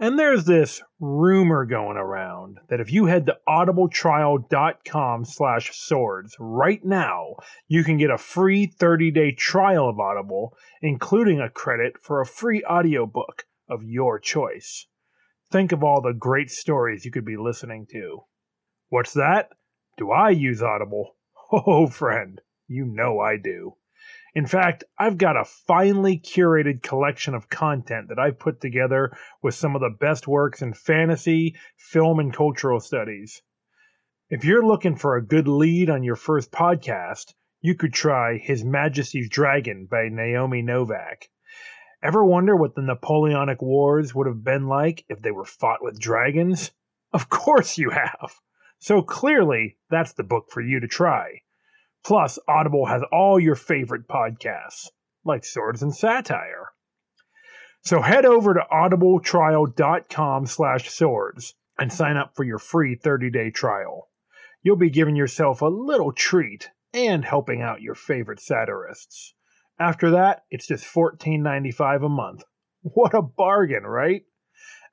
And 0.00 0.16
there's 0.16 0.44
this 0.44 0.80
rumor 1.00 1.64
going 1.64 1.96
around 1.96 2.60
that 2.68 2.78
if 2.78 2.92
you 2.92 3.06
head 3.06 3.26
to 3.26 3.36
audibletrial.com 3.48 5.24
slash 5.24 5.76
swords 5.76 6.36
right 6.38 6.84
now, 6.84 7.34
you 7.66 7.82
can 7.82 7.96
get 7.96 8.10
a 8.10 8.16
free 8.16 8.68
30-day 8.68 9.32
trial 9.32 9.88
of 9.88 9.98
Audible, 9.98 10.56
including 10.80 11.40
a 11.40 11.50
credit 11.50 11.94
for 12.00 12.20
a 12.20 12.26
free 12.26 12.62
audiobook 12.64 13.46
of 13.68 13.82
your 13.82 14.20
choice. 14.20 14.86
Think 15.50 15.72
of 15.72 15.82
all 15.82 16.00
the 16.00 16.12
great 16.12 16.50
stories 16.50 17.04
you 17.04 17.10
could 17.10 17.24
be 17.24 17.36
listening 17.36 17.86
to. 17.90 18.20
What's 18.90 19.14
that? 19.14 19.48
Do 19.98 20.12
I 20.12 20.30
use 20.30 20.62
Audible? 20.62 21.16
Oh, 21.50 21.88
friend, 21.88 22.40
you 22.68 22.84
know 22.84 23.18
I 23.18 23.36
do. 23.36 23.74
In 24.32 24.46
fact, 24.46 24.84
I've 24.96 25.18
got 25.18 25.36
a 25.36 25.44
finely 25.44 26.16
curated 26.16 26.82
collection 26.82 27.34
of 27.34 27.48
content 27.48 28.08
that 28.08 28.18
I've 28.18 28.38
put 28.38 28.60
together 28.60 29.16
with 29.42 29.56
some 29.56 29.74
of 29.74 29.80
the 29.80 29.90
best 29.90 30.28
works 30.28 30.62
in 30.62 30.72
fantasy, 30.72 31.56
film, 31.76 32.20
and 32.20 32.32
cultural 32.32 32.78
studies. 32.78 33.42
If 34.30 34.44
you're 34.44 34.64
looking 34.64 34.94
for 34.94 35.16
a 35.16 35.26
good 35.26 35.48
lead 35.48 35.90
on 35.90 36.04
your 36.04 36.16
first 36.16 36.52
podcast, 36.52 37.34
you 37.60 37.74
could 37.74 37.92
try 37.92 38.38
His 38.38 38.62
Majesty's 38.62 39.28
Dragon 39.28 39.88
by 39.90 40.08
Naomi 40.10 40.62
Novik. 40.62 41.28
Ever 42.04 42.24
wonder 42.24 42.54
what 42.54 42.76
the 42.76 42.82
Napoleonic 42.82 43.60
Wars 43.60 44.14
would 44.14 44.28
have 44.28 44.44
been 44.44 44.68
like 44.68 45.04
if 45.08 45.22
they 45.22 45.32
were 45.32 45.44
fought 45.44 45.82
with 45.82 45.98
dragons? 45.98 46.70
Of 47.12 47.28
course 47.28 47.78
you 47.78 47.90
have. 47.90 48.40
So 48.78 49.02
clearly, 49.02 49.76
that's 49.90 50.12
the 50.12 50.22
book 50.22 50.46
for 50.50 50.60
you 50.60 50.80
to 50.80 50.86
try. 50.86 51.40
Plus, 52.04 52.38
Audible 52.48 52.86
has 52.86 53.02
all 53.12 53.38
your 53.40 53.56
favorite 53.56 54.08
podcasts, 54.08 54.88
like 55.24 55.44
Swords 55.44 55.82
and 55.82 55.94
Satire. 55.94 56.70
So 57.82 58.02
head 58.02 58.24
over 58.24 58.54
to 58.54 58.64
audibletrial.com 58.72 60.46
slash 60.46 60.90
swords 60.90 61.54
and 61.78 61.92
sign 61.92 62.16
up 62.16 62.32
for 62.34 62.44
your 62.44 62.58
free 62.58 62.96
30-day 62.96 63.50
trial. 63.50 64.08
You'll 64.62 64.76
be 64.76 64.90
giving 64.90 65.16
yourself 65.16 65.62
a 65.62 65.66
little 65.66 66.12
treat 66.12 66.70
and 66.92 67.24
helping 67.24 67.62
out 67.62 67.82
your 67.82 67.94
favorite 67.94 68.40
satirists. 68.40 69.34
After 69.78 70.10
that, 70.10 70.42
it's 70.50 70.66
just 70.66 70.84
$14.95 70.84 72.04
a 72.04 72.08
month. 72.08 72.42
What 72.82 73.14
a 73.14 73.22
bargain, 73.22 73.84
right? 73.84 74.22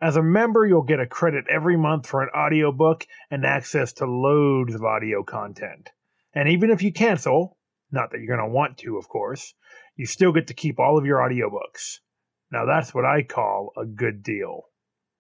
As 0.06 0.18
a 0.18 0.22
member, 0.22 0.68
you'll 0.68 0.84
get 0.84 1.00
a 1.00 1.08
credit 1.08 1.46
every 1.50 1.76
month 1.76 2.06
for 2.06 2.22
an 2.22 2.30
audiobook 2.38 3.08
and 3.32 3.44
access 3.44 3.92
to 3.94 4.06
loads 4.06 4.76
of 4.76 4.84
audio 4.84 5.24
content. 5.24 5.90
And 6.32 6.48
even 6.48 6.70
if 6.70 6.84
you 6.84 6.94
cancel, 6.94 7.58
not 7.92 8.12
that 8.12 8.20
you're 8.20 8.38
going 8.38 8.48
to 8.48 8.54
want 8.54 8.78
to, 8.78 9.00
of 9.00 9.10
course, 9.10 9.56
you 9.96 10.06
still 10.06 10.32
get 10.32 10.46
to 10.46 10.54
keep 10.54 10.80
all 10.80 11.00
of 11.00 11.08
your 11.08 11.18
audiobooks. 11.18 12.02
Now 12.52 12.66
that's 12.68 12.94
what 12.94 13.04
I 13.04 13.24
call 13.24 13.72
a 13.76 13.84
good 13.84 14.22
deal. 14.22 14.66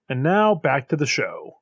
And 0.07 0.21
now 0.21 0.53
back 0.53 0.89
to 0.89 0.95
the 0.95 1.07
show. 1.07 1.53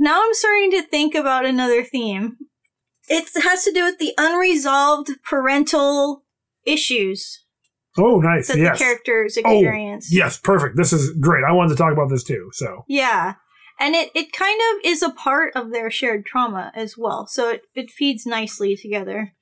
Now 0.00 0.24
I'm 0.24 0.34
starting 0.34 0.72
to 0.72 0.82
think 0.82 1.14
about 1.14 1.44
another 1.44 1.84
theme. 1.84 2.36
It 3.08 3.28
has 3.42 3.64
to 3.64 3.72
do 3.72 3.84
with 3.84 3.98
the 3.98 4.12
unresolved 4.18 5.10
parental 5.28 6.24
issues 6.64 7.44
Oh, 7.96 8.20
nice. 8.20 8.48
that 8.48 8.58
Yes. 8.58 8.78
the 8.78 8.84
characters 8.84 9.38
Oh, 9.38 9.40
experience. 9.58 10.08
yes, 10.12 10.38
perfect. 10.38 10.76
This 10.76 10.92
is 10.92 11.10
great. 11.20 11.42
I 11.44 11.52
wanted 11.52 11.70
to 11.70 11.76
talk 11.76 11.92
about 11.92 12.08
this 12.10 12.22
too. 12.24 12.50
So, 12.52 12.84
Yeah. 12.88 13.34
And 13.80 13.94
it, 13.94 14.10
it 14.14 14.32
kind 14.32 14.60
of 14.72 14.84
is 14.84 15.02
a 15.02 15.10
part 15.10 15.54
of 15.54 15.70
their 15.70 15.90
shared 15.90 16.26
trauma 16.26 16.72
as 16.74 16.96
well. 16.98 17.26
So 17.28 17.48
it, 17.50 17.62
it 17.74 17.90
feeds 17.90 18.26
nicely 18.26 18.76
together. 18.76 19.32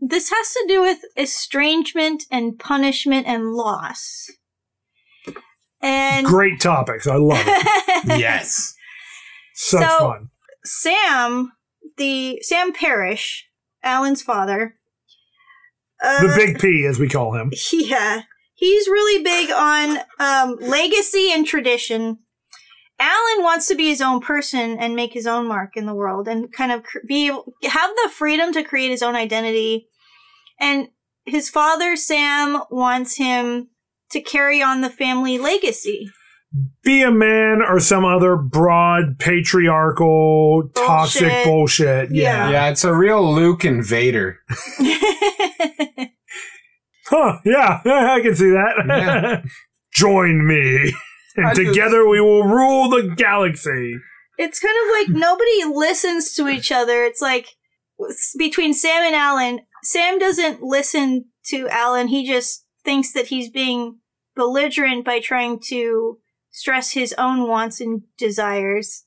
This 0.00 0.30
has 0.30 0.52
to 0.52 0.64
do 0.68 0.80
with 0.82 0.98
estrangement 1.16 2.24
and 2.30 2.58
punishment 2.58 3.26
and 3.26 3.52
loss. 3.54 4.30
And 5.82 6.26
great 6.26 6.60
topics. 6.60 7.06
I 7.06 7.16
love 7.16 7.42
it. 7.46 8.18
yes. 8.18 8.74
Such 9.54 9.82
So- 9.88 9.98
fun. 9.98 10.30
Sam, 10.64 11.52
the 11.96 12.40
Sam 12.42 12.72
Parrish, 12.72 13.46
Alan's 13.82 14.22
father. 14.22 14.76
The 16.00 16.30
uh, 16.32 16.36
big 16.36 16.58
P, 16.58 16.86
as 16.86 16.98
we 16.98 17.08
call 17.08 17.34
him. 17.34 17.52
Yeah. 17.72 18.22
He's 18.54 18.88
really 18.88 19.22
big 19.22 19.50
on 19.50 19.98
um, 20.18 20.56
legacy 20.60 21.30
and 21.30 21.46
tradition. 21.46 22.18
Alan 22.98 23.44
wants 23.44 23.68
to 23.68 23.74
be 23.74 23.88
his 23.88 24.00
own 24.00 24.20
person 24.20 24.78
and 24.78 24.96
make 24.96 25.12
his 25.12 25.26
own 25.26 25.46
mark 25.46 25.76
in 25.76 25.84
the 25.84 25.94
world 25.94 26.26
and 26.26 26.50
kind 26.50 26.72
of 26.72 26.82
be 27.06 27.26
have 27.26 27.90
the 28.02 28.10
freedom 28.10 28.54
to 28.54 28.62
create 28.62 28.90
his 28.90 29.02
own 29.02 29.14
identity. 29.14 29.88
And 30.58 30.88
his 31.26 31.50
father, 31.50 31.96
Sam, 31.96 32.62
wants 32.70 33.18
him 33.18 33.68
to 34.12 34.20
carry 34.22 34.62
on 34.62 34.80
the 34.80 34.88
family 34.88 35.36
legacy. 35.36 36.08
Be 36.82 37.02
a 37.02 37.10
man 37.10 37.60
or 37.60 37.80
some 37.80 38.04
other 38.04 38.36
broad 38.36 39.18
patriarchal 39.18 40.70
toxic 40.74 41.22
Bullshit. 41.22 41.44
bullshit. 41.44 42.10
Yeah. 42.14 42.50
Yeah, 42.50 42.68
it's 42.70 42.84
a 42.84 42.94
real 42.94 43.34
Luke 43.34 43.64
and 43.64 43.84
Vader. 43.84 44.38
Huh. 47.08 47.38
Yeah. 47.44 47.80
I 47.84 48.20
can 48.20 48.34
see 48.34 48.50
that. 48.50 48.84
Yeah. 48.86 49.42
Join 49.94 50.46
me. 50.46 50.92
And 51.36 51.46
I 51.46 51.54
just- 51.54 51.68
together 51.68 52.06
we 52.06 52.20
will 52.20 52.44
rule 52.44 52.88
the 52.88 53.14
galaxy. 53.16 53.94
it's 54.38 54.58
kind 54.58 54.74
of 54.84 54.92
like 54.92 55.16
nobody 55.20 55.64
listens 55.72 56.34
to 56.34 56.48
each 56.48 56.72
other. 56.72 57.04
It's 57.04 57.20
like 57.22 57.46
between 58.38 58.74
Sam 58.74 59.02
and 59.04 59.14
Alan, 59.14 59.60
Sam 59.84 60.18
doesn't 60.18 60.62
listen 60.62 61.26
to 61.46 61.68
Alan. 61.68 62.08
He 62.08 62.26
just 62.26 62.64
thinks 62.84 63.12
that 63.12 63.26
he's 63.26 63.50
being 63.50 63.98
belligerent 64.34 65.04
by 65.04 65.20
trying 65.20 65.60
to 65.68 66.18
stress 66.56 66.92
his 66.92 67.14
own 67.18 67.46
wants 67.46 67.82
and 67.82 68.02
desires 68.16 69.04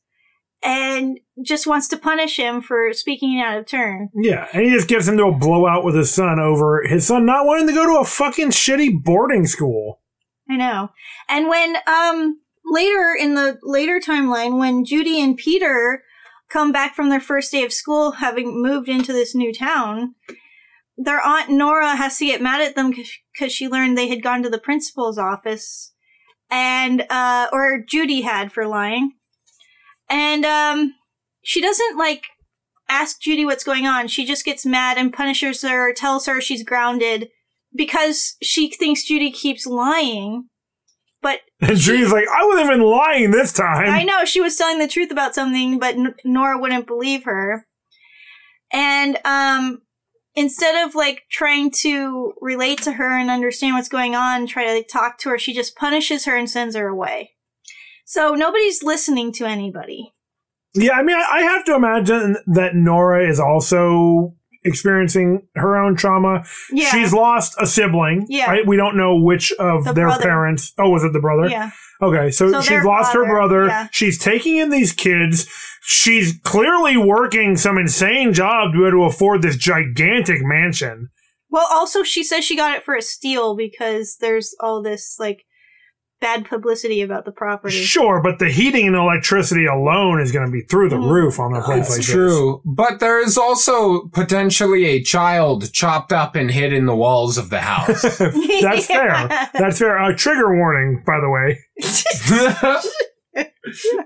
and 0.61 1.19
just 1.43 1.65
wants 1.65 1.87
to 1.87 1.97
punish 1.97 2.37
him 2.37 2.61
for 2.61 2.93
speaking 2.93 3.41
out 3.41 3.57
of 3.57 3.65
turn. 3.65 4.09
Yeah. 4.13 4.47
And 4.53 4.63
he 4.63 4.69
just 4.69 4.87
gets 4.87 5.07
into 5.07 5.25
a 5.25 5.35
blowout 5.35 5.83
with 5.83 5.95
his 5.95 6.13
son 6.13 6.39
over 6.39 6.83
his 6.85 7.07
son 7.07 7.25
not 7.25 7.47
wanting 7.47 7.65
to 7.67 7.73
go 7.73 7.87
to 7.87 8.01
a 8.01 8.05
fucking 8.05 8.49
shitty 8.49 9.03
boarding 9.03 9.47
school. 9.47 9.99
I 10.47 10.57
know. 10.57 10.91
And 11.27 11.47
when 11.47 11.77
um 11.87 12.39
later 12.63 13.15
in 13.19 13.33
the 13.33 13.57
later 13.63 13.99
timeline 13.99 14.59
when 14.59 14.85
Judy 14.85 15.19
and 15.19 15.35
Peter 15.35 16.03
come 16.49 16.71
back 16.71 16.95
from 16.95 17.09
their 17.09 17.19
first 17.19 17.51
day 17.51 17.63
of 17.63 17.73
school 17.73 18.11
having 18.11 18.61
moved 18.61 18.89
into 18.89 19.11
this 19.11 19.33
new 19.33 19.51
town, 19.51 20.13
their 20.97 21.25
aunt 21.25 21.49
Nora 21.49 21.95
has 21.95 22.19
to 22.19 22.27
get 22.27 22.43
mad 22.43 22.61
at 22.61 22.75
them 22.75 22.93
cuz 22.93 23.51
she 23.51 23.67
learned 23.67 23.97
they 23.97 24.09
had 24.09 24.21
gone 24.21 24.43
to 24.43 24.51
the 24.51 24.59
principal's 24.59 25.17
office 25.17 25.88
and 26.51 27.05
uh 27.09 27.47
or 27.51 27.83
Judy 27.87 28.21
had 28.21 28.51
for 28.51 28.67
lying. 28.67 29.13
And 30.09 30.45
um 30.45 30.95
she 31.43 31.61
doesn't 31.61 31.97
like 31.97 32.25
ask 32.89 33.21
Judy 33.21 33.45
what's 33.45 33.63
going 33.63 33.85
on. 33.85 34.07
She 34.07 34.25
just 34.25 34.45
gets 34.45 34.65
mad 34.65 34.97
and 34.97 35.13
punishes 35.13 35.61
her, 35.61 35.93
tells 35.93 36.25
her 36.25 36.41
she's 36.41 36.63
grounded 36.63 37.29
because 37.75 38.35
she 38.41 38.69
thinks 38.69 39.03
Judy 39.03 39.31
keeps 39.31 39.65
lying. 39.65 40.49
But 41.21 41.41
And 41.61 41.77
Judy's 41.77 42.11
like, 42.11 42.25
I 42.27 42.45
wasn't 42.45 42.71
even 42.71 42.81
lying 42.81 43.31
this 43.31 43.53
time. 43.53 43.89
I 43.89 44.03
know 44.03 44.25
she 44.25 44.41
was 44.41 44.55
telling 44.55 44.79
the 44.79 44.87
truth 44.87 45.11
about 45.11 45.35
something, 45.35 45.77
but 45.77 45.95
N- 45.95 46.15
Nora 46.23 46.57
wouldn't 46.59 46.87
believe 46.87 47.25
her. 47.25 47.65
And 48.71 49.17
um, 49.25 49.81
instead 50.39 50.87
of 50.87 50.95
like 50.95 51.23
trying 51.29 51.69
to 51.69 52.33
relate 52.41 52.81
to 52.83 52.93
her 52.93 53.17
and 53.17 53.29
understand 53.29 53.75
what's 53.75 53.89
going 53.89 54.15
on, 54.15 54.47
try 54.47 54.65
to 54.65 54.73
like, 54.73 54.87
talk 54.87 55.17
to 55.19 55.29
her, 55.29 55.37
she 55.37 55.53
just 55.53 55.75
punishes 55.75 56.23
her 56.25 56.35
and 56.37 56.49
sends 56.49 56.75
her 56.77 56.87
away. 56.87 57.31
So 58.05 58.33
nobody's 58.35 58.81
listening 58.81 59.33
to 59.33 59.45
anybody. 59.45 60.13
Yeah, 60.73 60.93
I 60.93 61.03
mean, 61.03 61.17
I 61.17 61.41
have 61.41 61.65
to 61.65 61.75
imagine 61.75 62.37
that 62.47 62.73
Nora 62.73 63.29
is 63.29 63.39
also 63.39 64.33
experiencing 64.63 65.47
her 65.55 65.75
own 65.77 65.95
trauma. 65.95 66.43
Yeah. 66.71 66.89
She's 66.91 67.11
lost 67.13 67.55
a 67.59 67.67
sibling. 67.67 68.25
Yeah. 68.29 68.49
Right? 68.49 68.65
We 68.65 68.77
don't 68.77 68.95
know 68.95 69.19
which 69.21 69.51
of 69.59 69.83
The 69.83 69.93
their 69.93 70.07
brother. 70.07 70.23
parents. 70.23 70.73
Oh, 70.79 70.89
was 70.89 71.03
it 71.03 71.11
the 71.13 71.19
brother? 71.19 71.49
yeah. 71.49 71.71
Okay, 72.01 72.31
so, 72.31 72.49
So 72.51 72.61
she's 72.61 72.83
lost 72.85 73.13
her 73.13 73.25
brother. 73.25 73.67
yeah. 73.67 73.87
She's 73.91 74.17
taking 74.17 74.55
in 74.55 74.69
these 74.69 74.93
kids. 74.93 75.47
She's 75.81 76.37
clearly 76.43 76.97
working 76.97 77.55
some 77.57 77.77
insane 77.77 78.33
job 78.33 78.73
to 78.73 78.79
be 78.79 78.87
able 78.87 78.99
to 78.99 79.03
afford 79.13 79.41
this 79.41 79.55
gigantic 79.57 80.39
mansion. 80.41 81.09
Well, 81.49 81.67
also 81.71 82.03
she 82.03 82.23
says 82.23 82.43
she 82.45 82.55
got 82.55 82.75
it 82.77 82.83
for 82.83 82.95
a 82.95 83.01
steal 83.01 83.55
because 83.55 84.17
there's 84.19 84.53
all 84.59 84.81
this 84.83 85.15
like 85.19 85.45
bad 86.21 86.45
publicity 86.45 87.01
about 87.01 87.23
the 87.23 87.31
property. 87.31 87.81
Sure, 87.81 88.21
but 88.21 88.39
the 88.39 88.49
heating 88.51 88.85
and 88.87 88.95
electricity 88.95 89.65
alone 89.65 90.19
is 90.19 90.33
going 90.33 90.45
to 90.45 90.51
be 90.51 90.61
through 90.63 90.89
the 90.89 90.97
Mm. 90.97 91.09
roof 91.09 91.39
on 91.39 91.55
a 91.55 91.61
place 91.61 91.87
That's 91.87 91.97
like 91.99 92.05
true. 92.07 92.61
But 92.65 92.99
there 92.99 93.23
is 93.23 93.37
also 93.37 94.09
potentially 94.13 94.83
a 94.85 95.01
child 95.01 95.71
chopped 95.71 96.11
up 96.11 96.35
and 96.35 96.51
hid 96.51 96.73
in 96.73 96.85
the 96.87 96.95
walls 96.95 97.37
of 97.37 97.49
the 97.49 97.61
house. 97.61 98.01
this. 98.01 98.17
That's 98.61 98.85
fair. 98.85 99.27
That's 99.53 99.79
fair. 99.79 99.97
Uh, 99.97 100.13
trigger 100.13 100.53
warning, 100.55 101.01
by 101.05 101.19
the 101.21 101.29
way. 101.29 101.57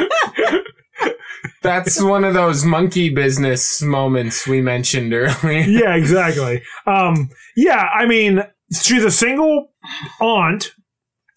That's 1.62 2.02
one 2.02 2.24
of 2.24 2.34
those 2.34 2.64
monkey 2.64 3.10
business 3.10 3.82
moments 3.82 4.46
we 4.46 4.60
mentioned 4.60 5.12
earlier. 5.12 5.60
yeah, 5.68 5.94
exactly. 5.94 6.62
Um, 6.86 7.30
yeah, 7.56 7.88
I 7.92 8.06
mean, 8.06 8.42
she's 8.72 9.04
a 9.04 9.10
single 9.10 9.72
aunt 10.20 10.72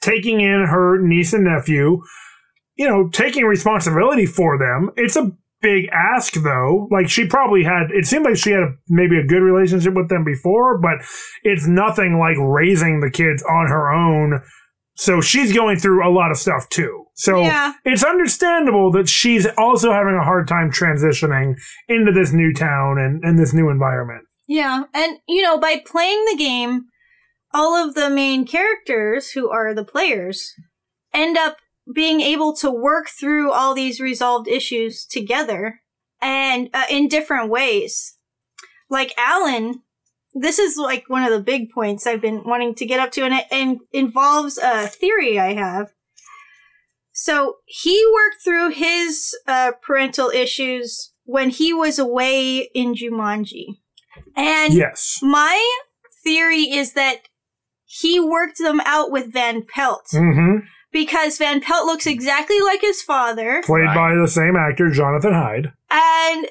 taking 0.01 0.41
in 0.41 0.65
her 0.69 1.01
niece 1.01 1.33
and 1.33 1.45
nephew, 1.45 2.01
you 2.75 2.87
know, 2.87 3.09
taking 3.09 3.45
responsibility 3.45 4.25
for 4.25 4.57
them. 4.57 4.91
It's 4.95 5.15
a 5.15 5.31
big 5.61 5.89
ask 5.91 6.33
though. 6.35 6.87
Like 6.91 7.09
she 7.09 7.25
probably 7.25 7.63
had. 7.63 7.91
It 7.91 8.05
seemed 8.05 8.25
like 8.25 8.37
she 8.37 8.51
had 8.51 8.61
a, 8.61 8.71
maybe 8.87 9.17
a 9.17 9.25
good 9.25 9.41
relationship 9.41 9.93
with 9.93 10.09
them 10.09 10.23
before, 10.23 10.79
but 10.79 10.99
it's 11.43 11.67
nothing 11.67 12.19
like 12.19 12.37
raising 12.39 13.01
the 13.01 13.11
kids 13.11 13.43
on 13.43 13.67
her 13.67 13.91
own. 13.91 14.41
So 14.95 15.21
she's 15.21 15.53
going 15.53 15.79
through 15.79 16.07
a 16.07 16.11
lot 16.11 16.31
of 16.31 16.37
stuff 16.37 16.67
too. 16.69 17.05
So 17.19 17.41
Yeah. 17.41 17.73
it's 17.83 18.05
understandable 18.05 18.93
that 18.93 19.09
she's 19.09 19.45
also 19.57 19.91
having 19.91 20.15
a 20.15 20.23
hard 20.23 20.47
time 20.47 20.71
transitioning 20.71 21.55
into 21.89 22.13
this 22.13 22.31
new 22.31 22.53
town 22.53 22.97
and, 22.97 23.21
and 23.25 23.37
this 23.37 23.53
new 23.53 23.69
environment. 23.69 24.23
Yeah, 24.47 24.83
and 24.93 25.17
you 25.27 25.41
know, 25.41 25.59
by 25.59 25.83
playing 25.85 26.23
the 26.25 26.37
game, 26.37 26.85
all 27.53 27.75
of 27.75 27.93
the 27.93 28.09
main 28.09 28.45
characters 28.47 29.31
who 29.31 29.49
are 29.49 29.73
the 29.73 29.83
players 29.83 30.53
end 31.13 31.37
up 31.37 31.57
being 31.93 32.21
able 32.21 32.55
to 32.55 32.71
work 32.71 33.09
through 33.09 33.51
all 33.51 33.73
these 33.73 33.99
resolved 33.99 34.47
issues 34.47 35.05
together 35.05 35.81
and 36.21 36.69
uh, 36.73 36.85
in 36.89 37.09
different 37.09 37.49
ways. 37.49 38.15
Like 38.89 39.13
Alan, 39.17 39.81
this 40.33 40.57
is 40.57 40.77
like 40.77 41.09
one 41.09 41.23
of 41.23 41.31
the 41.31 41.43
big 41.43 41.69
points 41.71 42.07
I've 42.07 42.21
been 42.21 42.43
wanting 42.45 42.75
to 42.75 42.85
get 42.85 43.01
up 43.01 43.11
to, 43.11 43.23
and 43.25 43.33
it 43.33 43.45
and 43.51 43.79
involves 43.91 44.57
a 44.57 44.87
theory 44.87 45.37
I 45.37 45.53
have. 45.55 45.91
So 47.21 47.57
he 47.65 48.01
worked 48.13 48.41
through 48.45 48.69
his 48.69 49.35
uh, 49.45 49.73
parental 49.81 50.29
issues 50.29 51.11
when 51.25 51.49
he 51.49 51.73
was 51.73 51.99
away 51.99 52.69
in 52.73 52.93
Jumanji. 52.95 53.65
And 54.37 54.73
Yes. 54.73 55.19
my 55.21 55.57
theory 56.23 56.71
is 56.71 56.93
that 56.93 57.27
he 57.83 58.21
worked 58.21 58.57
them 58.57 58.79
out 58.85 59.11
with 59.11 59.33
Van 59.33 59.63
Pelt 59.63 60.07
hmm 60.11 60.59
because 60.93 61.37
Van 61.37 61.59
Pelt 61.61 61.85
looks 61.85 62.07
exactly 62.07 62.59
like 62.61 62.79
his 62.81 63.01
father 63.01 63.61
Played 63.65 63.83
Right. 63.83 63.95
by 63.95 64.15
the 64.15 64.27
same 64.27 64.55
actor, 64.55 64.89
Jonathan 64.89 65.33
Hyde. 65.33 65.73
and 65.91 66.47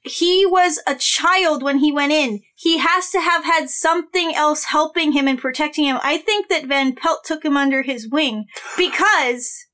he 0.00 0.46
was 0.46 0.80
a 0.86 0.94
child 0.94 1.62
when 1.62 1.78
he 1.78 1.92
went 1.92 2.12
in. 2.12 2.40
He 2.56 2.78
has 2.78 3.10
to 3.10 3.20
have 3.20 3.44
had 3.44 3.68
something 3.68 4.34
else 4.34 4.64
helping 4.64 5.12
him 5.12 5.28
and 5.28 5.38
protecting 5.38 5.84
him. 5.84 5.98
I 6.02 6.16
think 6.16 6.48
that 6.48 6.64
Van 6.64 6.94
Pelt 6.94 7.24
took 7.24 7.44
him 7.44 7.56
under 7.58 7.82
his 7.82 8.08
wing 8.08 8.46
because 8.78 9.66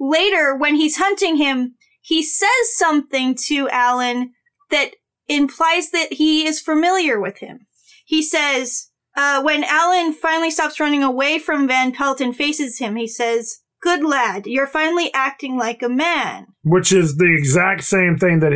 later 0.00 0.56
when 0.56 0.74
he's 0.74 0.96
hunting 0.96 1.36
him, 1.36 1.74
he 2.00 2.22
says 2.22 2.48
something 2.76 3.36
to 3.46 3.68
Alan 3.68 4.32
that 4.70 4.96
implies 5.28 5.90
that 5.90 6.14
he 6.14 6.46
is 6.46 6.60
familiar 6.60 7.20
with 7.20 7.38
him. 7.38 7.66
He 8.06 8.22
says, 8.22 8.88
uh, 9.16 9.42
when 9.42 9.62
Alan 9.64 10.12
finally 10.12 10.50
stops 10.50 10.80
running 10.80 11.02
away 11.04 11.38
from 11.38 11.68
Van 11.68 11.92
Pelt 11.92 12.20
and 12.20 12.34
faces 12.34 12.78
him, 12.78 12.96
he 12.96 13.06
says, 13.06 13.58
Good 13.82 14.04
lad, 14.04 14.46
you're 14.46 14.66
finally 14.66 15.10
acting 15.14 15.56
like 15.56 15.82
a 15.82 15.88
man. 15.88 16.48
which 16.64 16.92
is 16.92 17.16
the 17.16 17.34
exact 17.34 17.82
same 17.82 18.18
thing 18.18 18.40
that 18.40 18.52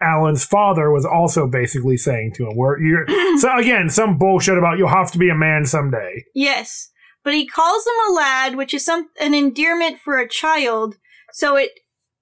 Alan's 0.00 0.44
father 0.44 0.92
was 0.92 1.04
also 1.04 1.48
basically 1.48 1.96
saying 1.96 2.32
to 2.36 2.44
him. 2.46 2.56
Where 2.56 2.80
you're 2.80 3.04
so 3.38 3.56
again, 3.58 3.90
some 3.90 4.18
bullshit 4.18 4.56
about 4.56 4.78
you'll 4.78 4.88
have 4.88 5.10
to 5.12 5.18
be 5.18 5.30
a 5.30 5.34
man 5.34 5.64
someday. 5.64 6.22
Yes, 6.32 6.90
but 7.28 7.34
he 7.34 7.46
calls 7.46 7.86
him 7.86 7.92
a 8.08 8.14
lad, 8.14 8.56
which 8.56 8.72
is 8.72 8.86
some 8.86 9.10
an 9.20 9.34
endearment 9.34 9.98
for 9.98 10.18
a 10.18 10.26
child. 10.26 10.96
So 11.30 11.56
it 11.56 11.72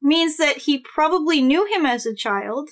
means 0.03 0.37
that 0.39 0.57
he 0.57 0.79
probably 0.79 1.41
knew 1.41 1.65
him 1.65 1.87
as 1.87 2.07
a 2.07 2.13
child, 2.13 2.71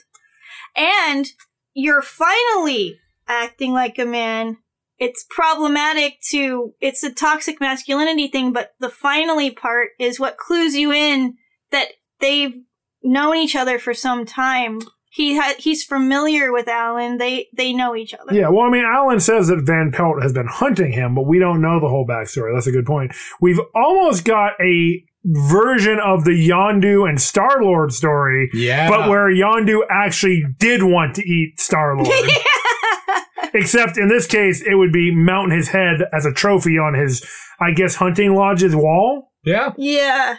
and 0.76 1.26
you're 1.74 2.02
finally 2.02 2.98
acting 3.28 3.72
like 3.72 4.00
a 4.00 4.04
man. 4.04 4.56
It's 4.98 5.24
problematic 5.30 6.14
to 6.32 6.74
it's 6.80 7.04
a 7.04 7.12
toxic 7.12 7.60
masculinity 7.60 8.26
thing, 8.26 8.52
but 8.52 8.72
the 8.80 8.90
finally 8.90 9.52
part 9.52 9.90
is 10.00 10.18
what 10.18 10.36
clues 10.36 10.74
you 10.74 10.90
in 10.90 11.36
that 11.70 11.90
they've 12.18 12.56
known 13.00 13.36
each 13.36 13.54
other 13.54 13.78
for 13.78 13.94
some 13.94 14.26
time. 14.26 14.80
He 15.16 15.36
ha- 15.38 15.54
he's 15.58 15.84
familiar 15.84 16.52
with 16.52 16.66
Alan. 16.66 17.18
They 17.18 17.46
they 17.56 17.72
know 17.72 17.94
each 17.94 18.14
other. 18.14 18.34
Yeah, 18.34 18.48
well, 18.48 18.66
I 18.66 18.70
mean, 18.70 18.84
Alan 18.84 19.20
says 19.20 19.46
that 19.46 19.62
Van 19.64 19.92
Pelt 19.92 20.20
has 20.22 20.32
been 20.32 20.48
hunting 20.48 20.90
him, 20.92 21.14
but 21.14 21.22
we 21.26 21.38
don't 21.38 21.62
know 21.62 21.78
the 21.78 21.88
whole 21.88 22.04
backstory. 22.04 22.52
That's 22.52 22.66
a 22.66 22.72
good 22.72 22.84
point. 22.84 23.12
We've 23.40 23.60
almost 23.76 24.24
got 24.24 24.54
a 24.60 25.04
version 25.24 26.00
of 26.04 26.24
the 26.24 26.32
Yondu 26.32 27.08
and 27.08 27.22
Star 27.22 27.62
Lord 27.62 27.92
story, 27.92 28.50
Yeah. 28.52 28.90
but 28.90 29.08
where 29.08 29.30
Yondu 29.32 29.82
actually 29.88 30.42
did 30.58 30.82
want 30.82 31.14
to 31.14 31.22
eat 31.22 31.60
Star 31.60 31.96
Lord. 31.96 32.08
Except 33.54 33.96
in 33.96 34.08
this 34.08 34.26
case, 34.26 34.62
it 34.66 34.74
would 34.74 34.92
be 34.92 35.14
mounting 35.14 35.56
his 35.56 35.68
head 35.68 36.00
as 36.12 36.26
a 36.26 36.32
trophy 36.32 36.76
on 36.76 36.94
his, 36.94 37.24
I 37.60 37.70
guess, 37.70 37.94
hunting 37.94 38.34
lodge's 38.34 38.74
wall. 38.74 39.32
yeah. 39.44 39.70
Yeah. 39.78 40.38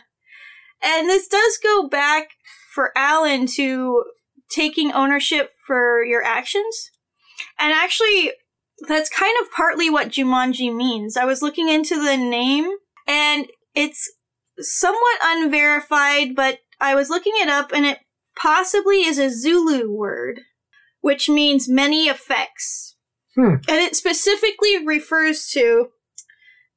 And 0.84 1.10
this 1.10 1.28
does 1.30 1.58
go 1.64 1.88
back 1.88 2.32
for 2.74 2.92
Alan 2.98 3.48
to 3.56 4.04
taking 4.50 4.92
ownership 4.92 5.52
for 5.66 6.04
your 6.04 6.24
actions. 6.24 6.92
And 7.60 7.74
actually, 7.74 8.32
that's 8.88 9.10
kind 9.10 9.36
of 9.42 9.52
partly 9.52 9.90
what 9.90 10.10
Jumanji 10.10 10.76
means. 10.76 11.18
I 11.18 11.26
was 11.26 11.42
looking 11.42 11.70
into 11.70 11.96
the 11.96 12.18
name, 12.18 12.70
and 13.08 13.48
it's 13.74 14.12
somewhat 14.60 15.20
unverified, 15.24 16.36
but 16.36 16.60
I 16.80 16.96
was 16.96 17.10
looking 17.10 17.34
it 17.38 17.50
up, 17.50 17.72
and 17.74 17.86
it 17.86 18.00
possibly 18.36 19.04
is 19.04 19.18
a 19.18 19.30
Zulu 19.30 19.92
word, 19.92 20.42
which 21.02 21.30
means 21.30 21.70
many 21.70 22.08
effects. 22.08 22.96
Hmm. 23.36 23.56
And 23.68 23.82
it 23.82 23.96
specifically 23.96 24.86
refers 24.86 25.48
to 25.54 25.90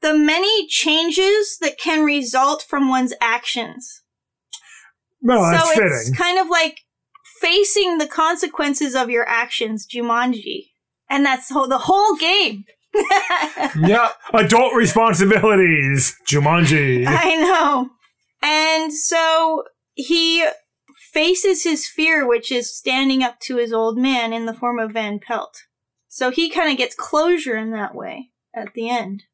the 0.00 0.16
many 0.16 0.66
changes 0.68 1.58
that 1.60 1.78
can 1.78 2.04
result 2.04 2.64
from 2.68 2.88
one's 2.88 3.14
actions. 3.20 4.02
Well, 5.20 5.50
that's 5.50 5.64
so 5.64 5.74
fitting. 5.74 5.92
it's 5.92 6.16
kind 6.16 6.38
of 6.38 6.48
like 6.48 6.80
facing 7.40 7.98
the 7.98 8.06
consequences 8.06 8.94
of 8.94 9.10
your 9.10 9.28
actions, 9.28 9.86
Jumanji. 9.86 10.70
And 11.10 11.24
that's 11.24 11.48
the 11.48 11.54
whole, 11.54 11.68
the 11.68 11.78
whole 11.78 12.16
game. 12.16 12.64
Yeah. 13.76 14.08
Adult 14.34 14.74
responsibilities, 14.74 16.16
Jumanji. 16.26 17.04
I 17.06 17.36
know. 17.36 17.90
And 18.42 18.92
so 18.92 19.64
he 19.94 20.46
faces 21.12 21.64
his 21.64 21.86
fear, 21.88 22.26
which 22.26 22.50
is 22.50 22.76
standing 22.76 23.22
up 23.22 23.40
to 23.40 23.56
his 23.56 23.72
old 23.72 23.98
man 23.98 24.32
in 24.32 24.46
the 24.46 24.54
form 24.54 24.78
of 24.78 24.92
Van 24.92 25.18
Pelt. 25.18 25.64
So 26.08 26.30
he 26.30 26.48
kind 26.48 26.70
of 26.70 26.78
gets 26.78 26.94
closure 26.94 27.56
in 27.56 27.70
that 27.72 27.94
way 27.94 28.30
at 28.54 28.74
the 28.74 28.88
end. 28.88 29.24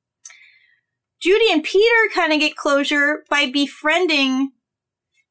Judy 1.20 1.50
and 1.50 1.62
Peter 1.62 2.10
kind 2.14 2.32
of 2.32 2.40
get 2.40 2.56
closure 2.56 3.24
by 3.30 3.50
befriending 3.50 4.52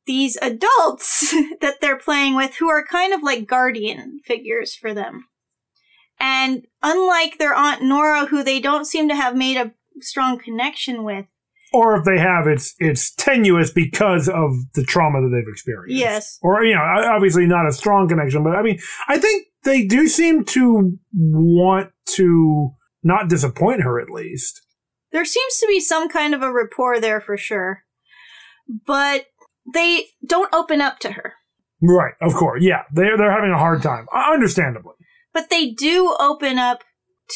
these 0.05 0.37
adults 0.41 1.33
that 1.61 1.81
they're 1.81 1.97
playing 1.97 2.35
with 2.35 2.55
who 2.55 2.69
are 2.69 2.85
kind 2.85 3.13
of 3.13 3.23
like 3.23 3.47
guardian 3.47 4.19
figures 4.25 4.75
for 4.75 4.93
them. 4.93 5.27
And 6.19 6.65
unlike 6.81 7.37
their 7.37 7.53
Aunt 7.53 7.81
Nora, 7.81 8.25
who 8.27 8.43
they 8.43 8.59
don't 8.59 8.85
seem 8.85 9.09
to 9.09 9.15
have 9.15 9.35
made 9.35 9.57
a 9.57 9.73
strong 9.99 10.39
connection 10.39 11.03
with, 11.03 11.25
or 11.73 11.97
if 11.97 12.05
they 12.05 12.19
have, 12.19 12.45
it's 12.47 12.75
it's 12.77 13.11
tenuous 13.15 13.71
because 13.71 14.29
of 14.29 14.51
the 14.75 14.83
trauma 14.83 15.21
that 15.21 15.35
they've 15.35 15.51
experienced. 15.51 15.99
Yes. 15.99 16.39
Or 16.43 16.63
you 16.63 16.75
know, 16.75 16.81
obviously 16.81 17.47
not 17.47 17.67
a 17.67 17.71
strong 17.71 18.07
connection, 18.07 18.43
but 18.43 18.55
I 18.55 18.61
mean, 18.61 18.77
I 19.07 19.17
think 19.17 19.47
they 19.63 19.83
do 19.85 20.07
seem 20.07 20.45
to 20.45 20.97
want 21.13 21.89
to 22.15 22.69
not 23.01 23.27
disappoint 23.27 23.81
her 23.81 23.99
at 23.99 24.09
least. 24.11 24.61
there 25.11 25.25
seems 25.25 25.57
to 25.59 25.67
be 25.67 25.79
some 25.79 26.09
kind 26.09 26.33
of 26.35 26.41
a 26.43 26.51
rapport 26.53 26.99
there 26.99 27.19
for 27.19 27.37
sure. 27.37 27.83
But 28.85 29.25
they 29.73 30.05
don't 30.25 30.53
open 30.53 30.81
up 30.81 30.99
to 30.99 31.11
her. 31.11 31.33
Right, 31.81 32.13
of 32.21 32.33
course. 32.33 32.63
Yeah, 32.63 32.83
they're 32.93 33.17
they're 33.17 33.31
having 33.31 33.51
a 33.51 33.57
hard 33.57 33.81
time, 33.81 34.07
understandably. 34.13 34.93
But 35.33 35.49
they 35.49 35.71
do 35.71 36.15
open 36.19 36.57
up 36.57 36.83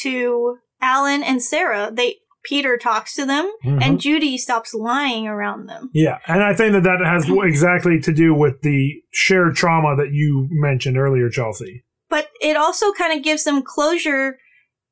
to 0.02 0.58
Alan 0.82 1.24
and 1.24 1.42
Sarah. 1.42 1.92
They 1.92 2.18
Peter 2.46 2.78
talks 2.78 3.14
to 3.16 3.26
them 3.26 3.52
Mhm. 3.66 3.84
and 3.84 4.00
Judy 4.00 4.38
stops 4.38 4.74
lying 4.74 5.28
around 5.28 5.66
them. 5.68 5.90
Yeah, 5.94 6.20
and 6.28 6.42
I 6.42 6.54
think 6.54 6.72
that 6.74 6.84
that 6.84 7.02
has 7.04 7.30
exactly 7.30 8.00
to 8.00 8.14
do 8.14 8.34
with 8.34 8.62
the 8.62 9.02
shared 9.12 9.56
trauma 9.58 9.98
that 9.98 10.14
you 10.14 10.48
mentioned 10.52 10.98
earlier, 10.98 11.30
Chelsea. 11.30 11.84
But 12.10 12.30
it 12.40 12.56
also 12.56 12.94
kind 12.94 13.18
of 13.18 13.22
gives 13.24 13.44
them 13.44 13.64
closure. 13.64 14.40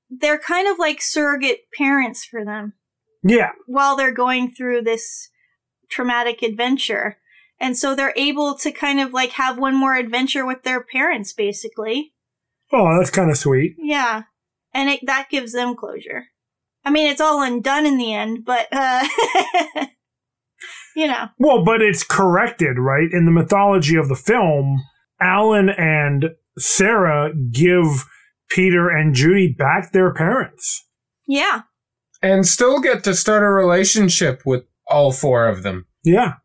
They're 0.09 0.39
kind 0.39 0.67
of 0.67 0.79
like 0.79 1.01
surrogate 1.01 1.61
parents 1.77 2.25
for 2.25 2.43
them 2.43 2.73
Yeah, 3.23 3.51
while 3.67 3.95
they're 3.95 4.11
going 4.11 4.51
through 4.51 4.81
this 4.81 5.29
traumatic 5.89 6.41
adventure. 6.41 7.17
And 7.59 7.77
so 7.77 7.95
they're 7.95 8.13
able 8.15 8.55
to 8.55 8.71
kind 8.71 8.99
of 8.99 9.13
like 9.13 9.31
have 9.31 9.57
one 9.57 9.75
more 9.75 9.95
adventure 9.95 10.45
with 10.45 10.63
their 10.63 10.83
parents 10.83 11.33
basically. 11.33 12.13
oh, 12.71 12.97
that's 12.97 13.11
kind 13.11 13.31
of 13.31 13.37
sweet. 13.37 13.75
Yeah. 13.77 14.23
And 14.73 14.89
it, 14.89 14.99
that 15.05 15.27
gives 15.29 15.53
them 15.53 15.75
closure. 15.75 16.25
I 16.83 16.89
mean, 16.91 17.09
it's 17.09 17.21
all 17.21 17.41
undone 17.41 17.85
in 17.85 17.97
the 17.97 18.13
end, 18.13 18.45
but, 18.45 18.67
uh, 18.71 19.07
you 20.95 21.07
know. 21.07 21.29
Well, 21.39 21.63
but 21.63 21.81
it's 21.81 22.03
corrected, 22.03 22.77
right? 22.77 23.07
In 23.11 23.25
the 23.25 23.31
mythology 23.31 23.95
of 23.95 24.09
the 24.09 24.15
film, 24.15 24.83
Alan 25.19 25.69
and 25.69 26.31
Sarah 26.57 27.33
give 27.51 28.05
Peter 28.49 28.89
and 28.89 29.15
Judy 29.15 29.55
back 29.57 29.91
their 29.93 30.13
parents. 30.13 30.85
Yeah. 31.27 31.61
And 32.21 32.45
still 32.45 32.79
get 32.79 33.03
to 33.05 33.15
start 33.15 33.43
a 33.43 33.47
relationship 33.49 34.43
with 34.45 34.63
all 34.87 35.11
four 35.11 35.47
of 35.47 35.63
them. 35.63 35.87
Yeah, 36.03 36.35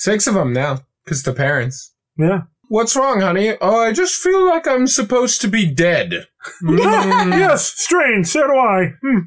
Six 0.00 0.26
of 0.26 0.32
them 0.32 0.54
now, 0.54 0.80
because 1.04 1.24
the 1.24 1.34
parents. 1.34 1.92
yeah. 2.16 2.44
What's 2.68 2.96
wrong, 2.96 3.20
honey? 3.20 3.54
Oh, 3.60 3.80
I 3.80 3.92
just 3.92 4.14
feel 4.14 4.46
like 4.46 4.66
I'm 4.66 4.86
supposed 4.86 5.42
to 5.42 5.48
be 5.48 5.70
dead. 5.70 6.26
Mm. 6.62 6.78
yes, 7.38 7.66
strange. 7.66 8.28
So 8.28 8.46
do 8.46 8.52
I. 8.54 8.92
Hmm. 9.02 9.18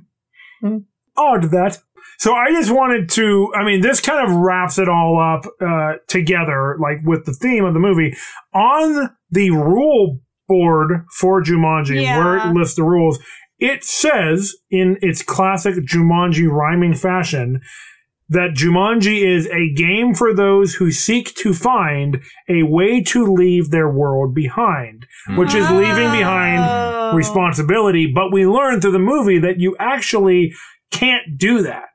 Hmm. 0.61 0.77
Odd 1.15 1.51
that. 1.51 1.77
So 2.17 2.33
I 2.33 2.49
just 2.51 2.71
wanted 2.71 3.07
to. 3.09 3.53
I 3.53 3.63
mean, 3.63 3.81
this 3.81 3.99
kind 3.99 4.27
of 4.27 4.35
wraps 4.35 4.79
it 4.79 4.89
all 4.89 5.19
up 5.19 5.45
uh, 5.61 5.97
together, 6.07 6.75
like 6.81 7.05
with 7.05 7.25
the 7.25 7.33
theme 7.33 7.65
of 7.65 7.75
the 7.75 7.79
movie. 7.79 8.15
On 8.55 9.15
the 9.29 9.51
rule 9.51 10.21
board 10.47 11.05
for 11.19 11.43
Jumanji, 11.43 12.01
where 12.03 12.37
it 12.37 12.53
lists 12.55 12.77
the 12.77 12.83
rules, 12.83 13.19
it 13.59 13.83
says 13.83 14.55
in 14.71 14.97
its 15.01 15.21
classic 15.21 15.75
Jumanji 15.85 16.49
rhyming 16.49 16.95
fashion 16.95 17.61
that 18.29 18.55
Jumanji 18.55 19.21
is 19.23 19.47
a 19.47 19.73
game 19.73 20.13
for 20.15 20.33
those 20.33 20.75
who 20.75 20.91
seek 20.91 21.35
to 21.35 21.53
find 21.53 22.21
a 22.49 22.63
way 22.63 23.01
to 23.03 23.25
leave 23.25 23.69
their 23.69 23.89
world 23.89 24.33
behind, 24.33 25.05
hmm. 25.27 25.37
which 25.37 25.53
is 25.53 25.69
leaving 25.69 26.11
behind 26.11 26.63
Oh. 26.63 27.15
responsibility. 27.15 28.11
But 28.13 28.31
we 28.31 28.47
learn 28.47 28.81
through 28.81 28.91
the 28.93 28.99
movie 28.99 29.39
that 29.39 29.59
you 29.59 29.75
actually 29.79 30.53
can't 30.91 31.37
do 31.37 31.61
that. 31.63 31.89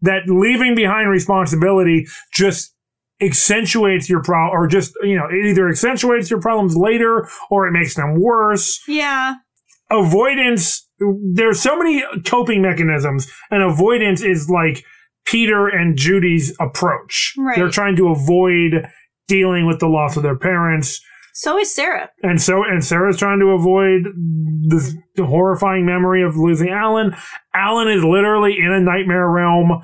That 0.00 0.22
leaving 0.26 0.74
behind 0.74 1.10
responsibility 1.10 2.06
just 2.32 2.74
accentuates 3.22 4.08
your 4.08 4.22
problem, 4.22 4.56
or 4.56 4.66
just, 4.66 4.92
you 5.02 5.16
know, 5.16 5.26
it 5.26 5.46
either 5.46 5.68
accentuates 5.68 6.30
your 6.30 6.40
problems 6.40 6.76
later 6.76 7.28
or 7.50 7.66
it 7.66 7.72
makes 7.72 7.94
them 7.94 8.20
worse. 8.20 8.80
Yeah. 8.86 9.34
Avoidance, 9.90 10.86
there's 11.34 11.60
so 11.60 11.76
many 11.78 12.02
coping 12.26 12.62
mechanisms, 12.62 13.30
and 13.50 13.62
avoidance 13.62 14.22
is 14.22 14.50
like 14.50 14.84
Peter 15.26 15.68
and 15.68 15.96
Judy's 15.96 16.54
approach. 16.60 17.34
Right. 17.38 17.56
They're 17.56 17.70
trying 17.70 17.96
to 17.96 18.08
avoid 18.08 18.86
dealing 19.28 19.66
with 19.66 19.80
the 19.80 19.88
loss 19.88 20.16
of 20.16 20.22
their 20.22 20.36
parents. 20.36 21.00
So 21.32 21.58
is 21.58 21.74
Sarah. 21.74 22.10
And 22.22 22.40
so, 22.40 22.62
and 22.62 22.84
Sarah's 22.84 23.16
trying 23.16 23.40
to 23.40 23.46
avoid 23.46 24.04
this 24.68 24.94
horrifying 25.18 25.84
memory 25.84 26.22
of 26.22 26.36
losing 26.36 26.68
Alan. 26.68 27.16
Alan 27.52 27.88
is 27.88 28.04
literally 28.04 28.56
in 28.56 28.72
a 28.72 28.80
nightmare 28.80 29.28
realm. 29.28 29.82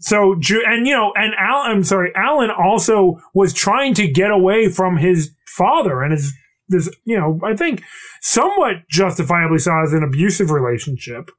So, 0.00 0.34
and 0.66 0.86
you 0.86 0.94
know, 0.94 1.12
and 1.16 1.34
Al, 1.36 1.62
I'm 1.62 1.82
sorry, 1.82 2.12
Alan 2.14 2.50
also 2.50 3.16
was 3.34 3.52
trying 3.52 3.94
to 3.94 4.06
get 4.06 4.30
away 4.30 4.68
from 4.68 4.98
his 4.98 5.30
father 5.56 6.02
and 6.02 6.12
his, 6.12 6.32
this, 6.68 6.88
you 7.04 7.18
know, 7.18 7.40
I 7.42 7.56
think 7.56 7.82
somewhat 8.20 8.88
justifiably 8.88 9.58
saw 9.58 9.82
as 9.82 9.92
an 9.92 10.04
abusive 10.04 10.50
relationship. 10.50 11.30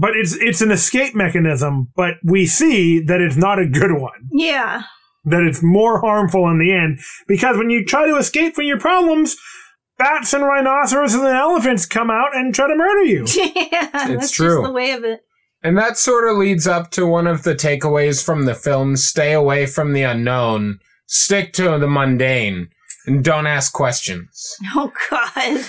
But 0.00 0.10
it's, 0.14 0.36
it's 0.36 0.60
an 0.60 0.70
escape 0.70 1.14
mechanism, 1.16 1.88
but 1.96 2.14
we 2.24 2.46
see 2.46 3.00
that 3.00 3.20
it's 3.20 3.36
not 3.36 3.58
a 3.58 3.66
good 3.66 3.92
one 3.92 4.28
Yeah. 4.32 4.82
that 5.24 5.42
it's 5.42 5.60
more 5.62 6.00
harmful 6.00 6.48
in 6.48 6.58
the 6.60 6.72
end 6.72 7.00
because 7.26 7.56
when 7.58 7.68
you 7.68 7.84
try 7.84 8.06
to 8.06 8.16
escape 8.16 8.54
from 8.54 8.64
your 8.66 8.78
problems, 8.78 9.36
bats 9.98 10.32
and 10.32 10.44
rhinoceroses 10.44 11.16
and 11.20 11.26
elephants 11.36 11.84
come 11.84 12.10
out 12.12 12.28
and 12.36 12.54
try 12.54 12.68
to 12.68 12.76
murder 12.76 13.04
you. 13.04 13.26
yeah. 13.72 13.88
That's 13.92 14.30
true. 14.30 14.58
just 14.60 14.62
the 14.68 14.72
way 14.72 14.92
of 14.92 15.02
it. 15.02 15.20
And 15.64 15.76
that 15.76 15.98
sort 15.98 16.30
of 16.30 16.36
leads 16.36 16.68
up 16.68 16.92
to 16.92 17.04
one 17.04 17.26
of 17.26 17.42
the 17.42 17.56
takeaways 17.56 18.24
from 18.24 18.44
the 18.44 18.54
film 18.54 18.94
stay 18.96 19.32
away 19.32 19.66
from 19.66 19.92
the 19.94 20.04
unknown, 20.04 20.78
stick 21.08 21.52
to 21.54 21.76
the 21.80 21.88
mundane, 21.88 22.68
and 23.06 23.24
don't 23.24 23.48
ask 23.48 23.72
questions. 23.72 24.54
Oh 24.76 24.92
God. 25.10 25.64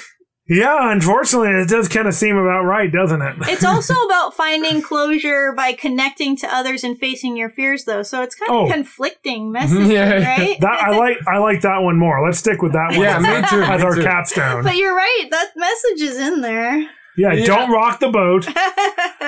Yeah, 0.49 0.91
unfortunately, 0.91 1.49
it 1.61 1.69
does 1.69 1.87
kind 1.87 2.07
of 2.07 2.13
seem 2.15 2.35
about 2.35 2.63
right, 2.63 2.91
doesn't 2.91 3.21
it? 3.21 3.35
It's 3.41 3.63
also 3.63 3.93
about 4.05 4.33
finding 4.35 4.81
closure 4.81 5.53
by 5.53 5.73
connecting 5.73 6.35
to 6.37 6.53
others 6.53 6.83
and 6.83 6.97
facing 6.97 7.37
your 7.37 7.49
fears, 7.49 7.85
though. 7.85 8.01
So 8.03 8.21
it's 8.23 8.35
kind 8.35 8.49
of 8.51 8.55
Oh. 8.69 8.73
conflicting 8.73 9.51
message, 9.51 9.87
Yeah. 9.91 10.13
right? 10.37 10.57
that 10.61 10.81
I 10.83 10.97
like. 10.97 11.17
I 11.27 11.37
like 11.37 11.61
that 11.61 11.79
one 11.79 11.97
more. 11.97 12.25
Let's 12.25 12.39
stick 12.39 12.61
with 12.61 12.73
that 12.73 12.91
one. 12.91 13.01
Yeah, 13.01 13.19
me 13.19 13.47
too. 13.47 13.61
As 13.61 13.81
me 13.81 13.85
our 13.87 13.95
too. 13.95 14.03
capstone. 14.03 14.63
But 14.63 14.75
you're 14.75 14.95
right. 14.95 15.27
That 15.31 15.51
message 15.55 16.01
is 16.01 16.17
in 16.17 16.41
there. 16.41 16.79
Yeah, 17.17 17.33
Yeah. 17.33 17.45
don't 17.45 17.71
rock 17.71 17.99
the 17.99 18.09
boat. 18.09 18.47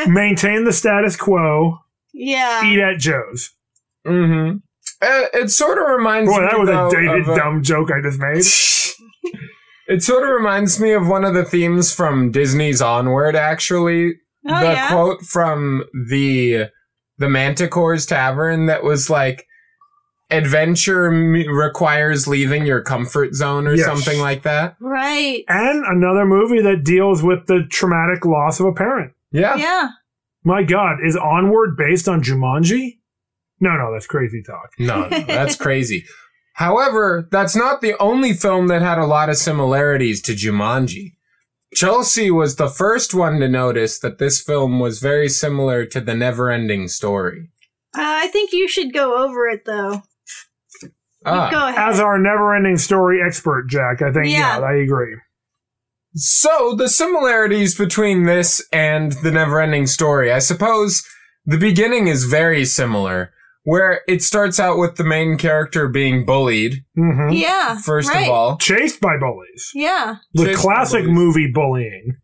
Maintain 0.07 0.63
the 0.65 0.73
status 0.73 1.15
quo. 1.17 1.77
yeah. 2.13 2.63
Eat 2.65 2.79
at 2.79 2.99
Joe's. 2.99 3.51
Mm-hmm. 4.07 4.57
Uh, 5.03 5.23
it 5.33 5.49
sort 5.49 5.77
of 5.77 5.85
reminds 5.87 6.29
me. 6.29 6.35
Boy, 6.35 6.41
me 6.41 6.47
that 6.47 6.59
was 6.59 6.69
though, 6.69 6.87
a 6.87 6.91
dated 6.91 7.21
of 7.21 7.27
a- 7.29 7.35
dumb 7.35 7.61
joke 7.63 7.89
I 7.91 8.01
just 8.01 8.19
made. 8.19 8.43
It 9.93 10.03
sort 10.03 10.23
of 10.23 10.29
reminds 10.29 10.79
me 10.79 10.91
of 10.93 11.07
one 11.07 11.25
of 11.25 11.33
the 11.33 11.43
themes 11.45 11.93
from 11.93 12.31
Disney's 12.31 12.81
Onward, 12.81 13.35
actually. 13.35 14.13
Oh 14.47 14.59
the 14.59 14.71
yeah. 14.73 14.87
quote 14.89 15.21
from 15.23 15.83
the 16.09 16.67
the 17.17 17.27
Manticore's 17.29 18.05
Tavern 18.05 18.65
that 18.67 18.83
was 18.83 19.09
like, 19.09 19.45
"Adventure 20.29 21.07
m- 21.11 21.33
requires 21.55 22.27
leaving 22.27 22.65
your 22.65 22.81
comfort 22.81 23.33
zone" 23.35 23.67
or 23.67 23.75
Yes. 23.75 23.85
something 23.85 24.19
like 24.19 24.43
that. 24.43 24.75
Right. 24.79 25.43
And 25.47 25.83
another 25.85 26.25
movie 26.25 26.61
that 26.61 26.83
deals 26.83 27.21
with 27.21 27.47
the 27.47 27.63
traumatic 27.69 28.25
loss 28.25 28.59
of 28.59 28.65
a 28.67 28.73
parent. 28.73 29.11
Yeah. 29.31 29.55
Yeah. 29.57 29.89
My 30.43 30.63
God, 30.63 30.97
is 31.05 31.15
Onward 31.15 31.75
based 31.77 32.07
on 32.07 32.23
Jumanji? 32.23 32.97
No, 33.59 33.75
no, 33.75 33.91
that's 33.93 34.07
crazy 34.07 34.41
talk. 34.41 34.71
No, 34.79 35.07
that's 35.09 35.55
crazy. 35.61 36.05
However, 36.61 37.27
that's 37.31 37.55
not 37.55 37.81
the 37.81 37.97
only 37.99 38.33
film 38.33 38.67
that 38.67 38.83
had 38.83 38.99
a 38.99 39.07
lot 39.07 39.29
of 39.29 39.37
similarities 39.37 40.21
to 40.21 40.33
Jumanji. 40.33 41.15
Chelsea 41.73 42.29
was 42.29 42.57
the 42.57 42.69
first 42.69 43.15
one 43.15 43.39
to 43.39 43.47
notice 43.47 43.97
that 43.97 44.19
this 44.19 44.39
film 44.39 44.79
was 44.79 44.99
very 44.99 45.27
similar 45.27 45.87
to 45.87 45.99
The 45.99 46.11
Neverending 46.11 46.87
Story. 46.87 47.49
Uh, 47.97 48.01
I 48.03 48.27
think 48.27 48.53
you 48.53 48.67
should 48.67 48.93
go 48.93 49.17
over 49.25 49.47
it 49.47 49.65
though. 49.65 50.03
Ah. 51.25 51.49
Go 51.49 51.67
ahead. 51.67 51.79
As 51.79 51.99
our 51.99 52.19
never-ending 52.19 52.77
story 52.77 53.21
expert, 53.25 53.67
Jack, 53.67 54.03
I 54.03 54.11
think 54.11 54.27
yeah, 54.27 54.59
Yeah. 54.59 54.63
I 54.63 54.73
agree. 54.73 55.17
So, 56.13 56.75
the 56.75 56.89
similarities 56.89 57.75
between 57.75 58.25
this 58.25 58.63
and 58.71 59.13
The 59.13 59.31
Neverending 59.31 59.89
Story, 59.89 60.31
I 60.31 60.39
suppose 60.39 61.03
the 61.43 61.57
beginning 61.57 62.07
is 62.07 62.25
very 62.25 62.65
similar, 62.65 63.33
where 63.63 64.01
it 64.07 64.21
starts 64.23 64.59
out 64.59 64.77
with 64.77 64.95
the 64.95 65.03
main 65.03 65.37
character 65.37 65.87
being 65.87 66.25
bullied, 66.25 66.83
hmm 66.95 67.29
yeah. 67.29 67.77
first 67.77 68.09
right. 68.09 68.23
of 68.23 68.29
all, 68.33 68.57
Chased 68.57 68.99
by 69.01 69.17
bullies. 69.17 69.69
Yeah. 69.75 70.15
The 70.33 70.45
Chased 70.45 70.59
classic 70.59 71.01
bullies. 71.03 71.15
movie 71.15 71.51
bullying. 71.53 72.17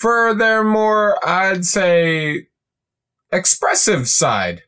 for 0.00 0.34
their 0.34 0.62
more, 0.64 1.16
I'd 1.26 1.64
say, 1.64 2.46
expressive 3.32 4.08
side, 4.08 4.62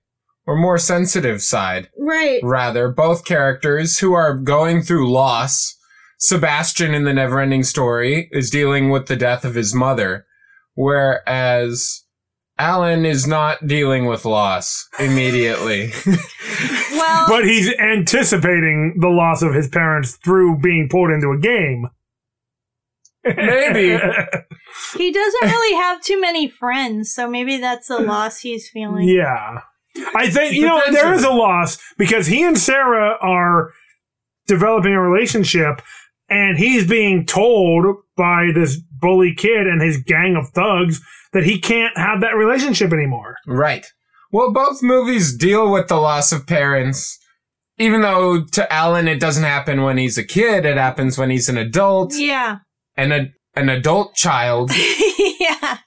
or 0.47 0.57
more 0.57 0.79
sensitive 0.79 1.43
side, 1.43 1.89
Right. 1.99 2.41
rather. 2.43 2.89
Both 2.89 3.25
characters 3.25 3.99
who 3.99 4.13
are 4.15 4.35
going 4.35 4.83
through 4.83 5.11
loss. 5.13 5.75
Sebastian 6.19 6.95
in 6.95 7.05
the 7.05 7.11
Neverending 7.13 7.65
Story 7.67 8.29
is 8.33 8.49
dealing 8.51 8.89
with 8.89 9.07
the 9.07 9.17
death 9.17 9.45
of 9.45 9.55
his 9.55 9.75
mother, 9.75 10.25
whereas 10.75 12.05
Alan 12.59 13.05
is 13.05 13.27
not 13.27 13.67
dealing 13.67 14.07
with 14.07 14.25
loss 14.25 14.89
immediately. 14.99 15.93
Well. 16.93 17.29
But 17.29 17.45
he's 17.45 17.75
anticipating 17.75 18.97
the 18.99 19.09
loss 19.09 19.43
of 19.43 19.53
his 19.53 19.69
parents 19.69 20.17
through 20.17 20.61
being 20.61 20.89
pulled 20.89 21.11
into 21.11 21.31
a 21.31 21.39
game. 21.39 21.89
Maybe. 23.23 23.91
he 24.97 25.13
doesn't 25.13 25.43
really 25.43 25.77
have 25.77 26.01
too 26.01 26.19
many 26.19 26.49
friends, 26.49 27.13
so 27.13 27.29
maybe 27.29 27.59
that's 27.59 27.91
a 27.91 27.99
loss 27.99 28.41
he's 28.41 28.69
feeling. 28.71 29.09
yeah. 29.09 29.61
I 30.15 30.31
think, 30.31 30.55
you 30.55 30.67
know, 30.67 30.81
there 30.91 31.13
is 31.13 31.25
a 31.25 31.31
loss 31.31 31.79
because 31.99 32.27
he 32.27 32.43
and 32.43 32.59
Sarah 32.59 33.17
are 33.21 33.73
developing 34.47 34.93
a 34.93 35.01
relationship 35.01 35.83
and 36.29 36.59
he's 36.59 36.87
being 36.89 37.25
told 37.27 37.97
by 38.17 38.51
this 38.55 38.81
bully 39.01 39.35
kid 39.35 39.67
and 39.67 39.81
his 39.83 39.99
gang 40.03 40.37
of 40.37 40.49
thugs 40.51 41.01
that 41.33 41.45
he 41.45 41.59
can't 41.61 41.97
have 41.97 42.21
that 42.21 42.35
relationship 42.37 42.93
anymore. 42.93 43.37
Right. 43.47 43.87
Well, 44.33 44.53
both 44.53 44.83
movies 44.83 45.37
deal 45.37 45.71
with 45.71 45.89
the 45.89 45.97
loss 45.97 46.33
of 46.33 46.47
parents. 46.47 47.19
Even 47.79 48.01
though 48.01 48.43
to 48.53 48.73
Alan 48.73 49.07
it 49.07 49.21
doesn't 49.21 49.45
happen 49.45 49.83
when 49.83 49.99
he's 49.99 50.17
a 50.17 50.25
kid, 50.25 50.65
it 50.65 50.79
happens 50.79 51.19
when 51.19 51.29
he's 51.31 51.49
an 51.51 51.59
adult 51.59 52.15
Yeah. 52.15 52.59
and 52.97 53.13
a, 53.13 53.27
an 53.55 53.69
adult 53.69 54.15
child. 54.15 54.71
yeah. 55.39 55.79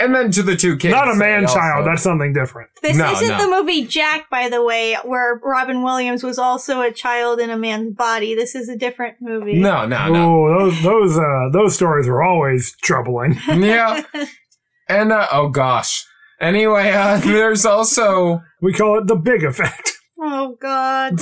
And 0.00 0.12
then 0.12 0.32
to 0.32 0.42
the 0.42 0.56
two 0.56 0.76
kids. 0.76 0.92
Not 0.92 1.08
a 1.08 1.14
man 1.14 1.40
they 1.42 1.46
also- 1.46 1.58
child, 1.58 1.86
that's 1.86 2.02
something 2.02 2.32
different. 2.32 2.68
This 2.82 2.96
No, 2.96 3.12
isn't 3.12 3.28
no. 3.28 3.38
the 3.38 3.48
movie 3.48 3.86
Jack, 3.86 4.28
by 4.28 4.48
the 4.48 4.62
way, 4.62 4.96
where 5.04 5.40
Robin 5.42 5.82
Williams 5.84 6.24
was 6.24 6.36
also 6.38 6.80
a 6.80 6.90
child 6.90 7.38
in 7.38 7.48
a 7.48 7.56
man's 7.56 7.94
body. 7.94 8.34
This 8.34 8.54
is 8.56 8.68
a 8.68 8.76
different 8.76 9.16
movie. 9.20 9.54
No, 9.54 9.86
no, 9.86 10.08
no. 10.12 10.46
Oh, 10.46 10.58
those 10.70 10.82
those 10.82 11.18
uh 11.18 11.48
those 11.52 11.74
stories 11.76 12.08
are 12.08 12.22
always 12.22 12.74
troubling. 12.82 13.38
yeah. 13.48 14.02
And, 14.88 15.12
uh, 15.12 15.28
oh 15.32 15.48
gosh. 15.48 16.04
Anyway, 16.40 16.90
uh, 16.90 17.16
there's 17.24 17.64
also 17.64 18.42
We 18.60 18.72
call 18.74 18.98
it 18.98 19.06
the 19.06 19.16
big 19.16 19.44
effect. 19.44 19.92
Oh 20.26 20.56
God. 20.60 21.18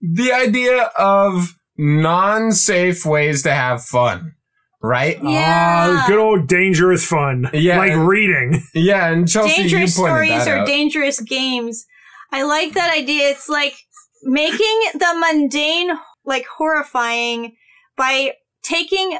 the 0.00 0.32
idea 0.32 0.90
of 0.98 1.54
non-safe 1.78 3.06
ways 3.06 3.42
to 3.44 3.52
have 3.54 3.82
fun. 3.84 4.34
Right? 4.82 5.18
Yeah. 5.22 6.02
Ah, 6.02 6.04
good 6.08 6.18
old 6.18 6.48
dangerous 6.48 7.06
fun. 7.06 7.48
Yeah, 7.52 7.78
Like 7.78 7.92
and- 7.92 8.08
reading. 8.08 8.62
Yeah, 8.74 9.10
and 9.12 9.28
Chelsea, 9.28 9.62
dangerous 9.62 9.96
you 9.96 10.02
pointed 10.04 10.26
stories 10.26 10.44
that 10.44 10.48
or 10.48 10.56
out. 10.60 10.66
dangerous 10.66 11.20
games. 11.20 11.86
I 12.32 12.42
like 12.42 12.72
that 12.74 12.92
idea. 12.96 13.28
It's 13.30 13.48
like 13.48 13.74
making 14.22 14.80
the 14.94 15.14
mundane 15.18 15.90
like 16.24 16.46
horrifying, 16.56 17.56
by 17.96 18.32
taking 18.62 19.18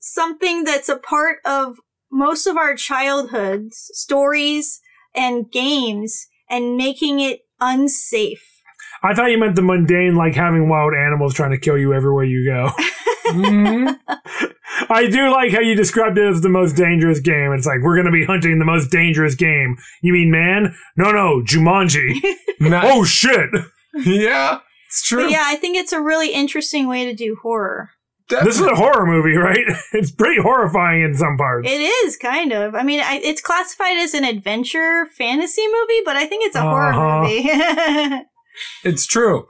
something 0.00 0.64
that's 0.64 0.88
a 0.88 0.96
part 0.96 1.38
of 1.44 1.76
most 2.10 2.46
of 2.46 2.56
our 2.56 2.74
childhoods, 2.76 3.90
stories 3.92 4.80
and 5.14 5.50
games, 5.50 6.26
and 6.48 6.76
making 6.76 7.20
it 7.20 7.40
unsafe. 7.60 8.53
I 9.04 9.14
thought 9.14 9.30
you 9.30 9.38
meant 9.38 9.54
the 9.54 9.62
mundane, 9.62 10.16
like 10.16 10.34
having 10.34 10.68
wild 10.68 10.94
animals 10.94 11.34
trying 11.34 11.50
to 11.52 11.58
kill 11.58 11.76
you 11.78 11.92
everywhere 11.92 12.24
you 12.24 12.44
go. 12.46 12.70
Mhm. 13.28 13.98
I 14.90 15.06
do 15.06 15.30
like 15.30 15.52
how 15.52 15.60
you 15.60 15.74
described 15.74 16.18
it 16.18 16.26
as 16.28 16.40
the 16.40 16.48
most 16.48 16.74
dangerous 16.74 17.20
game. 17.20 17.52
It's 17.52 17.66
like 17.66 17.80
we're 17.82 17.94
going 17.94 18.06
to 18.06 18.12
be 18.12 18.24
hunting 18.24 18.58
the 18.58 18.64
most 18.64 18.90
dangerous 18.90 19.34
game. 19.34 19.76
You 20.02 20.12
mean 20.12 20.30
man? 20.30 20.74
No, 20.96 21.12
no, 21.12 21.42
Jumanji. 21.42 22.14
Nice. 22.60 22.84
oh 22.86 23.04
shit! 23.04 23.50
yeah, 24.04 24.60
it's 24.86 25.02
true. 25.02 25.24
But 25.24 25.32
yeah, 25.32 25.42
I 25.44 25.56
think 25.56 25.76
it's 25.76 25.92
a 25.92 26.00
really 26.00 26.32
interesting 26.32 26.86
way 26.86 27.04
to 27.04 27.12
do 27.14 27.36
horror. 27.42 27.90
This 28.28 28.58
is 28.60 28.66
a 28.66 28.76
horror 28.76 29.06
movie, 29.06 29.36
right? 29.36 29.64
It's 29.92 30.12
pretty 30.12 30.40
horrifying 30.40 31.02
in 31.02 31.14
some 31.14 31.36
parts. 31.36 31.68
It 31.68 31.80
is 31.80 32.16
kind 32.16 32.52
of. 32.52 32.74
I 32.76 32.84
mean, 32.84 33.00
I, 33.00 33.20
it's 33.24 33.40
classified 33.42 33.98
as 33.98 34.14
an 34.14 34.24
adventure 34.24 35.06
fantasy 35.18 35.66
movie, 35.66 36.00
but 36.04 36.16
I 36.16 36.26
think 36.26 36.46
it's 36.46 36.56
a 36.56 36.62
horror 36.62 36.92
Uh-huh. 36.92 37.22
movie. 37.22 38.24
It's 38.84 39.06
true. 39.06 39.46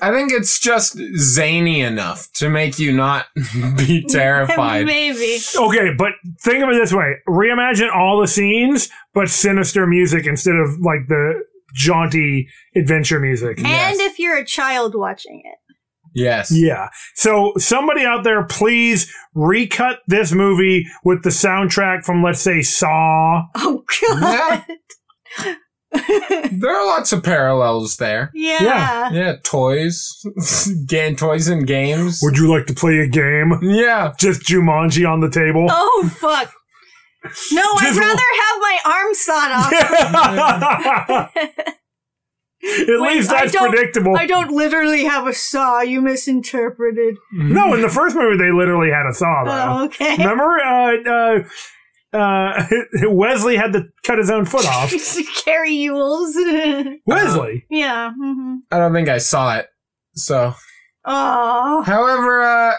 I 0.00 0.12
think 0.12 0.30
it's 0.32 0.60
just 0.60 0.96
zany 1.16 1.80
enough 1.80 2.28
to 2.34 2.48
make 2.48 2.78
you 2.78 2.92
not 2.92 3.26
be 3.76 4.04
terrified. 4.08 4.86
Maybe. 4.86 5.38
Okay, 5.56 5.88
but 5.98 6.12
think 6.40 6.62
of 6.62 6.68
it 6.70 6.74
this 6.74 6.92
way: 6.92 7.14
reimagine 7.28 7.92
all 7.94 8.20
the 8.20 8.28
scenes, 8.28 8.90
but 9.12 9.28
sinister 9.28 9.86
music 9.86 10.24
instead 10.26 10.54
of 10.54 10.78
like 10.80 11.08
the 11.08 11.42
jaunty 11.74 12.48
adventure 12.76 13.18
music. 13.20 13.58
Yes. 13.58 13.92
And 13.92 14.00
if 14.00 14.18
you're 14.18 14.36
a 14.36 14.44
child 14.44 14.94
watching 14.94 15.42
it. 15.44 15.58
yes. 16.14 16.50
Yeah. 16.50 16.88
So 17.14 17.52
somebody 17.58 18.04
out 18.04 18.24
there, 18.24 18.44
please 18.46 19.12
recut 19.34 19.98
this 20.06 20.32
movie 20.32 20.86
with 21.04 21.24
the 21.24 21.30
soundtrack 21.30 22.04
from, 22.04 22.22
let's 22.22 22.40
say, 22.40 22.62
Saw. 22.62 23.42
Oh, 23.56 23.82
God. 24.08 24.64
There 26.50 26.74
are 26.76 26.86
lots 26.86 27.12
of 27.12 27.22
parallels 27.22 27.96
there. 27.98 28.30
yeah. 28.34 28.62
Yeah. 28.62 29.10
Yeah, 29.12 29.36
toys, 29.42 30.10
game 30.86 31.16
toys 31.16 31.48
and 31.48 31.66
games. 31.66 32.20
Would 32.22 32.36
you 32.36 32.48
like 32.50 32.66
to 32.66 32.74
play 32.74 32.98
a 32.98 33.06
game? 33.06 33.58
Yeah, 33.62 34.12
Just 34.18 34.42
Jumanji 34.42 35.08
on 35.10 35.20
the 35.20 35.30
table. 35.30 35.66
Oh, 35.70 36.10
fuck. 36.14 36.52
No, 37.52 37.62
I'd 37.62 37.86
Just- 37.86 37.98
rather 37.98 38.22
have 38.42 38.60
my 38.60 38.78
arm 38.84 39.14
sawed 39.14 39.52
off. 39.52 39.72
At 42.60 42.86
Wait, 42.88 43.16
least 43.16 43.30
I 43.30 43.42
that's 43.42 43.52
don't- 43.52 43.70
predictable. 43.70 44.16
I 44.16 44.26
don't 44.26 44.50
literally 44.50 45.04
have 45.04 45.26
a 45.28 45.32
saw. 45.32 45.80
You 45.80 46.00
misinterpreted. 46.00 47.16
no, 47.32 47.72
in 47.74 47.82
the 47.82 47.88
first 47.88 48.16
movie, 48.16 48.36
they 48.36 48.50
literally 48.50 48.90
had 48.90 49.06
a 49.08 49.14
saw, 49.14 49.44
though. 49.44 49.82
Oh, 49.82 49.84
okay. 49.86 50.16
Remember, 50.18 50.58
uh, 50.58 50.96
uh, 51.08 51.44
uh, 52.12 52.66
Wesley 53.04 53.56
had 53.56 53.72
to 53.74 53.84
cut 54.04 54.18
his 54.18 54.30
own 54.30 54.44
foot 54.44 54.66
off. 54.68 54.92
Cary 55.44 55.86
Elwes. 55.86 56.36
Wesley. 57.06 57.64
yeah. 57.70 58.12
hmm 58.16 58.56
I 58.70 58.78
don't 58.78 58.92
think 58.92 59.08
I 59.08 59.18
saw 59.18 59.56
it. 59.56 59.68
So, 60.14 60.54
Oh. 61.04 61.82
however, 61.86 62.42
uh, 62.42 62.72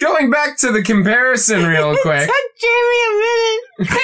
going 0.00 0.30
back 0.30 0.56
to 0.58 0.72
the 0.72 0.82
comparison 0.82 1.64
real 1.64 1.94
quick. 2.02 2.26
Took 2.26 2.60
Jamie 2.60 3.02
a 3.06 3.12
minute. 3.18 4.00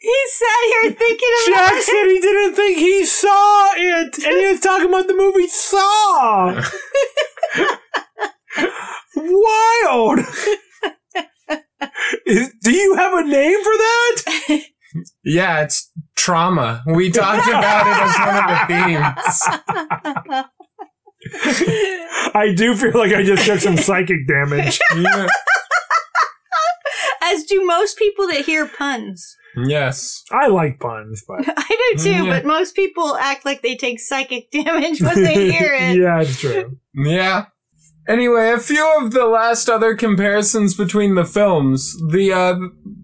he 0.00 0.16
sat 0.28 0.62
here 0.66 0.92
thinking 0.92 1.28
about 1.48 1.68
Jack 1.70 1.82
said 1.82 2.04
he 2.06 2.20
didn't 2.20 2.54
think 2.54 2.78
he 2.78 3.04
saw 3.06 3.72
it, 3.76 4.18
and 4.24 4.36
he 4.40 4.46
was 4.50 4.60
talking 4.60 4.88
about 4.88 5.06
the 5.06 5.14
movie 5.16 5.46
Saw. 5.48 6.62
Wild. 9.16 10.20
Is, 12.26 12.52
do 12.62 12.72
you 12.72 12.94
have 12.96 13.14
a 13.14 13.22
name 13.28 13.58
for 13.62 13.72
that? 13.72 14.22
Yeah, 15.24 15.60
it's 15.62 15.88
trauma. 16.16 16.82
We 16.84 17.12
talked 17.12 17.46
about 17.46 17.86
it 17.86 17.96
as 18.02 18.18
one 18.18 18.36
of 18.42 18.48
the 18.50 18.66
themes. 18.74 20.50
I 22.34 22.52
do 22.56 22.74
feel 22.74 22.98
like 22.98 23.12
I 23.12 23.22
just 23.22 23.46
took 23.46 23.60
some 23.60 23.76
psychic 23.86 24.26
damage. 24.26 24.80
Yeah. 24.96 25.28
As 27.22 27.44
do 27.44 27.64
most 27.64 27.98
people 27.98 28.26
that 28.28 28.44
hear 28.44 28.66
puns. 28.66 29.36
Yes. 29.56 30.24
I 30.32 30.48
like 30.48 30.80
puns, 30.80 31.22
but 31.28 31.44
I 31.56 31.92
do 31.96 32.02
too, 32.02 32.10
mm, 32.10 32.26
Yeah. 32.26 32.32
but 32.40 32.44
most 32.46 32.74
people 32.74 33.16
act 33.16 33.44
like 33.44 33.62
they 33.62 33.76
take 33.76 34.00
psychic 34.00 34.50
damage 34.50 35.00
when 35.02 35.22
they 35.22 35.52
hear 35.52 35.72
it. 35.72 35.98
yeah, 35.98 36.20
it's 36.22 36.40
true. 36.40 36.78
Yeah. 36.94 37.44
Anyway, 38.08 38.50
a 38.50 38.58
few 38.58 38.90
of 39.00 39.12
the 39.12 39.26
last 39.26 39.68
other 39.68 39.94
comparisons 39.94 40.74
between 40.74 41.14
the 41.14 41.24
films. 41.24 41.96
The 42.10 42.32
uh 42.32 42.54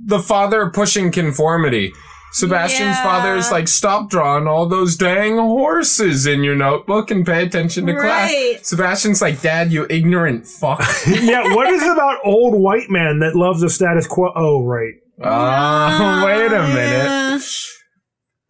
the 0.07 0.19
father 0.21 0.71
pushing 0.71 1.11
conformity. 1.13 1.93
Sebastian's 2.33 2.97
Yeah. 2.97 3.03
father 3.03 3.35
is 3.37 3.51
like, 3.51 3.67
stop 3.67 4.11
drawing 4.11 4.47
all 4.47 4.67
those 4.69 4.97
dang 4.97 5.39
horses 5.39 6.27
in 6.27 6.43
your 6.45 6.55
notebook 6.57 7.11
and 7.11 7.25
pay 7.25 7.43
attention 7.45 7.87
to 7.87 7.95
class. 7.95 8.31
Sebastian's 8.63 9.23
like, 9.23 9.41
Dad, 9.41 9.73
you 9.73 9.87
ignorant 9.89 10.47
fuck. 10.47 10.83
Yeah, 11.07 11.55
what 11.55 11.69
is 11.71 11.83
about 11.83 12.19
old 12.25 12.61
white 12.61 12.91
men 12.91 13.21
that 13.21 13.37
loves 13.37 13.61
the 13.63 13.71
status 13.71 14.07
quo? 14.07 14.33
Oh, 14.35 14.65
right. 14.65 14.95
Ah, 15.23 16.23
wait 16.27 16.53
a 16.53 16.63
minute. 16.69 17.07
Yeah. 17.07 17.39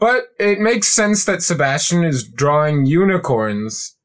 But 0.01 0.24
it 0.38 0.59
makes 0.59 0.88
sense 0.88 1.24
that 1.24 1.42
Sebastian 1.42 2.05
is 2.05 2.26
drawing 2.28 2.86
unicorns. 2.86 3.95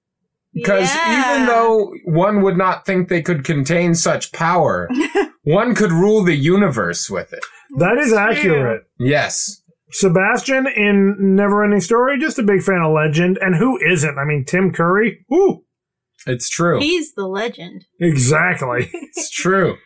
Because 0.54 0.94
Yeah. 0.94 1.34
even 1.36 1.46
though 1.48 1.94
one 2.06 2.42
would 2.42 2.58
not 2.58 2.86
think 2.86 3.08
they 3.08 3.22
could 3.22 3.44
contain 3.46 3.96
such 3.96 4.32
power, 4.32 4.90
one 5.44 5.76
could 5.76 5.92
rule 5.92 6.24
the 6.24 6.36
universe 6.36 7.10
with 7.10 7.32
it. 7.34 7.44
That 7.78 7.98
is 7.98 8.12
accurate. 8.12 8.84
Yes. 9.00 9.62
Sebastian 9.94 10.68
in 10.68 11.16
Neverending 11.38 11.82
Story, 11.82 12.18
just 12.20 12.40
a 12.40 12.44
big 12.44 12.62
fan 12.64 12.82
of 12.82 12.94
Legend. 12.94 13.38
And 13.42 13.56
who 13.56 13.78
isn't? 13.82 14.18
I 14.18 14.26
mean, 14.26 14.44
Tim 14.46 14.72
Curry? 14.72 15.26
Woo! 15.30 15.64
It's 16.28 16.50
true. 16.50 16.80
He's 16.80 17.14
the 17.16 17.28
legend. 17.28 17.86
Exactly. 18.00 18.90
It's 18.94 19.30
true. 19.32 19.78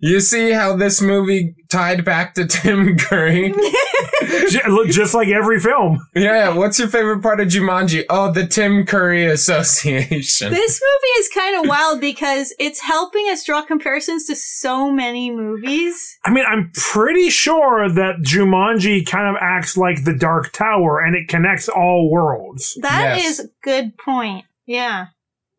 You 0.00 0.20
see 0.20 0.52
how 0.52 0.76
this 0.76 1.02
movie 1.02 1.54
tied 1.70 2.04
back 2.04 2.34
to 2.34 2.46
Tim 2.48 2.96
Curry? 2.96 3.52
Look, 4.68 4.88
just 4.88 5.14
like 5.14 5.28
every 5.28 5.58
film. 5.60 5.98
yeah, 6.14 6.54
what's 6.54 6.78
your 6.78 6.88
favorite 6.88 7.22
part 7.22 7.40
of 7.40 7.48
Jumanji? 7.48 8.04
Oh, 8.10 8.32
the 8.32 8.46
Tim 8.46 8.84
Curry 8.86 9.24
Association. 9.26 10.50
This 10.52 10.80
movie 10.82 11.20
is 11.20 11.28
kind 11.34 11.56
of 11.62 11.68
wild 11.68 12.00
because 12.00 12.54
it's 12.58 12.80
helping 12.80 13.26
us 13.30 13.44
draw 13.44 13.62
comparisons 13.62 14.26
to 14.26 14.36
so 14.36 14.90
many 14.90 15.30
movies. 15.30 16.18
I 16.24 16.30
mean, 16.30 16.44
I'm 16.48 16.70
pretty 16.74 17.30
sure 17.30 17.88
that 17.88 18.16
Jumanji 18.22 19.06
kind 19.06 19.28
of 19.34 19.40
acts 19.40 19.76
like 19.76 20.04
the 20.04 20.14
Dark 20.14 20.52
Tower 20.52 21.00
and 21.00 21.14
it 21.16 21.28
connects 21.28 21.68
all 21.68 22.10
worlds. 22.10 22.76
That 22.82 23.16
Yes. 23.18 23.38
is 23.40 23.46
a 23.46 23.48
good 23.62 23.96
point. 23.98 24.44
Yeah. 24.66 25.06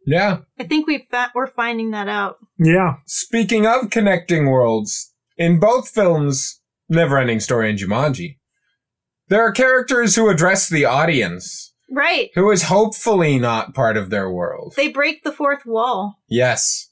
Yeah. 0.10 0.39
I 0.60 0.64
think 0.64 0.88
we 0.88 1.07
fa- 1.12 1.32
we're 1.36 1.47
finding 1.47 1.91
that 1.91 2.07
out. 2.07 2.38
Yeah. 2.57 2.95
Speaking 3.05 3.66
of 3.68 3.89
connecting 3.91 4.47
worlds, 4.47 5.14
in 5.38 5.60
both 5.60 5.88
films, 5.89 6.60
Neverending 6.91 7.41
Story 7.41 7.70
and 7.70 7.78
Jumanji, 7.80 8.38
there 9.28 9.41
are 9.43 9.51
characters 9.51 10.16
who 10.16 10.28
address 10.30 10.68
the 10.68 10.86
audience, 10.86 11.74
Right. 11.91 12.32
who 12.34 12.49
is 12.51 12.64
hopefully 12.64 13.38
not 13.38 13.76
part 13.76 13.95
of 13.97 14.10
their 14.10 14.30
world. 14.32 14.74
They 14.76 14.88
break 14.89 15.24
the 15.24 15.32
fourth 15.32 15.66
wall. 15.66 16.16
Yes. 16.28 16.88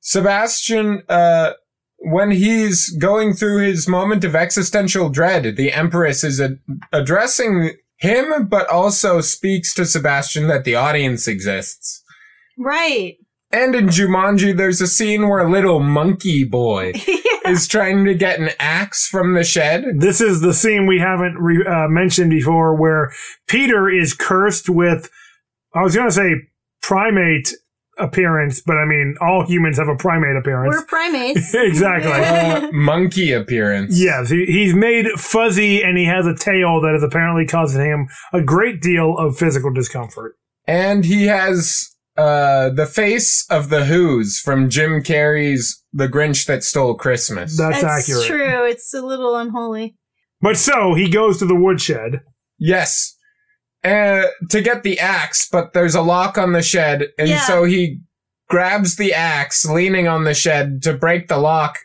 Sebastian, 0.00 1.02
uh, 1.08 1.52
when 1.98 2.30
he's 2.30 2.90
going 2.98 3.34
through 3.34 3.58
his 3.66 3.86
moment 3.86 4.24
of 4.24 4.34
existential 4.34 5.08
dread, 5.10 5.56
the 5.56 5.72
Empress 5.72 6.24
is 6.24 6.40
ad- 6.40 6.58
addressing 6.92 7.74
him, 7.98 8.48
but 8.48 8.66
also 8.68 9.20
speaks 9.20 9.74
to 9.74 9.84
Sebastian 9.84 10.48
that 10.48 10.64
the 10.64 10.74
audience 10.74 11.28
exists. 11.28 11.99
Right. 12.60 13.16
And 13.50 13.74
in 13.74 13.86
Jumanji, 13.86 14.56
there's 14.56 14.80
a 14.80 14.86
scene 14.86 15.28
where 15.28 15.40
a 15.40 15.50
little 15.50 15.80
monkey 15.80 16.44
boy 16.44 16.92
is 17.46 17.66
trying 17.66 18.04
to 18.04 18.14
get 18.14 18.38
an 18.38 18.50
axe 18.60 19.08
from 19.08 19.34
the 19.34 19.42
shed. 19.42 19.84
This 19.98 20.20
is 20.20 20.40
the 20.40 20.54
scene 20.54 20.86
we 20.86 21.00
haven't 21.00 21.36
re- 21.36 21.66
uh, 21.66 21.88
mentioned 21.88 22.30
before 22.30 22.76
where 22.76 23.12
Peter 23.48 23.88
is 23.88 24.14
cursed 24.14 24.68
with, 24.68 25.10
I 25.74 25.82
was 25.82 25.96
going 25.96 26.08
to 26.08 26.14
say 26.14 26.34
primate 26.80 27.52
appearance, 27.98 28.60
but 28.60 28.76
I 28.76 28.84
mean, 28.84 29.16
all 29.20 29.44
humans 29.44 29.78
have 29.78 29.88
a 29.88 29.96
primate 29.96 30.36
appearance. 30.36 30.74
We're 30.74 30.86
primates. 30.86 31.54
Exactly. 31.54 32.10
Uh, 32.20 32.70
monkey 32.72 33.32
appearance. 33.32 34.00
Yes, 34.00 34.30
he, 34.30 34.46
he's 34.46 34.74
made 34.74 35.06
fuzzy 35.16 35.82
and 35.82 35.98
he 35.98 36.04
has 36.04 36.26
a 36.26 36.34
tail 36.36 36.80
that 36.82 36.94
is 36.94 37.02
apparently 37.02 37.46
causing 37.46 37.84
him 37.84 38.08
a 38.32 38.40
great 38.40 38.80
deal 38.80 39.16
of 39.18 39.36
physical 39.36 39.72
discomfort. 39.72 40.36
And 40.66 41.04
he 41.04 41.24
has 41.24 41.96
uh, 42.20 42.70
the 42.70 42.86
face 42.86 43.46
of 43.50 43.68
the 43.70 43.84
Who's 43.86 44.38
from 44.38 44.68
Jim 44.70 45.02
Carrey's 45.02 45.82
The 45.92 46.08
Grinch 46.08 46.46
That 46.46 46.62
Stole 46.62 46.94
Christmas. 46.94 47.56
That's, 47.56 47.80
That's 47.82 48.08
accurate. 48.08 48.26
true. 48.26 48.64
It's 48.66 48.92
a 48.94 49.02
little 49.02 49.36
unholy. 49.36 49.96
But 50.40 50.56
so 50.56 50.94
he 50.94 51.10
goes 51.10 51.38
to 51.38 51.44
the 51.46 51.54
woodshed. 51.54 52.20
yes. 52.58 53.16
Uh, 53.82 54.26
to 54.50 54.60
get 54.60 54.82
the 54.82 54.98
axe, 55.00 55.48
but 55.50 55.72
there's 55.72 55.94
a 55.94 56.02
lock 56.02 56.36
on 56.36 56.52
the 56.52 56.60
shed, 56.60 57.08
and 57.18 57.30
Yeah. 57.30 57.40
so 57.46 57.64
he 57.64 58.00
grabs 58.46 58.96
the 58.96 59.14
axe, 59.14 59.64
leaning 59.64 60.06
on 60.06 60.24
the 60.24 60.34
shed 60.34 60.82
to 60.82 60.92
break 60.92 61.28
the 61.28 61.38
lock 61.38 61.78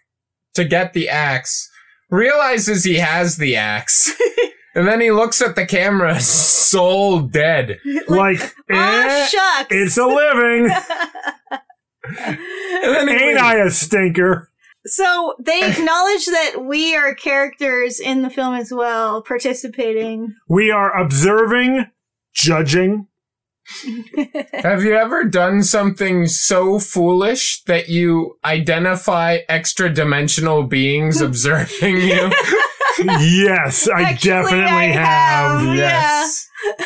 to 0.55 0.65
get 0.65 0.91
the 0.91 1.07
axe, 1.07 1.69
realizes 2.09 2.83
he 2.83 2.95
has 2.95 3.38
the 3.38 3.55
axe, 3.55 4.11
and 4.76 4.88
then 4.88 5.01
he 5.01 5.09
looks 5.11 5.41
at 5.41 5.55
the 5.55 5.65
camera, 5.65 6.19
soul 6.21 7.21
dead. 7.21 7.80
Like, 8.07 8.53
oh 8.71 8.76
eh, 8.76 9.26
shucks. 9.28 9.67
it's 9.71 9.97
a 9.97 10.05
living. 10.05 10.69
And 12.07 12.38
then 12.95 13.07
he 13.07 13.13
Ain't 13.15 13.26
leaves. 13.36 13.41
I 13.41 13.55
a 13.55 13.69
stinker? 13.71 14.51
so 14.86 15.34
they 15.39 15.59
acknowledge 15.67 16.28
that 16.28 16.63
we 16.63 16.95
are 16.95 17.15
characters 17.15 17.99
in 17.99 18.21
the 18.21 18.30
film 18.30 18.53
as 18.53 18.71
well, 18.71 19.23
participating. 19.23 20.36
We 20.47 20.69
are 20.69 20.95
observing, 20.95 21.88
judging. 22.36 23.07
Have 24.61 24.84
you 24.84 24.93
ever 24.93 25.23
done 25.23 25.63
something 25.63 26.28
so 26.28 26.78
foolish 26.78 27.63
that 27.63 27.89
you 27.89 28.38
identify 28.45 29.39
extra 29.49 29.91
dimensional 29.91 30.61
beings 30.61 31.19
observing 31.21 31.97
you? 31.97 32.32
Yes, 33.03 33.87
I 33.89 34.01
Actually, 34.01 34.29
definitely 34.29 34.63
I 34.65 34.83
have. 34.85 35.61
have. 35.61 35.75
yes. 35.75 36.47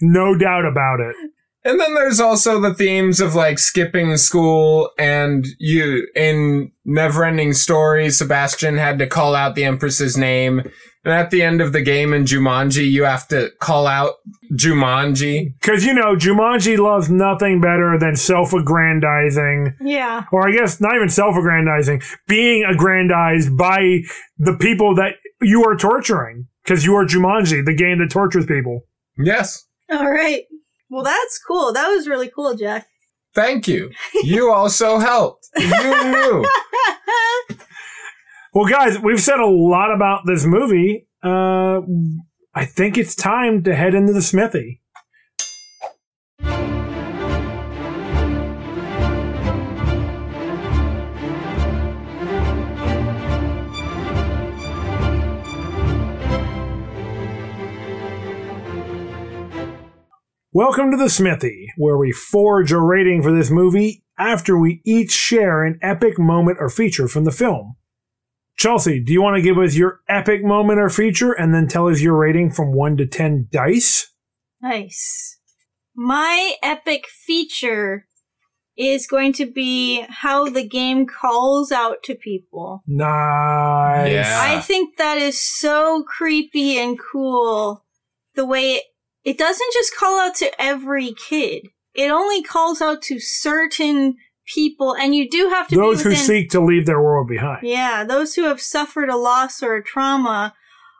No 0.00 0.36
doubt 0.38 0.64
about 0.64 1.00
it. 1.00 1.16
And 1.64 1.80
then 1.80 1.94
there's 1.94 2.20
also 2.20 2.60
the 2.60 2.72
themes 2.72 3.20
of 3.20 3.34
like 3.34 3.58
skipping 3.58 4.16
school 4.16 4.90
and 4.96 5.44
you 5.58 6.06
in 6.14 6.70
Neverending 6.86 7.52
Story, 7.56 8.08
Sebastian 8.10 8.76
had 8.78 9.00
to 9.00 9.08
call 9.08 9.34
out 9.34 9.56
the 9.56 9.64
Empress's 9.64 10.16
name. 10.16 10.62
And 11.04 11.14
at 11.14 11.30
the 11.30 11.42
end 11.42 11.60
of 11.60 11.72
the 11.72 11.80
game 11.80 12.12
in 12.12 12.24
Jumanji, 12.24 12.90
you 12.90 13.04
have 13.04 13.26
to 13.28 13.50
call 13.60 13.86
out 13.86 14.14
Jumanji. 14.52 15.54
Because, 15.60 15.84
you 15.84 15.94
know, 15.94 16.16
Jumanji 16.16 16.76
loves 16.78 17.08
nothing 17.08 17.60
better 17.60 17.96
than 17.98 18.16
self 18.16 18.52
aggrandizing, 18.52 19.74
Yeah. 19.80 20.24
or 20.32 20.48
I 20.48 20.52
guess 20.52 20.80
not 20.80 20.94
even 20.96 21.08
self 21.08 21.36
aggrandizing, 21.36 22.02
being 22.26 22.64
aggrandized 22.64 23.56
by 23.56 24.00
the 24.38 24.56
people 24.58 24.94
that 24.96 25.14
you 25.40 25.64
are 25.64 25.76
torturing. 25.76 26.46
Because 26.64 26.84
you 26.84 26.94
are 26.96 27.04
Jumanji, 27.06 27.64
the 27.64 27.74
game 27.74 27.98
that 27.98 28.10
tortures 28.10 28.44
people. 28.44 28.82
Yes. 29.16 29.64
All 29.90 30.10
right. 30.10 30.42
Well, 30.90 31.02
that's 31.04 31.38
cool. 31.46 31.72
That 31.72 31.88
was 31.88 32.06
really 32.06 32.30
cool, 32.34 32.54
Jack. 32.54 32.86
Thank 33.34 33.66
you. 33.68 33.90
You 34.24 34.50
also 34.52 34.98
helped. 34.98 35.48
You 35.56 36.10
knew. 36.10 36.44
Well, 38.58 38.66
guys, 38.68 38.98
we've 38.98 39.20
said 39.20 39.38
a 39.38 39.46
lot 39.46 39.94
about 39.94 40.22
this 40.26 40.44
movie. 40.44 41.06
Uh, 41.22 41.80
I 42.52 42.64
think 42.64 42.98
it's 42.98 43.14
time 43.14 43.62
to 43.62 43.72
head 43.72 43.94
into 43.94 44.12
the 44.12 44.20
smithy. 44.20 44.82
Welcome 60.50 60.90
to 60.90 60.96
the 60.96 61.08
Smithy, 61.08 61.68
where 61.76 61.96
we 61.96 62.10
forge 62.10 62.72
a 62.72 62.80
rating 62.80 63.22
for 63.22 63.30
this 63.30 63.52
movie 63.52 64.02
after 64.18 64.58
we 64.58 64.80
each 64.84 65.12
share 65.12 65.62
an 65.62 65.78
epic 65.80 66.18
moment 66.18 66.58
or 66.58 66.68
feature 66.68 67.06
from 67.06 67.22
the 67.22 67.30
film. 67.30 67.76
Chelsea, 68.58 69.00
do 69.00 69.12
you 69.12 69.22
want 69.22 69.36
to 69.36 69.42
give 69.42 69.56
us 69.56 69.76
your 69.76 70.00
epic 70.08 70.44
moment 70.44 70.80
or 70.80 70.90
feature 70.90 71.32
and 71.32 71.54
then 71.54 71.68
tell 71.68 71.88
us 71.88 72.00
your 72.00 72.16
rating 72.16 72.50
from 72.50 72.72
1 72.72 72.96
to 72.96 73.06
10 73.06 73.48
dice? 73.52 74.12
Nice. 74.60 75.38
My 75.94 76.54
epic 76.60 77.06
feature 77.06 78.06
is 78.76 79.06
going 79.06 79.32
to 79.34 79.46
be 79.46 80.04
how 80.08 80.48
the 80.48 80.66
game 80.66 81.06
calls 81.06 81.70
out 81.70 82.02
to 82.04 82.16
people. 82.16 82.82
Nice. 82.86 84.10
Yeah. 84.10 84.40
I 84.42 84.60
think 84.60 84.96
that 84.96 85.18
is 85.18 85.40
so 85.40 86.02
creepy 86.02 86.78
and 86.78 86.98
cool. 86.98 87.84
The 88.34 88.44
way 88.44 88.74
it, 88.74 88.84
it 89.24 89.38
doesn't 89.38 89.72
just 89.72 89.96
call 89.96 90.18
out 90.20 90.34
to 90.36 90.50
every 90.60 91.12
kid. 91.12 91.68
It 91.94 92.10
only 92.10 92.42
calls 92.42 92.80
out 92.80 93.02
to 93.02 93.20
certain 93.20 94.16
people, 94.52 94.94
and 94.94 95.14
you 95.14 95.28
do 95.28 95.48
have 95.50 95.68
to 95.68 95.76
Those 95.76 96.02
be 96.02 96.10
who 96.10 96.14
seek 96.16 96.50
to 96.50 96.60
leave 96.60 96.86
their 96.86 97.00
world 97.00 97.28
behind. 97.28 97.60
Yeah, 97.62 98.04
those 98.04 98.34
who 98.34 98.44
have 98.44 98.60
suffered 98.60 99.08
a 99.08 99.16
loss 99.16 99.62
or 99.62 99.76
a 99.76 99.84
trauma 99.84 100.54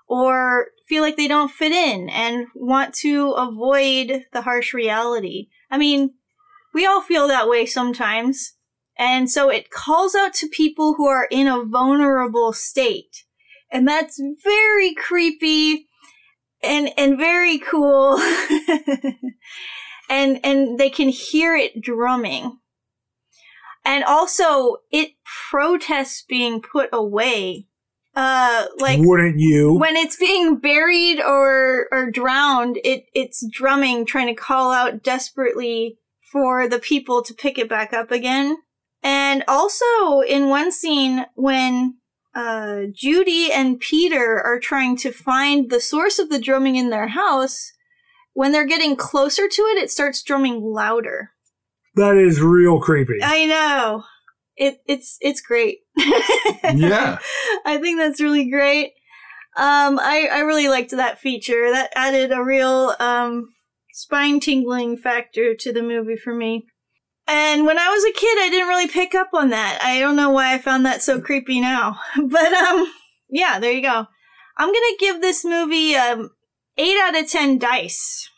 or 0.06 0.68
feel 0.88 1.02
like 1.02 1.16
they 1.16 1.28
don't 1.28 1.50
fit 1.50 1.72
in 1.72 2.08
and 2.08 2.46
want 2.54 2.94
to 2.94 3.32
avoid 3.32 4.24
the 4.32 4.42
harsh 4.42 4.72
reality. 4.72 5.48
I 5.70 5.78
mean, 5.78 6.14
we 6.72 6.86
all 6.86 7.02
feel 7.02 7.28
that 7.28 7.48
way 7.48 7.66
sometimes. 7.66 8.54
And 8.98 9.30
so 9.30 9.48
it 9.48 9.70
calls 9.70 10.14
out 10.14 10.34
to 10.34 10.48
people 10.48 10.94
who 10.94 11.06
are 11.06 11.28
in 11.30 11.46
a 11.46 11.64
vulnerable 11.64 12.52
state. 12.52 13.24
And 13.70 13.86
that's 13.86 14.20
very 14.42 14.94
creepy 14.94 15.86
and 16.62 16.90
and 16.96 17.16
very 17.18 17.58
cool. 17.58 18.18
and 20.10 20.40
and 20.42 20.78
they 20.78 20.90
can 20.90 21.08
hear 21.10 21.54
it 21.54 21.80
drumming 21.80 22.58
and 23.88 24.04
also 24.04 24.76
it 24.92 25.12
protests 25.50 26.22
being 26.28 26.60
put 26.60 26.90
away. 26.92 27.66
Uh 28.14 28.66
like 28.78 29.00
Wouldn't 29.00 29.38
you? 29.38 29.74
when 29.74 29.96
it's 29.96 30.16
being 30.16 30.56
buried 30.56 31.20
or 31.20 31.88
or 31.90 32.10
drowned 32.10 32.78
it 32.84 33.06
it's 33.14 33.46
drumming 33.50 34.04
trying 34.04 34.26
to 34.26 34.34
call 34.34 34.72
out 34.72 35.02
desperately 35.02 35.98
for 36.32 36.68
the 36.68 36.78
people 36.78 37.22
to 37.22 37.32
pick 37.32 37.58
it 37.58 37.68
back 37.68 37.92
up 37.92 38.10
again. 38.10 38.58
And 39.02 39.44
also 39.48 40.20
in 40.20 40.48
one 40.48 40.70
scene 40.70 41.26
when 41.34 41.96
uh 42.34 42.82
Judy 42.92 43.50
and 43.50 43.80
Peter 43.80 44.40
are 44.44 44.60
trying 44.60 44.96
to 44.98 45.12
find 45.12 45.70
the 45.70 45.80
source 45.80 46.18
of 46.18 46.28
the 46.28 46.40
drumming 46.40 46.76
in 46.76 46.90
their 46.90 47.08
house 47.08 47.72
when 48.34 48.52
they're 48.52 48.66
getting 48.66 48.96
closer 48.96 49.48
to 49.48 49.62
it 49.62 49.78
it 49.78 49.90
starts 49.90 50.22
drumming 50.22 50.60
louder 50.60 51.30
that 51.98 52.16
is 52.16 52.40
real 52.40 52.80
creepy. 52.80 53.18
I 53.22 53.46
know. 53.46 54.04
It 54.56 54.80
it's 54.86 55.16
it's 55.20 55.40
great. 55.40 55.78
Yeah. 56.74 57.18
I 57.64 57.78
think 57.78 57.98
that's 57.98 58.20
really 58.20 58.50
great. 58.50 58.92
Um 59.56 59.98
I 59.98 60.28
I 60.30 60.40
really 60.40 60.68
liked 60.68 60.90
that 60.90 61.18
feature. 61.18 61.70
That 61.70 61.90
added 61.94 62.32
a 62.32 62.42
real 62.42 62.94
um 62.98 63.54
spine 63.92 64.40
tingling 64.40 64.96
factor 64.96 65.54
to 65.54 65.72
the 65.72 65.82
movie 65.82 66.16
for 66.16 66.34
me. 66.34 66.66
And 67.26 67.66
when 67.66 67.78
I 67.78 67.88
was 67.88 68.04
a 68.04 68.12
kid, 68.12 68.38
I 68.40 68.48
didn't 68.50 68.68
really 68.68 68.88
pick 68.88 69.14
up 69.14 69.30
on 69.34 69.50
that. 69.50 69.78
I 69.82 70.00
don't 70.00 70.16
know 70.16 70.30
why 70.30 70.54
I 70.54 70.58
found 70.58 70.84
that 70.86 71.02
so 71.02 71.20
creepy 71.20 71.60
now. 71.60 72.00
But 72.16 72.52
um 72.52 72.92
yeah, 73.30 73.58
there 73.58 73.72
you 73.72 73.82
go. 73.82 74.06
I'm 74.56 74.68
going 74.68 74.74
to 74.74 74.96
give 74.98 75.20
this 75.20 75.44
movie 75.44 75.94
um 75.94 76.30
8 76.76 76.96
out 77.00 77.18
of 77.18 77.30
10 77.30 77.58
dice. 77.58 78.30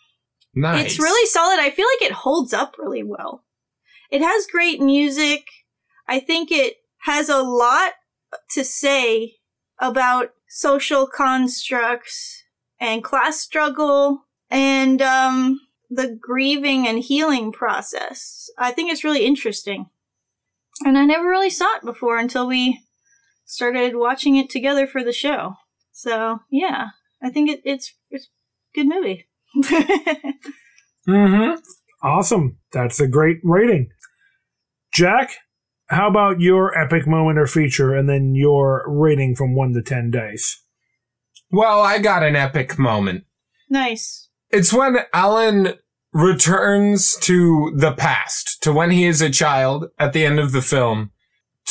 Nice. 0.55 0.85
It's 0.85 0.99
really 0.99 1.27
solid. 1.27 1.61
I 1.61 1.71
feel 1.71 1.87
like 1.87 2.11
it 2.11 2.15
holds 2.15 2.53
up 2.53 2.77
really 2.79 3.03
well. 3.03 3.45
It 4.11 4.23
has 4.23 4.47
great 4.47 4.81
music. 4.81 5.47
I 6.09 6.21
think 6.21 6.51
it 6.51 6.77
has 7.05 7.29
a 7.29 7.43
lot 7.43 7.93
to 8.51 8.65
say 8.65 9.37
about 9.79 10.31
social 10.49 11.07
constructs 11.07 12.43
and 12.81 13.05
class 13.05 13.41
struggle 13.41 14.27
and 14.51 15.01
um, 15.01 15.61
the 15.89 16.19
grieving 16.21 16.87
and 16.87 16.99
healing 16.99 17.53
process. 17.53 18.51
I 18.59 18.73
think 18.73 18.91
it's 18.91 19.05
really 19.05 19.25
interesting. 19.25 19.87
And 20.85 20.99
I 20.99 21.05
never 21.05 21.29
really 21.29 21.51
saw 21.51 21.77
it 21.77 21.85
before 21.85 22.19
until 22.19 22.47
we 22.47 22.83
started 23.45 23.97
watching 23.97 24.37
it 24.37 24.51
together 24.51 24.87
for 24.87 25.05
the 25.05 25.13
show. 25.13 25.55
So, 25.93 26.41
yeah, 26.51 26.89
I 27.23 27.31
think 27.31 27.51
it, 27.51 27.61
it's 27.65 27.95
it's 28.11 28.29
a 28.75 28.81
good 28.81 28.89
movie. 28.89 29.29
Mm-hmm. 31.09 31.59
Awesome. 32.03 32.59
That's 32.73 33.01
a 33.01 33.09
great 33.09 33.39
rating. 33.43 33.89
Jack, 34.93 35.31
how 35.87 36.09
about 36.09 36.41
your 36.41 36.77
epic 36.79 37.07
moment 37.07 37.39
or 37.39 37.47
feature 37.47 37.95
and 37.95 38.09
then 38.09 38.35
your 38.35 38.85
rating 38.87 39.35
from 39.35 39.55
1 39.55 39.75
to 39.75 39.83
10 39.83 40.11
dice? 40.11 40.63
Well, 41.51 41.81
I 41.81 41.99
got 41.99 42.23
an 42.23 42.37
epic 42.37 42.79
moment. 42.79 43.25
nice. 43.69 44.29
It's 44.53 44.73
when 44.73 44.97
Alan 45.15 45.75
returns 46.13 47.17
to 47.21 47.73
the 47.77 47.93
past, 47.93 48.61
to 48.63 48.73
when 48.73 48.91
he 48.91 49.05
is 49.07 49.23
a 49.23 49.31
child 49.31 49.87
at 49.97 50.13
the 50.13 50.27
end 50.27 50.41
of 50.41 50.51
the 50.51 50.63
film, 50.63 51.13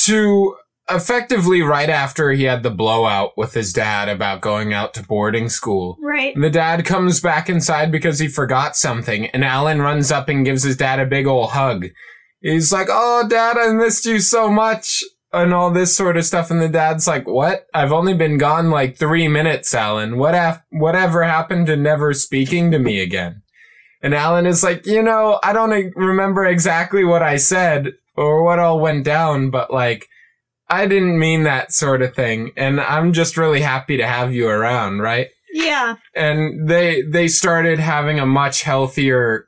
to 0.05 0.55
effectively 0.89 1.61
right 1.61 1.89
after 1.89 2.31
he 2.31 2.45
had 2.45 2.63
the 2.63 2.69
blowout 2.69 3.37
with 3.37 3.53
his 3.53 3.73
dad 3.73 4.07
about 4.07 4.39
going 4.39 4.73
out 4.73 4.93
to 4.93 5.03
boarding 5.03 5.49
school. 5.49 5.97
Right. 6.01 6.33
And 6.33 6.43
the 6.43 6.49
dad 6.49 6.85
comes 6.85 7.19
back 7.19 7.49
inside 7.49 7.91
because 7.91 8.19
he 8.19 8.29
forgot 8.29 8.77
something, 8.77 9.25
and 9.27 9.43
Alan 9.43 9.81
runs 9.81 10.09
up 10.09 10.29
and 10.29 10.45
gives 10.45 10.63
his 10.63 10.77
dad 10.77 10.99
a 11.01 11.05
big 11.05 11.27
ol' 11.27 11.47
hug. 11.47 11.87
He's 12.41 12.71
like, 12.71 12.87
Oh, 12.89 13.27
dad, 13.27 13.57
I 13.57 13.71
missed 13.73 14.05
you 14.05 14.19
so 14.19 14.49
much, 14.49 15.03
and 15.33 15.53
all 15.53 15.71
this 15.71 15.95
sort 15.95 16.17
of 16.17 16.25
stuff. 16.25 16.49
And 16.51 16.61
the 16.61 16.69
dad's 16.69 17.07
like, 17.07 17.27
What? 17.27 17.65
I've 17.73 17.91
only 17.91 18.13
been 18.13 18.37
gone 18.37 18.69
like 18.69 18.97
three 18.97 19.27
minutes, 19.27 19.73
Alan. 19.73 20.17
What 20.17 20.35
af- 20.35 20.63
whatever 20.71 21.23
happened 21.23 21.67
to 21.67 21.75
never 21.75 22.13
speaking 22.13 22.71
to 22.71 22.79
me 22.79 22.99
again? 22.99 23.41
And 24.01 24.15
Alan 24.15 24.45
is 24.45 24.63
like, 24.63 24.85
you 24.85 25.03
know, 25.03 25.39
I 25.43 25.51
don't 25.51 25.93
remember 25.95 26.45
exactly 26.45 27.03
what 27.03 27.21
I 27.21 27.35
said 27.35 27.91
or 28.15 28.43
what 28.45 28.57
all 28.57 28.79
went 28.79 29.03
down, 29.03 29.49
but 29.49 29.71
like, 29.71 30.07
I 30.69 30.87
didn't 30.87 31.19
mean 31.19 31.43
that 31.43 31.73
sort 31.73 32.01
of 32.01 32.15
thing. 32.15 32.51
And 32.55 32.79
I'm 32.79 33.11
just 33.11 33.35
really 33.35 33.59
happy 33.59 33.97
to 33.97 34.07
have 34.07 34.33
you 34.33 34.47
around, 34.47 34.99
right? 34.99 35.27
Yeah. 35.51 35.95
and 36.15 36.69
they 36.69 37.01
they 37.01 37.27
started 37.27 37.79
having 37.79 38.19
a 38.19 38.25
much 38.25 38.61
healthier 38.61 39.47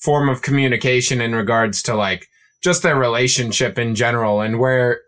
form 0.00 0.28
of 0.28 0.42
communication 0.42 1.20
in 1.20 1.34
regards 1.34 1.82
to 1.82 1.94
like 1.96 2.26
just 2.62 2.82
their 2.82 2.96
relationship 2.96 3.78
in 3.78 3.94
general 3.94 4.40
and 4.40 4.58
where 4.58 5.00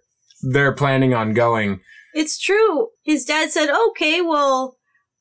they're 0.52 0.72
planning 0.74 1.14
on 1.14 1.34
going. 1.34 1.80
It's 2.14 2.38
true. 2.38 2.88
His 3.04 3.24
dad 3.24 3.50
said, 3.50 3.68
okay, 3.88 4.20
well, 4.20 4.76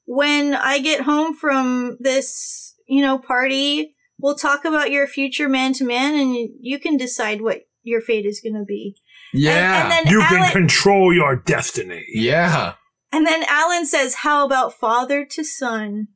when 0.05 0.53
I 0.55 0.79
get 0.79 1.01
home 1.01 1.35
from 1.35 1.97
this, 1.99 2.73
you 2.87 3.01
know, 3.01 3.17
party, 3.17 3.95
we'll 4.19 4.35
talk 4.35 4.65
about 4.65 4.91
your 4.91 5.07
future 5.07 5.47
man 5.49 5.73
to 5.73 5.85
man 5.85 6.15
and 6.15 6.35
you- 6.35 6.53
you 6.59 6.79
can 6.79 6.97
decide 6.97 7.41
what 7.41 7.61
your 7.83 8.01
fate 8.01 8.25
is 8.25 8.41
going 8.41 8.55
to 8.59 8.65
be. 8.65 8.95
And- 9.33 9.41
Yeah. 9.43 9.83
And, 9.83 9.91
then 9.91 10.11
You 10.13 10.21
Alan, 10.21 10.41
can 10.43 10.51
control 10.51 11.13
your 11.13 11.35
destiny. 11.35 12.05
yeah. 12.13 12.73
and 13.13 13.25
then 13.27 13.43
Alan 13.49 13.85
says, 13.85 14.15
how 14.15 14.45
about 14.45 14.73
father 14.73 15.25
to 15.31 15.43
son? 15.43 16.07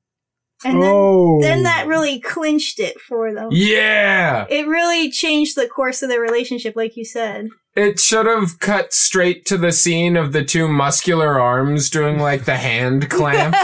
And 0.64 0.82
then, 0.82 0.91
oh. 0.93 1.41
then 1.41 1.64
that 1.64 1.86
oh. 1.86 1.89
really 1.89 2.20
clinched 2.20 2.80
it 2.80 2.99
for 3.01 3.34
them. 3.34 3.49
Yeah. 3.51 4.45
It 4.49 4.68
really 4.68 5.12
changed 5.12 5.56
the 5.56 5.68
course 5.68 6.01
of 6.01 6.10
their 6.10 6.22
relationship, 6.22 6.76
like 6.76 6.95
you 6.95 7.03
said. 7.03 7.47
It 7.76 7.99
should 7.99 8.26
have 8.26 8.60
cut 8.60 8.93
straight 8.93 9.45
to 9.47 9.58
the 9.58 9.74
scene 9.74 10.16
of 10.16 10.32
the 10.32 10.45
two 10.45 10.70
muscular 10.70 11.39
arms 11.39 11.89
doing 11.89 12.20
like 12.20 12.45
the 12.45 12.56
hand 12.56 13.10
clamp. 13.10 13.53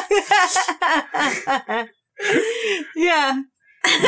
yeah. 2.96 3.42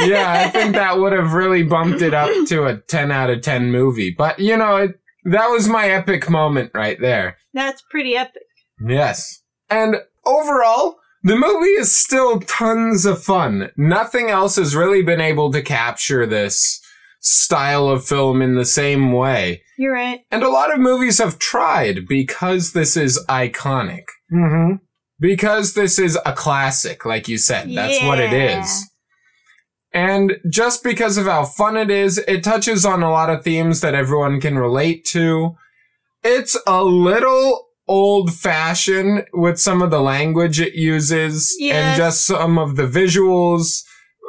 yeah, 0.03 0.43
I 0.45 0.49
think 0.49 0.75
that 0.75 0.95
would 0.99 1.13
have 1.13 1.33
really 1.33 1.63
bumped 1.63 2.01
it 2.01 2.13
up 2.13 2.29
to 2.47 2.65
a 2.65 2.77
10 2.77 3.11
out 3.11 3.29
of 3.29 3.41
10 3.41 3.71
movie. 3.71 4.13
But, 4.15 4.39
you 4.39 4.57
know, 4.57 4.75
it, 4.75 4.99
that 5.23 5.47
was 5.47 5.69
my 5.69 5.87
epic 5.87 6.29
moment 6.29 6.71
right 6.73 6.99
there. 6.99 7.37
That's 7.53 7.81
pretty 7.89 8.17
epic. 8.17 8.43
Yes. 8.85 9.41
And 9.69 9.95
overall, 10.25 10.97
the 11.23 11.35
movie 11.37 11.69
is 11.69 11.97
still 11.97 12.39
tons 12.41 13.05
of 13.05 13.23
fun. 13.23 13.71
Nothing 13.77 14.29
else 14.29 14.57
has 14.57 14.75
really 14.75 15.01
been 15.01 15.21
able 15.21 15.51
to 15.51 15.61
capture 15.61 16.25
this 16.25 16.81
style 17.21 17.87
of 17.87 18.05
film 18.05 18.41
in 18.41 18.55
the 18.55 18.65
same 18.65 19.13
way. 19.13 19.63
You're 19.77 19.93
right. 19.93 20.19
And 20.29 20.43
a 20.43 20.49
lot 20.49 20.73
of 20.73 20.79
movies 20.79 21.19
have 21.19 21.39
tried 21.39 22.05
because 22.07 22.73
this 22.73 22.97
is 22.97 23.23
iconic. 23.29 24.03
Mm-hmm. 24.31 24.75
Because 25.19 25.73
this 25.73 25.97
is 25.97 26.17
a 26.25 26.33
classic, 26.33 27.05
like 27.05 27.29
you 27.29 27.37
said. 27.37 27.73
That's 27.73 28.03
what 28.03 28.19
it 28.19 28.33
is. 28.33 28.89
And 29.93 30.37
just 30.49 30.83
because 30.83 31.17
of 31.17 31.27
how 31.27 31.45
fun 31.45 31.77
it 31.77 31.89
is, 31.89 32.17
it 32.27 32.43
touches 32.43 32.85
on 32.85 33.03
a 33.03 33.11
lot 33.11 33.29
of 33.29 33.43
themes 33.43 33.79
that 33.81 33.95
everyone 33.95 34.41
can 34.41 34.57
relate 34.57 35.05
to. 35.11 35.55
It's 36.23 36.57
a 36.67 36.83
little 36.83 37.67
old 37.87 38.33
fashioned 38.33 39.25
with 39.33 39.59
some 39.59 39.81
of 39.81 39.91
the 39.91 40.01
language 40.01 40.59
it 40.61 40.73
uses 40.73 41.55
Yes. 41.59 41.75
and 41.75 41.97
just 41.97 42.25
some 42.25 42.57
of 42.57 42.75
the 42.75 42.87
visuals, 42.87 43.83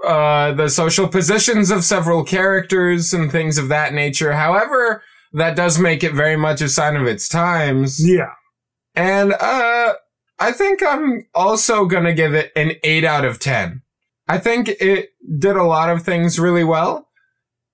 uh, 0.05 0.53
the 0.53 0.69
social 0.69 1.07
positions 1.09 1.71
of 1.71 1.85
several 1.85 2.25
characters 2.25 3.15
and 3.15 3.31
things 3.31 3.57
of 3.59 3.69
that 3.69 3.95
nature. 3.95 4.33
However, 4.33 5.03
that 5.33 5.57
does 5.57 5.79
make 5.79 6.03
it 6.05 6.13
very 6.15 6.37
much 6.37 6.61
a 6.61 6.69
sign 6.69 6.97
of 6.97 7.07
its 7.07 7.29
times. 7.29 8.05
Yeah. 8.07 8.33
And 8.95 9.33
uh 9.35 9.95
I 10.39 10.53
think 10.53 10.83
I'm 10.83 11.27
also 11.35 11.85
gonna 11.87 12.13
give 12.15 12.35
it 12.35 12.53
an 12.55 12.73
eight 12.85 13.05
out 13.05 13.25
of 13.25 13.39
ten. 13.41 13.83
I 14.29 14.39
think 14.39 14.69
it 14.69 15.11
did 15.39 15.57
a 15.57 15.65
lot 15.65 15.91
of 15.91 16.03
things 16.03 16.39
really 16.39 16.65
well. 16.65 17.09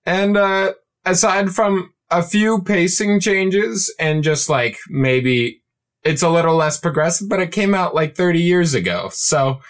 And 0.06 0.36
uh 0.36 0.72
aside 1.04 1.50
from 1.50 1.92
a 2.10 2.22
few 2.22 2.62
pacing 2.62 3.20
changes 3.20 3.94
and 3.98 4.24
just 4.24 4.48
like 4.48 4.78
maybe 4.88 5.59
it's 6.04 6.22
a 6.22 6.30
little 6.30 6.56
less 6.56 6.78
progressive, 6.78 7.28
but 7.28 7.40
it 7.40 7.52
came 7.52 7.74
out 7.74 7.94
like 7.94 8.16
30 8.16 8.40
years 8.40 8.74
ago. 8.74 9.10
So 9.12 9.60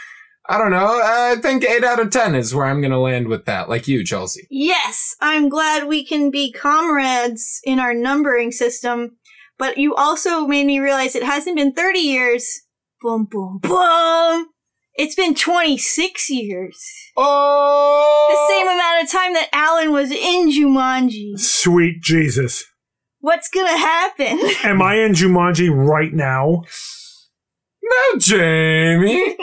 I 0.51 0.59
don't 0.59 0.73
know. 0.73 1.01
I 1.01 1.37
think 1.41 1.65
eight 1.65 1.85
out 1.85 2.01
of 2.01 2.11
ten 2.11 2.35
is 2.35 2.53
where 2.53 2.67
I'm 2.67 2.83
gonna 2.83 2.99
land 2.99 3.29
with 3.29 3.45
that, 3.45 3.69
like 3.69 3.87
you, 3.87 4.05
Chelsea. 4.05 4.49
Yes, 4.51 5.15
I'm 5.21 5.49
glad 5.49 5.87
we 5.87 6.05
can 6.05 6.33
be 6.33 6.51
comrades 6.51 7.61
in 7.63 7.79
our 7.79 7.95
numbering 7.95 8.51
system, 8.51 9.17
but 9.59 9.79
you 9.79 9.95
also 9.95 10.49
made 10.49 10.67
me 10.67 10.81
realize 10.81 11.15
it 11.15 11.23
hasn't 11.23 11.57
been 11.57 11.73
30 11.73 12.01
years. 12.01 12.63
Boom, 13.01 13.29
boom, 13.31 13.61
boom. 13.63 14.49
It's 14.95 15.15
been 15.15 15.37
26 15.37 16.29
years. 16.31 16.77
Oh 17.17 18.27
The 18.31 18.53
same 18.53 18.67
amount 18.67 19.05
of 19.05 19.11
time 19.11 19.35
that 19.35 19.51
Alan 19.53 19.93
was 19.93 20.11
in 20.11 20.51
Jumanji. 20.51 21.39
Sweet 21.39 22.03
Jesus. 22.03 22.65
What's 23.21 23.49
gonna 23.49 23.77
happen? 23.77 24.41
Am 24.65 24.83
I 24.83 24.97
in 24.97 25.13
Jumanji 25.13 25.71
right 25.71 26.13
now? 26.13 26.65
No, 27.83 28.19
Jamie. 28.19 29.37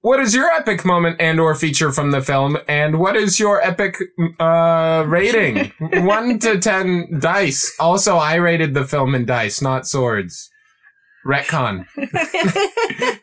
what 0.00 0.20
is 0.20 0.34
your 0.34 0.50
epic 0.50 0.84
moment 0.84 1.16
and 1.20 1.38
or 1.38 1.54
feature 1.54 1.92
from 1.92 2.10
the 2.10 2.22
film, 2.22 2.58
and 2.68 2.98
what 2.98 3.16
is 3.16 3.38
your 3.38 3.60
epic 3.62 3.96
uh, 4.40 5.04
rating? 5.06 5.72
One 6.04 6.38
to 6.40 6.58
ten 6.60 7.18
dice. 7.20 7.72
Also, 7.78 8.16
I 8.16 8.36
rated 8.36 8.74
the 8.74 8.84
film 8.84 9.14
in 9.14 9.26
dice, 9.26 9.60
not 9.62 9.86
swords. 9.86 10.50
Retcon. 11.26 11.86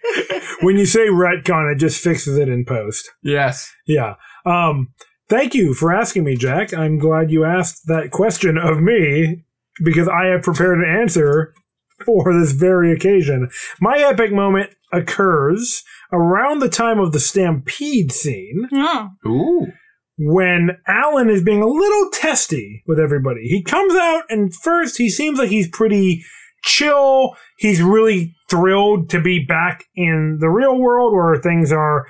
When 0.61 0.77
you 0.77 0.85
say 0.85 1.07
retcon, 1.07 1.73
it 1.73 1.77
just 1.77 2.01
fixes 2.01 2.37
it 2.37 2.47
in 2.47 2.63
post. 2.63 3.11
Yes. 3.21 3.69
Yeah. 3.85 4.15
Um, 4.45 4.93
thank 5.33 5.55
you 5.55 5.73
for 5.73 5.91
asking 5.91 6.23
me, 6.23 6.35
Jack. 6.35 6.75
I'm 6.75 6.99
glad 6.99 7.31
you 7.31 7.43
asked 7.43 7.87
that 7.87 8.11
question 8.11 8.55
of 8.55 8.81
me 8.81 9.43
because 9.83 10.07
I 10.07 10.27
have 10.27 10.43
prepared 10.43 10.77
an 10.77 10.85
answer 10.85 11.55
for 12.05 12.39
this 12.39 12.51
very 12.51 12.91
occasion. 12.91 13.49
My 13.81 13.97
epic 13.97 14.31
moment 14.31 14.75
occurs 14.91 15.83
around 16.11 16.59
the 16.59 16.69
time 16.69 16.99
of 16.99 17.13
the 17.13 17.19
stampede 17.19 18.11
scene 18.11 18.67
oh, 18.73 19.09
Ooh. 19.25 19.67
when 20.19 20.77
Alan 20.87 21.31
is 21.31 21.43
being 21.43 21.63
a 21.63 21.67
little 21.67 22.11
testy 22.11 22.83
with 22.85 22.99
everybody. 22.99 23.47
He 23.47 23.63
comes 23.63 23.95
out 23.95 24.25
and 24.29 24.53
first 24.53 24.99
he 24.99 25.09
seems 25.09 25.39
like 25.39 25.49
he's 25.49 25.67
pretty 25.67 26.23
chill. 26.63 27.35
He's 27.57 27.81
really 27.81 28.35
thrilled 28.51 29.09
to 29.09 29.19
be 29.19 29.43
back 29.43 29.85
in 29.95 30.37
the 30.39 30.49
real 30.49 30.77
world 30.77 31.11
where 31.13 31.37
things 31.37 31.71
are 31.71 32.05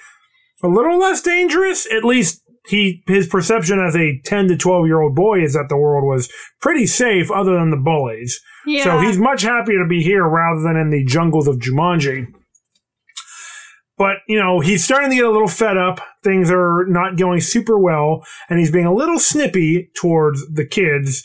a 0.61 0.67
little 0.67 0.99
less 0.99 1.21
dangerous. 1.21 1.89
At 1.89 2.03
least 2.03 2.42
he 2.67 3.03
his 3.07 3.27
perception 3.27 3.79
as 3.79 3.95
a 3.95 4.19
10 4.25 4.47
to 4.47 4.57
12 4.57 4.85
year 4.87 5.01
old 5.01 5.15
boy 5.15 5.43
is 5.43 5.53
that 5.53 5.67
the 5.69 5.77
world 5.77 6.05
was 6.05 6.31
pretty 6.61 6.85
safe 6.87 7.29
other 7.31 7.53
than 7.55 7.71
the 7.71 7.77
bullies. 7.77 8.39
yeah. 8.65 8.83
So 8.83 8.99
he's 8.99 9.17
much 9.17 9.41
happier 9.41 9.79
to 9.83 9.87
be 9.87 10.01
here 10.01 10.27
rather 10.27 10.61
than 10.61 10.77
in 10.77 10.89
the 10.89 11.03
jungles 11.05 11.47
of 11.47 11.57
Jumanji. 11.57 12.27
But, 13.97 14.17
you 14.27 14.39
know, 14.39 14.59
he's 14.59 14.83
starting 14.83 15.11
to 15.11 15.15
get 15.15 15.25
a 15.25 15.31
little 15.31 15.47
fed 15.47 15.77
up. 15.77 15.99
Things 16.23 16.49
are 16.49 16.85
not 16.87 17.15
going 17.15 17.41
super 17.41 17.77
well, 17.77 18.25
and 18.49 18.57
he's 18.57 18.71
being 18.71 18.87
a 18.87 18.93
little 18.93 19.19
snippy 19.19 19.91
towards 19.95 20.43
the 20.51 20.65
kids. 20.65 21.23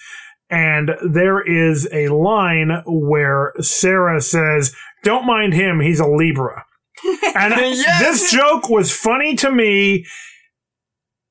And 0.50 0.90
there 1.02 1.40
is 1.40 1.88
a 1.92 2.08
line 2.08 2.82
where 2.86 3.52
Sarah 3.60 4.20
says, 4.20 4.74
Don't 5.02 5.26
mind 5.26 5.54
him, 5.54 5.80
he's 5.80 6.00
a 6.00 6.06
Libra. 6.06 6.64
And 7.34 7.54
Yes! 7.54 8.00
this 8.00 8.32
joke 8.32 8.68
was 8.68 8.92
funny 8.92 9.34
to 9.36 9.50
me, 9.50 10.04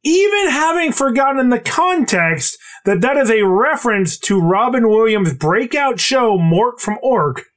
even 0.07 0.49
having 0.49 0.93
forgotten 0.93 1.49
the 1.49 1.59
context 1.59 2.57
that 2.85 3.01
that 3.01 3.17
is 3.17 3.29
a 3.29 3.43
reference 3.43 4.17
to 4.17 4.39
Robin 4.39 4.87
Williams' 4.87 5.33
breakout 5.33 5.99
show 5.99 6.37
Mork 6.37 6.79
from 6.79 6.97
Ork, 7.03 7.47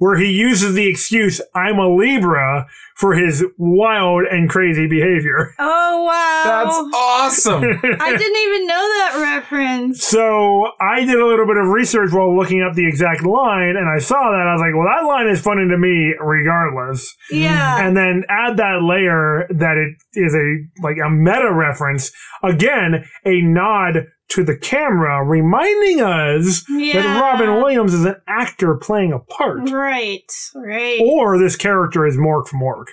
where 0.00 0.16
he 0.16 0.32
uses 0.32 0.74
the 0.74 0.86
excuse 0.86 1.40
"I'm 1.54 1.78
a 1.78 1.86
Libra" 1.86 2.66
for 2.96 3.14
his 3.14 3.44
wild 3.56 4.24
and 4.30 4.48
crazy 4.48 4.86
behavior. 4.86 5.54
oh, 5.58 6.04
wow. 6.04 6.42
That's 6.44 6.94
awesome. 6.94 7.62
I 8.00 8.16
didn't 8.16 8.42
even 8.42 8.66
know 8.66 8.74
that 8.76 9.18
reference. 9.22 10.04
So 10.04 10.72
I 10.80 11.04
did 11.04 11.18
a 11.18 11.26
little 11.26 11.46
bit 11.46 11.56
of 11.56 11.68
research 11.68 12.12
while 12.12 12.36
looking 12.36 12.62
up 12.62 12.74
the 12.74 12.86
exact 12.86 13.24
line, 13.24 13.76
and 13.76 13.88
I 13.88 14.00
saw 14.00 14.30
that. 14.30 14.46
I 14.46 14.52
was 14.52 14.60
like, 14.60 14.74
well, 14.74 14.88
that 14.88 15.06
line 15.06 15.28
is 15.28 15.40
funny 15.40 15.68
to 15.68 15.78
me 15.78 16.14
regardless. 16.20 17.14
Yeah. 17.30 17.86
And 17.86 17.96
then 17.96 18.24
add 18.28 18.56
that 18.56 18.82
layer 18.82 19.46
that 19.50 19.76
it 19.76 19.96
is 20.14 20.34
a 20.34 20.82
like 20.82 20.96
a 21.04 21.10
meta 21.10 21.52
reference. 21.52 22.10
Again, 22.42 23.04
a 23.24 23.42
nod 23.42 24.06
to 24.30 24.44
the 24.44 24.56
camera, 24.56 25.24
reminding 25.24 26.00
us 26.00 26.64
yeah. 26.70 27.02
that 27.02 27.20
Robin 27.20 27.56
Williams 27.56 27.94
is 27.94 28.04
an 28.04 28.16
actor 28.26 28.76
playing 28.76 29.12
a 29.12 29.18
part. 29.18 29.70
Right, 29.70 30.30
right. 30.54 31.00
Or 31.02 31.38
this 31.38 31.56
character 31.56 32.06
is 32.06 32.16
Mork 32.16 32.48
from 32.48 32.60
Mork. 32.60 32.86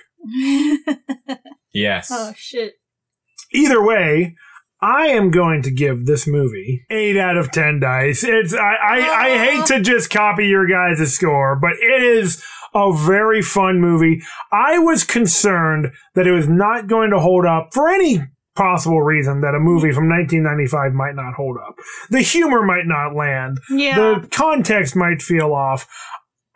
yes. 1.72 2.08
oh, 2.12 2.32
shit. 2.36 2.74
Either 3.52 3.82
way, 3.82 4.36
I 4.80 5.08
am 5.08 5.30
going 5.30 5.62
to 5.62 5.70
give 5.70 6.06
this 6.06 6.26
movie 6.26 6.84
eight 6.90 7.16
out 7.16 7.36
of 7.36 7.50
ten 7.50 7.80
dice. 7.80 8.22
It's 8.22 8.54
I 8.54 8.74
I, 8.74 8.96
I 8.98 9.38
hate 9.38 9.66
to 9.66 9.80
just 9.80 10.10
copy 10.10 10.46
your 10.46 10.66
guys' 10.66 11.14
score, 11.14 11.56
but 11.56 11.72
it 11.72 12.02
is 12.02 12.44
a 12.74 12.92
very 12.92 13.42
fun 13.42 13.80
movie. 13.80 14.22
I 14.52 14.78
was 14.78 15.02
concerned 15.02 15.92
that 16.14 16.26
it 16.26 16.32
was 16.32 16.48
not 16.48 16.86
going 16.86 17.10
to 17.10 17.18
hold 17.18 17.46
up 17.46 17.70
for 17.72 17.88
any 17.88 18.20
possible 18.58 19.00
reason 19.00 19.40
that 19.40 19.54
a 19.54 19.60
movie 19.60 19.92
from 19.92 20.08
1995 20.08 20.92
might 20.92 21.14
not 21.14 21.34
hold 21.34 21.56
up. 21.56 21.76
The 22.10 22.20
humor 22.20 22.62
might 22.62 22.86
not 22.86 23.14
land. 23.14 23.58
Yeah. 23.70 23.94
The 23.96 24.28
context 24.28 24.96
might 24.96 25.22
feel 25.22 25.54
off. 25.54 25.86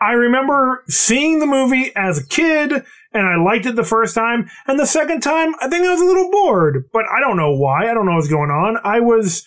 I 0.01 0.13
remember 0.13 0.83
seeing 0.89 1.39
the 1.39 1.47
movie 1.47 1.93
as 1.95 2.19
a 2.19 2.27
kid 2.27 2.73
and 3.13 3.27
I 3.27 3.37
liked 3.37 3.67
it 3.67 3.77
the 3.77 3.85
first 3.85 4.17
time. 4.17 4.49
And 4.67 4.79
the 4.81 4.87
second 4.87 5.21
time, 5.21 5.55
I 5.61 5.69
think 5.69 5.87
I 5.87 5.93
was 5.93 6.01
a 6.01 6.05
little 6.05 6.29
bored, 6.31 6.85
but 6.93 7.05
I 7.15 7.21
don't 7.21 7.37
know 7.37 7.55
why. 7.55 7.89
I 7.89 7.95
don't 7.95 8.07
know 8.07 8.17
what's 8.17 8.29
going 8.29 8.51
on. 8.51 8.79
I 8.83 8.99
was 8.99 9.47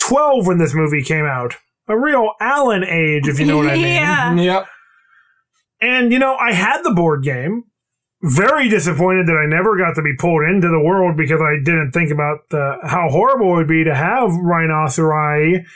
12 0.00 0.46
when 0.46 0.58
this 0.58 0.74
movie 0.74 1.02
came 1.02 1.24
out. 1.24 1.56
A 1.88 1.98
real 1.98 2.30
Alan 2.40 2.84
age, 2.84 3.26
if 3.26 3.40
you 3.40 3.46
know 3.46 3.56
what 3.56 3.66
I 3.66 3.74
mean. 3.74 3.84
Yeah. 3.84 4.34
Yep. 4.34 4.68
And, 5.80 6.12
you 6.12 6.18
know, 6.20 6.36
I 6.36 6.52
had 6.52 6.82
the 6.82 6.92
board 6.92 7.24
game. 7.24 7.64
Very 8.26 8.70
disappointed 8.70 9.26
that 9.26 9.36
I 9.36 9.46
never 9.46 9.76
got 9.76 9.94
to 9.96 10.02
be 10.02 10.16
pulled 10.16 10.48
into 10.48 10.68
the 10.68 10.80
world 10.80 11.14
because 11.14 11.42
I 11.42 11.62
didn't 11.62 11.92
think 11.92 12.10
about 12.10 12.48
the, 12.48 12.78
how 12.82 13.10
horrible 13.10 13.52
it 13.52 13.56
would 13.56 13.68
be 13.68 13.84
to 13.84 13.94
have 13.94 14.30
rhinoceri 14.30 15.66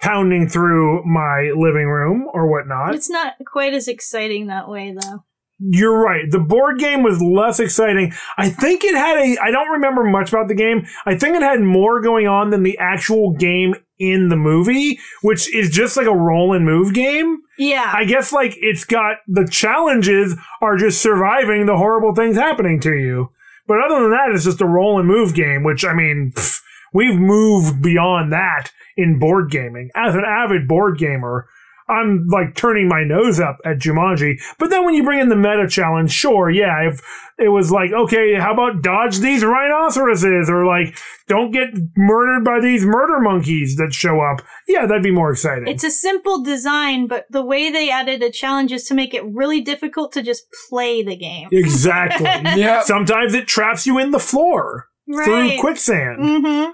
pounding 0.00 0.48
through 0.48 1.04
my 1.04 1.52
living 1.56 1.86
room 1.86 2.26
or 2.34 2.50
whatnot. 2.50 2.96
It's 2.96 3.08
not 3.08 3.34
quite 3.46 3.72
as 3.72 3.86
exciting 3.86 4.48
that 4.48 4.68
way, 4.68 4.92
though. 4.92 5.24
You're 5.64 6.02
right. 6.02 6.30
The 6.30 6.40
board 6.40 6.78
game 6.78 7.02
was 7.02 7.22
less 7.22 7.60
exciting. 7.60 8.12
I 8.36 8.48
think 8.48 8.82
it 8.82 8.94
had 8.94 9.16
a, 9.16 9.36
I 9.42 9.50
don't 9.50 9.70
remember 9.70 10.02
much 10.02 10.30
about 10.30 10.48
the 10.48 10.54
game. 10.54 10.86
I 11.06 11.16
think 11.16 11.36
it 11.36 11.42
had 11.42 11.60
more 11.60 12.00
going 12.00 12.26
on 12.26 12.50
than 12.50 12.62
the 12.62 12.76
actual 12.78 13.32
game 13.32 13.74
in 13.98 14.28
the 14.28 14.36
movie, 14.36 14.98
which 15.22 15.54
is 15.54 15.70
just 15.70 15.96
like 15.96 16.06
a 16.06 16.16
roll 16.16 16.52
and 16.52 16.64
move 16.64 16.94
game. 16.94 17.38
Yeah. 17.58 17.92
I 17.94 18.04
guess 18.04 18.32
like 18.32 18.54
it's 18.56 18.84
got 18.84 19.18
the 19.28 19.46
challenges 19.48 20.34
are 20.60 20.76
just 20.76 21.00
surviving 21.00 21.66
the 21.66 21.76
horrible 21.76 22.14
things 22.14 22.36
happening 22.36 22.80
to 22.80 22.94
you. 22.94 23.30
But 23.68 23.78
other 23.78 24.02
than 24.02 24.10
that, 24.10 24.30
it's 24.32 24.44
just 24.44 24.60
a 24.60 24.66
roll 24.66 24.98
and 24.98 25.06
move 25.06 25.34
game, 25.34 25.62
which 25.62 25.84
I 25.84 25.92
mean, 25.94 26.32
pff, 26.34 26.60
we've 26.92 27.18
moved 27.18 27.80
beyond 27.80 28.32
that 28.32 28.70
in 28.96 29.20
board 29.20 29.50
gaming. 29.50 29.90
As 29.94 30.14
an 30.14 30.24
avid 30.26 30.66
board 30.66 30.98
gamer, 30.98 31.46
I'm 31.88 32.26
like 32.28 32.54
turning 32.54 32.88
my 32.88 33.04
nose 33.04 33.40
up 33.40 33.58
at 33.64 33.78
Jumanji. 33.78 34.40
But 34.58 34.70
then 34.70 34.84
when 34.84 34.94
you 34.94 35.04
bring 35.04 35.20
in 35.20 35.28
the 35.28 35.36
meta 35.36 35.66
challenge, 35.68 36.12
sure, 36.12 36.50
yeah, 36.50 36.88
if 36.88 37.00
it 37.38 37.48
was 37.48 37.70
like, 37.70 37.92
okay, 37.92 38.34
how 38.34 38.52
about 38.52 38.82
dodge 38.82 39.18
these 39.18 39.44
rhinoceroses 39.44 40.48
or 40.48 40.64
like 40.64 40.96
don't 41.28 41.50
get 41.50 41.70
murdered 41.96 42.44
by 42.44 42.60
these 42.60 42.84
murder 42.84 43.20
monkeys 43.20 43.76
that 43.76 43.92
show 43.92 44.20
up. 44.20 44.42
Yeah, 44.68 44.86
that'd 44.86 45.02
be 45.02 45.10
more 45.10 45.32
exciting. 45.32 45.66
It's 45.66 45.84
a 45.84 45.90
simple 45.90 46.42
design, 46.42 47.06
but 47.06 47.24
the 47.30 47.44
way 47.44 47.70
they 47.70 47.90
added 47.90 48.22
a 48.22 48.30
challenge 48.30 48.72
is 48.72 48.84
to 48.84 48.94
make 48.94 49.14
it 49.14 49.24
really 49.24 49.60
difficult 49.60 50.12
to 50.12 50.22
just 50.22 50.44
play 50.68 51.02
the 51.02 51.16
game. 51.16 51.48
exactly. 51.52 52.26
yeah. 52.60 52.82
Sometimes 52.82 53.34
it 53.34 53.46
traps 53.46 53.86
you 53.86 53.98
in 53.98 54.10
the 54.10 54.18
floor 54.18 54.88
through 55.06 55.58
quicksand. 55.58 56.22
Mm-hmm. 56.22 56.70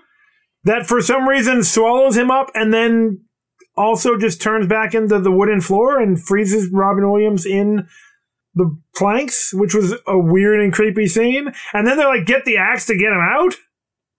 That 0.65 0.87
for 0.87 1.01
some 1.01 1.29
reason 1.29 1.63
swallows 1.63 2.17
him 2.17 2.31
up 2.31 2.51
and 2.55 2.75
then 2.75 3.21
also 3.79 4.19
just 4.19 4.43
turns 4.43 4.67
back 4.67 4.95
into 4.95 5.19
the 5.21 5.31
wooden 5.33 5.61
floor 5.61 6.01
and 6.01 6.21
freezes 6.23 6.69
Robin 6.73 7.11
Williams 7.11 7.47
in 7.47 7.87
the 8.55 8.77
planks, 8.97 9.53
which 9.55 9.75
was 9.75 9.93
a 10.07 10.19
weird 10.19 10.61
and 10.61 10.73
creepy 10.73 11.07
scene. 11.07 11.53
And 11.73 11.87
then 11.87 11.97
they're 11.97 12.09
like, 12.09 12.27
get 12.27 12.45
the 12.45 12.57
axe 12.57 12.87
to 12.87 12.95
get 12.97 13.13
him 13.13 13.21
out? 13.21 13.55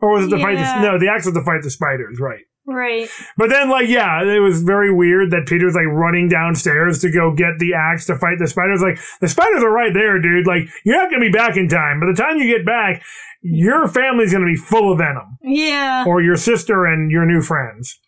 Or 0.01 0.13
was 0.13 0.27
it 0.27 0.29
to 0.29 0.37
fight 0.41 0.55
the, 0.55 0.61
Yeah. 0.61 0.81
no, 0.81 0.97
the 0.97 1.09
axe 1.09 1.25
was 1.25 1.35
to 1.35 1.43
fight 1.43 1.61
the 1.61 1.69
spiders, 1.69 2.19
right. 2.21 2.39
Right. 2.65 3.09
But 3.35 3.49
then, 3.49 3.69
like, 3.69 3.89
yeah, 3.89 4.21
it 4.23 4.39
was 4.39 4.61
very 4.61 4.93
weird 4.93 5.31
that 5.31 5.47
Peter's 5.47 5.73
like 5.73 5.87
running 5.87 6.29
downstairs 6.29 6.99
to 6.99 7.11
go 7.11 7.33
get 7.33 7.57
the 7.57 7.73
axe 7.73 8.05
to 8.05 8.15
fight 8.15 8.37
the 8.39 8.47
spiders. 8.47 8.81
Like, 8.81 8.99
the 9.21 9.27
spiders 9.27 9.63
are 9.63 9.71
right 9.73 9.93
there, 9.93 10.21
dude. 10.21 10.45
Like, 10.45 10.69
you're 10.85 10.95
not 10.95 11.09
gonna 11.09 11.21
be 11.25 11.31
back 11.31 11.57
in 11.57 11.67
time. 11.67 11.99
By 11.99 12.05
the 12.05 12.13
time 12.13 12.37
you 12.37 12.45
get 12.47 12.65
back, 12.65 13.01
your 13.41 13.87
family's 13.87 14.31
gonna 14.31 14.45
be 14.45 14.55
full 14.55 14.91
of 14.91 14.99
venom, 14.99 15.37
Yeah. 15.41 16.03
or 16.07 16.21
your 16.21 16.35
sister 16.37 16.85
and 16.85 17.09
your 17.09 17.25
new 17.25 17.41
friends. 17.41 17.99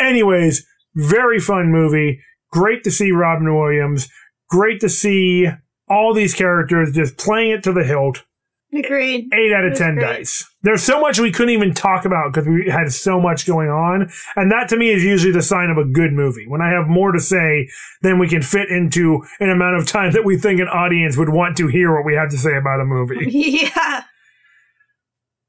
Anyways, 0.00 0.64
very 0.94 1.38
fun 1.40 1.70
movie. 1.70 2.20
Great 2.52 2.82
to 2.84 2.90
see 2.90 3.10
Robin 3.12 3.54
Williams. 3.54 4.08
Great 4.50 4.80
to 4.80 4.88
see 4.88 5.48
all 5.88 6.14
these 6.14 6.34
characters 6.34 6.92
just 6.94 7.16
playing 7.16 7.50
it 7.50 7.62
to 7.64 7.72
the 7.72 7.84
hilt 7.84 8.24
Agreed. 8.74 9.28
eight 9.34 9.52
out 9.52 9.64
of 9.64 9.76
ten 9.76 9.94
great. 9.94 10.04
dice. 10.18 10.44
There's 10.62 10.82
so 10.82 11.00
much 11.00 11.18
we 11.18 11.30
couldn't 11.32 11.54
even 11.54 11.72
talk 11.72 12.04
about 12.04 12.32
because 12.32 12.46
we 12.48 12.68
had 12.70 12.92
so 12.92 13.18
much 13.20 13.46
going 13.46 13.68
on, 13.68 14.10
and 14.36 14.50
that 14.52 14.68
to 14.70 14.76
me 14.76 14.90
is 14.90 15.02
usually 15.04 15.32
the 15.32 15.40
sign 15.42 15.70
of 15.70 15.78
a 15.78 15.84
good 15.84 16.12
movie. 16.12 16.46
When 16.48 16.60
I 16.60 16.70
have 16.70 16.86
more 16.88 17.12
to 17.12 17.20
say 17.20 17.68
than 18.02 18.18
we 18.18 18.28
can 18.28 18.42
fit 18.42 18.68
into 18.70 19.22
an 19.40 19.50
amount 19.50 19.76
of 19.76 19.86
time 19.86 20.12
that 20.12 20.24
we 20.24 20.36
think 20.38 20.60
an 20.60 20.68
audience 20.68 21.16
would 21.16 21.30
want 21.30 21.56
to 21.58 21.66
hear 21.68 21.94
what 21.94 22.04
we 22.04 22.14
have 22.14 22.28
to 22.30 22.38
say 22.38 22.56
about 22.56 22.80
a 22.80 22.84
movie. 22.84 23.26
Yeah. 23.30 24.04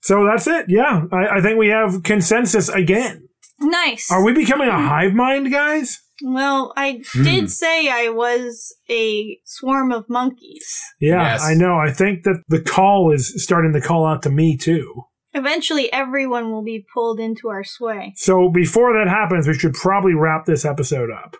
so 0.02 0.26
that's 0.26 0.48
it. 0.48 0.66
Yeah, 0.70 1.04
I, 1.12 1.38
I 1.38 1.42
think 1.42 1.58
we 1.58 1.68
have 1.70 2.04
consensus 2.04 2.70
again. 2.70 3.29
Nice. 3.62 4.10
Are 4.12 4.24
we 4.24 4.34
becoming 4.34 4.68
a 4.70 4.80
hive 4.80 5.14
mind, 5.14 5.52
guys? 5.52 6.00
Well, 6.24 6.74
I 6.76 7.02
Hmm. 7.14 7.24
did 7.24 7.52
say 7.52 7.90
I 7.90 8.10
was 8.10 8.76
a 8.90 9.40
swarm 9.46 9.92
of 9.92 10.10
monkeys. 10.10 10.78
Yeah, 11.00 11.22
Yes. 11.34 11.44
I 11.44 11.54
know. 11.54 11.76
I 11.78 11.92
think 11.92 12.24
that 12.24 12.44
the 12.50 12.60
call 12.62 13.12
is 13.14 13.42
starting 13.42 13.72
to 13.74 13.82
call 13.82 14.06
out 14.06 14.22
to 14.24 14.30
me 14.30 14.58
too. 14.58 15.04
Eventually, 15.34 15.92
everyone 15.94 16.52
will 16.52 16.64
be 16.64 16.86
pulled 16.94 17.20
into 17.20 17.50
our 17.50 17.64
sway. 17.64 18.14
So 18.16 18.50
before 18.50 18.94
that 18.94 19.08
happens, 19.08 19.48
we 19.48 19.54
should 19.54 19.74
probably 19.76 20.14
wrap 20.14 20.46
this 20.46 20.66
episode 20.66 21.10
up. 21.12 21.38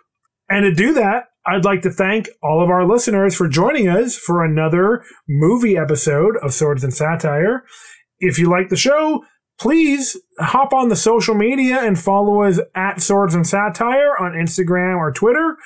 And 0.48 0.62
to 0.64 0.72
do 0.72 0.94
that, 0.94 1.24
I'd 1.46 1.64
like 1.64 1.82
to 1.82 1.90
thank 1.90 2.28
all 2.42 2.62
of 2.62 2.70
our 2.70 2.84
listeners 2.86 3.34
for 3.34 3.48
joining 3.48 3.88
us 3.88 4.16
for 4.16 4.44
another 4.44 5.02
movie 5.28 5.76
episode 5.76 6.36
of 6.42 6.54
Swords 6.54 6.84
and 6.84 6.94
Satire. 6.94 7.64
If 8.18 8.38
you 8.38 8.48
like 8.50 8.68
the 8.68 8.76
show, 8.76 9.24
please 9.60 10.16
hop 10.38 10.72
on 10.72 10.88
the 10.88 10.96
social 10.96 11.34
media 11.34 11.78
and 11.80 12.00
follow 12.00 12.42
us 12.42 12.58
at 12.74 13.00
Swords 13.00 13.34
and 13.34 13.46
Satire 13.46 14.16
on 14.18 14.32
Instagram 14.32 14.96
or 14.96 15.12
Twitter. 15.12 15.56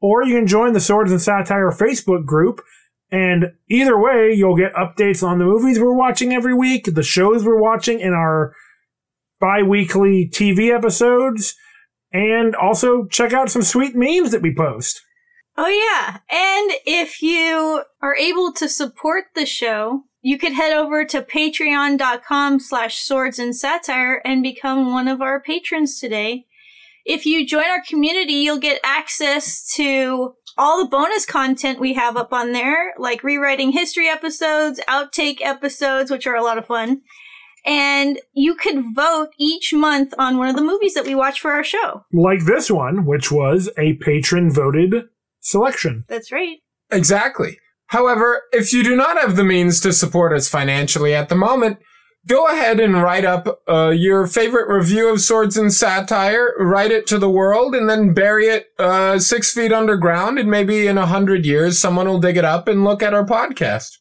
Or 0.00 0.22
you 0.22 0.36
can 0.36 0.46
join 0.46 0.74
the 0.74 0.80
Swords 0.80 1.10
and 1.10 1.20
Satire 1.20 1.70
Facebook 1.70 2.26
group. 2.26 2.60
And 3.10 3.52
either 3.70 3.98
way, 3.98 4.32
you'll 4.34 4.56
get 4.56 4.74
updates 4.74 5.26
on 5.26 5.38
the 5.38 5.46
movies 5.46 5.80
we're 5.80 5.96
watching 5.96 6.32
every 6.34 6.54
week, 6.54 6.84
the 6.84 7.02
shows 7.02 7.42
we're 7.44 7.60
watching, 7.60 8.02
and 8.02 8.14
our 8.14 8.54
bi 9.40 9.62
weekly 9.62 10.30
TV 10.30 10.72
episodes. 10.74 11.56
And 12.12 12.54
also 12.54 13.06
check 13.06 13.32
out 13.32 13.50
some 13.50 13.62
sweet 13.62 13.96
memes 13.96 14.30
that 14.32 14.42
we 14.42 14.54
post. 14.54 15.00
Oh, 15.56 15.66
yeah. 15.66 16.18
And 16.30 16.70
if 16.86 17.22
you 17.22 17.82
are 18.02 18.14
able 18.14 18.52
to 18.52 18.68
support 18.68 19.24
the 19.34 19.46
show, 19.46 20.04
you 20.20 20.38
could 20.38 20.52
head 20.52 20.72
over 20.72 21.04
to 21.04 21.22
patreon.com 21.22 22.60
slash 22.60 22.98
swords 22.98 23.38
and 23.38 23.54
satire 23.54 24.20
and 24.24 24.42
become 24.42 24.92
one 24.92 25.08
of 25.08 25.22
our 25.22 25.40
patrons 25.40 26.00
today. 26.00 26.46
If 27.04 27.24
you 27.24 27.46
join 27.46 27.64
our 27.64 27.82
community, 27.88 28.34
you'll 28.34 28.58
get 28.58 28.80
access 28.84 29.66
to 29.76 30.34
all 30.58 30.82
the 30.82 30.90
bonus 30.90 31.24
content 31.24 31.78
we 31.78 31.94
have 31.94 32.16
up 32.16 32.32
on 32.32 32.52
there, 32.52 32.92
like 32.98 33.22
rewriting 33.22 33.72
history 33.72 34.08
episodes, 34.08 34.80
outtake 34.88 35.40
episodes, 35.40 36.10
which 36.10 36.26
are 36.26 36.34
a 36.34 36.42
lot 36.42 36.58
of 36.58 36.66
fun. 36.66 37.00
And 37.64 38.18
you 38.32 38.54
could 38.54 38.84
vote 38.94 39.28
each 39.38 39.72
month 39.72 40.14
on 40.18 40.36
one 40.36 40.48
of 40.48 40.56
the 40.56 40.62
movies 40.62 40.94
that 40.94 41.06
we 41.06 41.14
watch 41.14 41.40
for 41.40 41.52
our 41.52 41.64
show. 41.64 42.04
Like 42.12 42.44
this 42.44 42.70
one, 42.70 43.06
which 43.06 43.30
was 43.30 43.70
a 43.78 43.94
patron 43.94 44.50
voted 44.50 45.04
selection. 45.40 46.04
That's 46.08 46.32
right. 46.32 46.58
Exactly. 46.90 47.58
However, 47.88 48.42
if 48.52 48.72
you 48.72 48.82
do 48.84 48.96
not 48.96 49.18
have 49.18 49.36
the 49.36 49.44
means 49.44 49.80
to 49.80 49.92
support 49.92 50.32
us 50.32 50.48
financially 50.48 51.14
at 51.14 51.28
the 51.28 51.34
moment, 51.34 51.78
go 52.26 52.46
ahead 52.46 52.80
and 52.80 53.02
write 53.02 53.24
up 53.24 53.62
uh, 53.68 53.88
your 53.88 54.26
favorite 54.26 54.68
review 54.68 55.08
of 55.08 55.20
Swords 55.20 55.56
and 55.56 55.72
Satire, 55.72 56.52
write 56.58 56.90
it 56.90 57.06
to 57.08 57.18
the 57.18 57.30
world, 57.30 57.74
and 57.74 57.88
then 57.88 58.12
bury 58.12 58.46
it 58.46 58.66
uh, 58.78 59.18
six 59.18 59.52
feet 59.52 59.72
underground. 59.72 60.38
And 60.38 60.50
maybe 60.50 60.86
in 60.86 60.98
a 60.98 61.06
hundred 61.06 61.46
years, 61.46 61.78
someone 61.80 62.06
will 62.06 62.20
dig 62.20 62.36
it 62.36 62.44
up 62.44 62.68
and 62.68 62.84
look 62.84 63.02
at 63.02 63.14
our 63.14 63.24
podcast. 63.24 63.96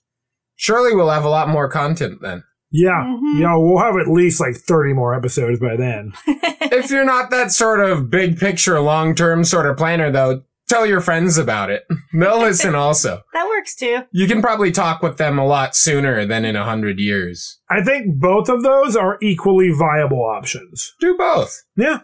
Surely 0.56 0.94
we'll 0.96 1.10
have 1.10 1.26
a 1.26 1.30
lot 1.30 1.48
more 1.50 1.70
content 1.70 2.20
then. 2.22 2.44
Yeah. 2.72 3.02
Mhm. 3.06 3.40
Yeah, 3.40 3.56
we'll 3.56 3.80
have 3.82 3.96
at 3.96 4.12
least 4.12 4.42
like 4.42 4.56
30 4.56 4.92
more 4.94 5.16
episodes 5.16 5.60
by 5.60 5.78
then. 5.78 6.12
if 6.28 6.92
you're 6.92 7.06
not 7.06 7.30
that 7.30 7.52
sort 7.54 7.80
of 7.80 8.10
big 8.10 8.38
picture, 8.38 8.78
long 8.82 9.16
term 9.16 9.46
sort 9.46 9.68
of 9.68 9.78
planner, 9.78 10.12
though, 10.12 10.42
tell 10.68 10.86
your 10.86 11.02
friends 11.02 11.38
about 11.38 11.70
it. 11.70 11.86
They'll 12.14 12.40
listen 12.42 12.76
also. 12.76 13.24
That 13.34 13.48
works 13.48 13.76
too. 13.76 14.04
You 14.12 14.28
can 14.28 14.42
probably 14.42 14.72
talk 14.72 15.02
with 15.02 15.18
them 15.18 15.38
a 15.38 15.46
lot 15.46 15.76
sooner 15.76 16.26
than 16.26 16.46
in 16.46 16.56
a 16.56 16.64
hundred 16.64 17.00
years. 17.00 17.60
I 17.70 17.84
think 17.84 18.20
both 18.20 18.50
of 18.50 18.64
those 18.64 18.96
are 18.96 19.18
equally 19.22 19.72
viable 19.72 20.24
options. 20.24 20.94
Do 21.00 21.16
both. 21.18 21.64
Yeah. 21.76 22.00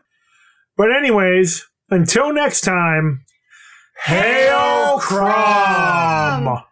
But, 0.75 0.89
anyways, 0.91 1.67
until 1.89 2.33
next 2.33 2.61
time, 2.61 3.23
Hail 4.05 4.97
Crom! 4.99 6.63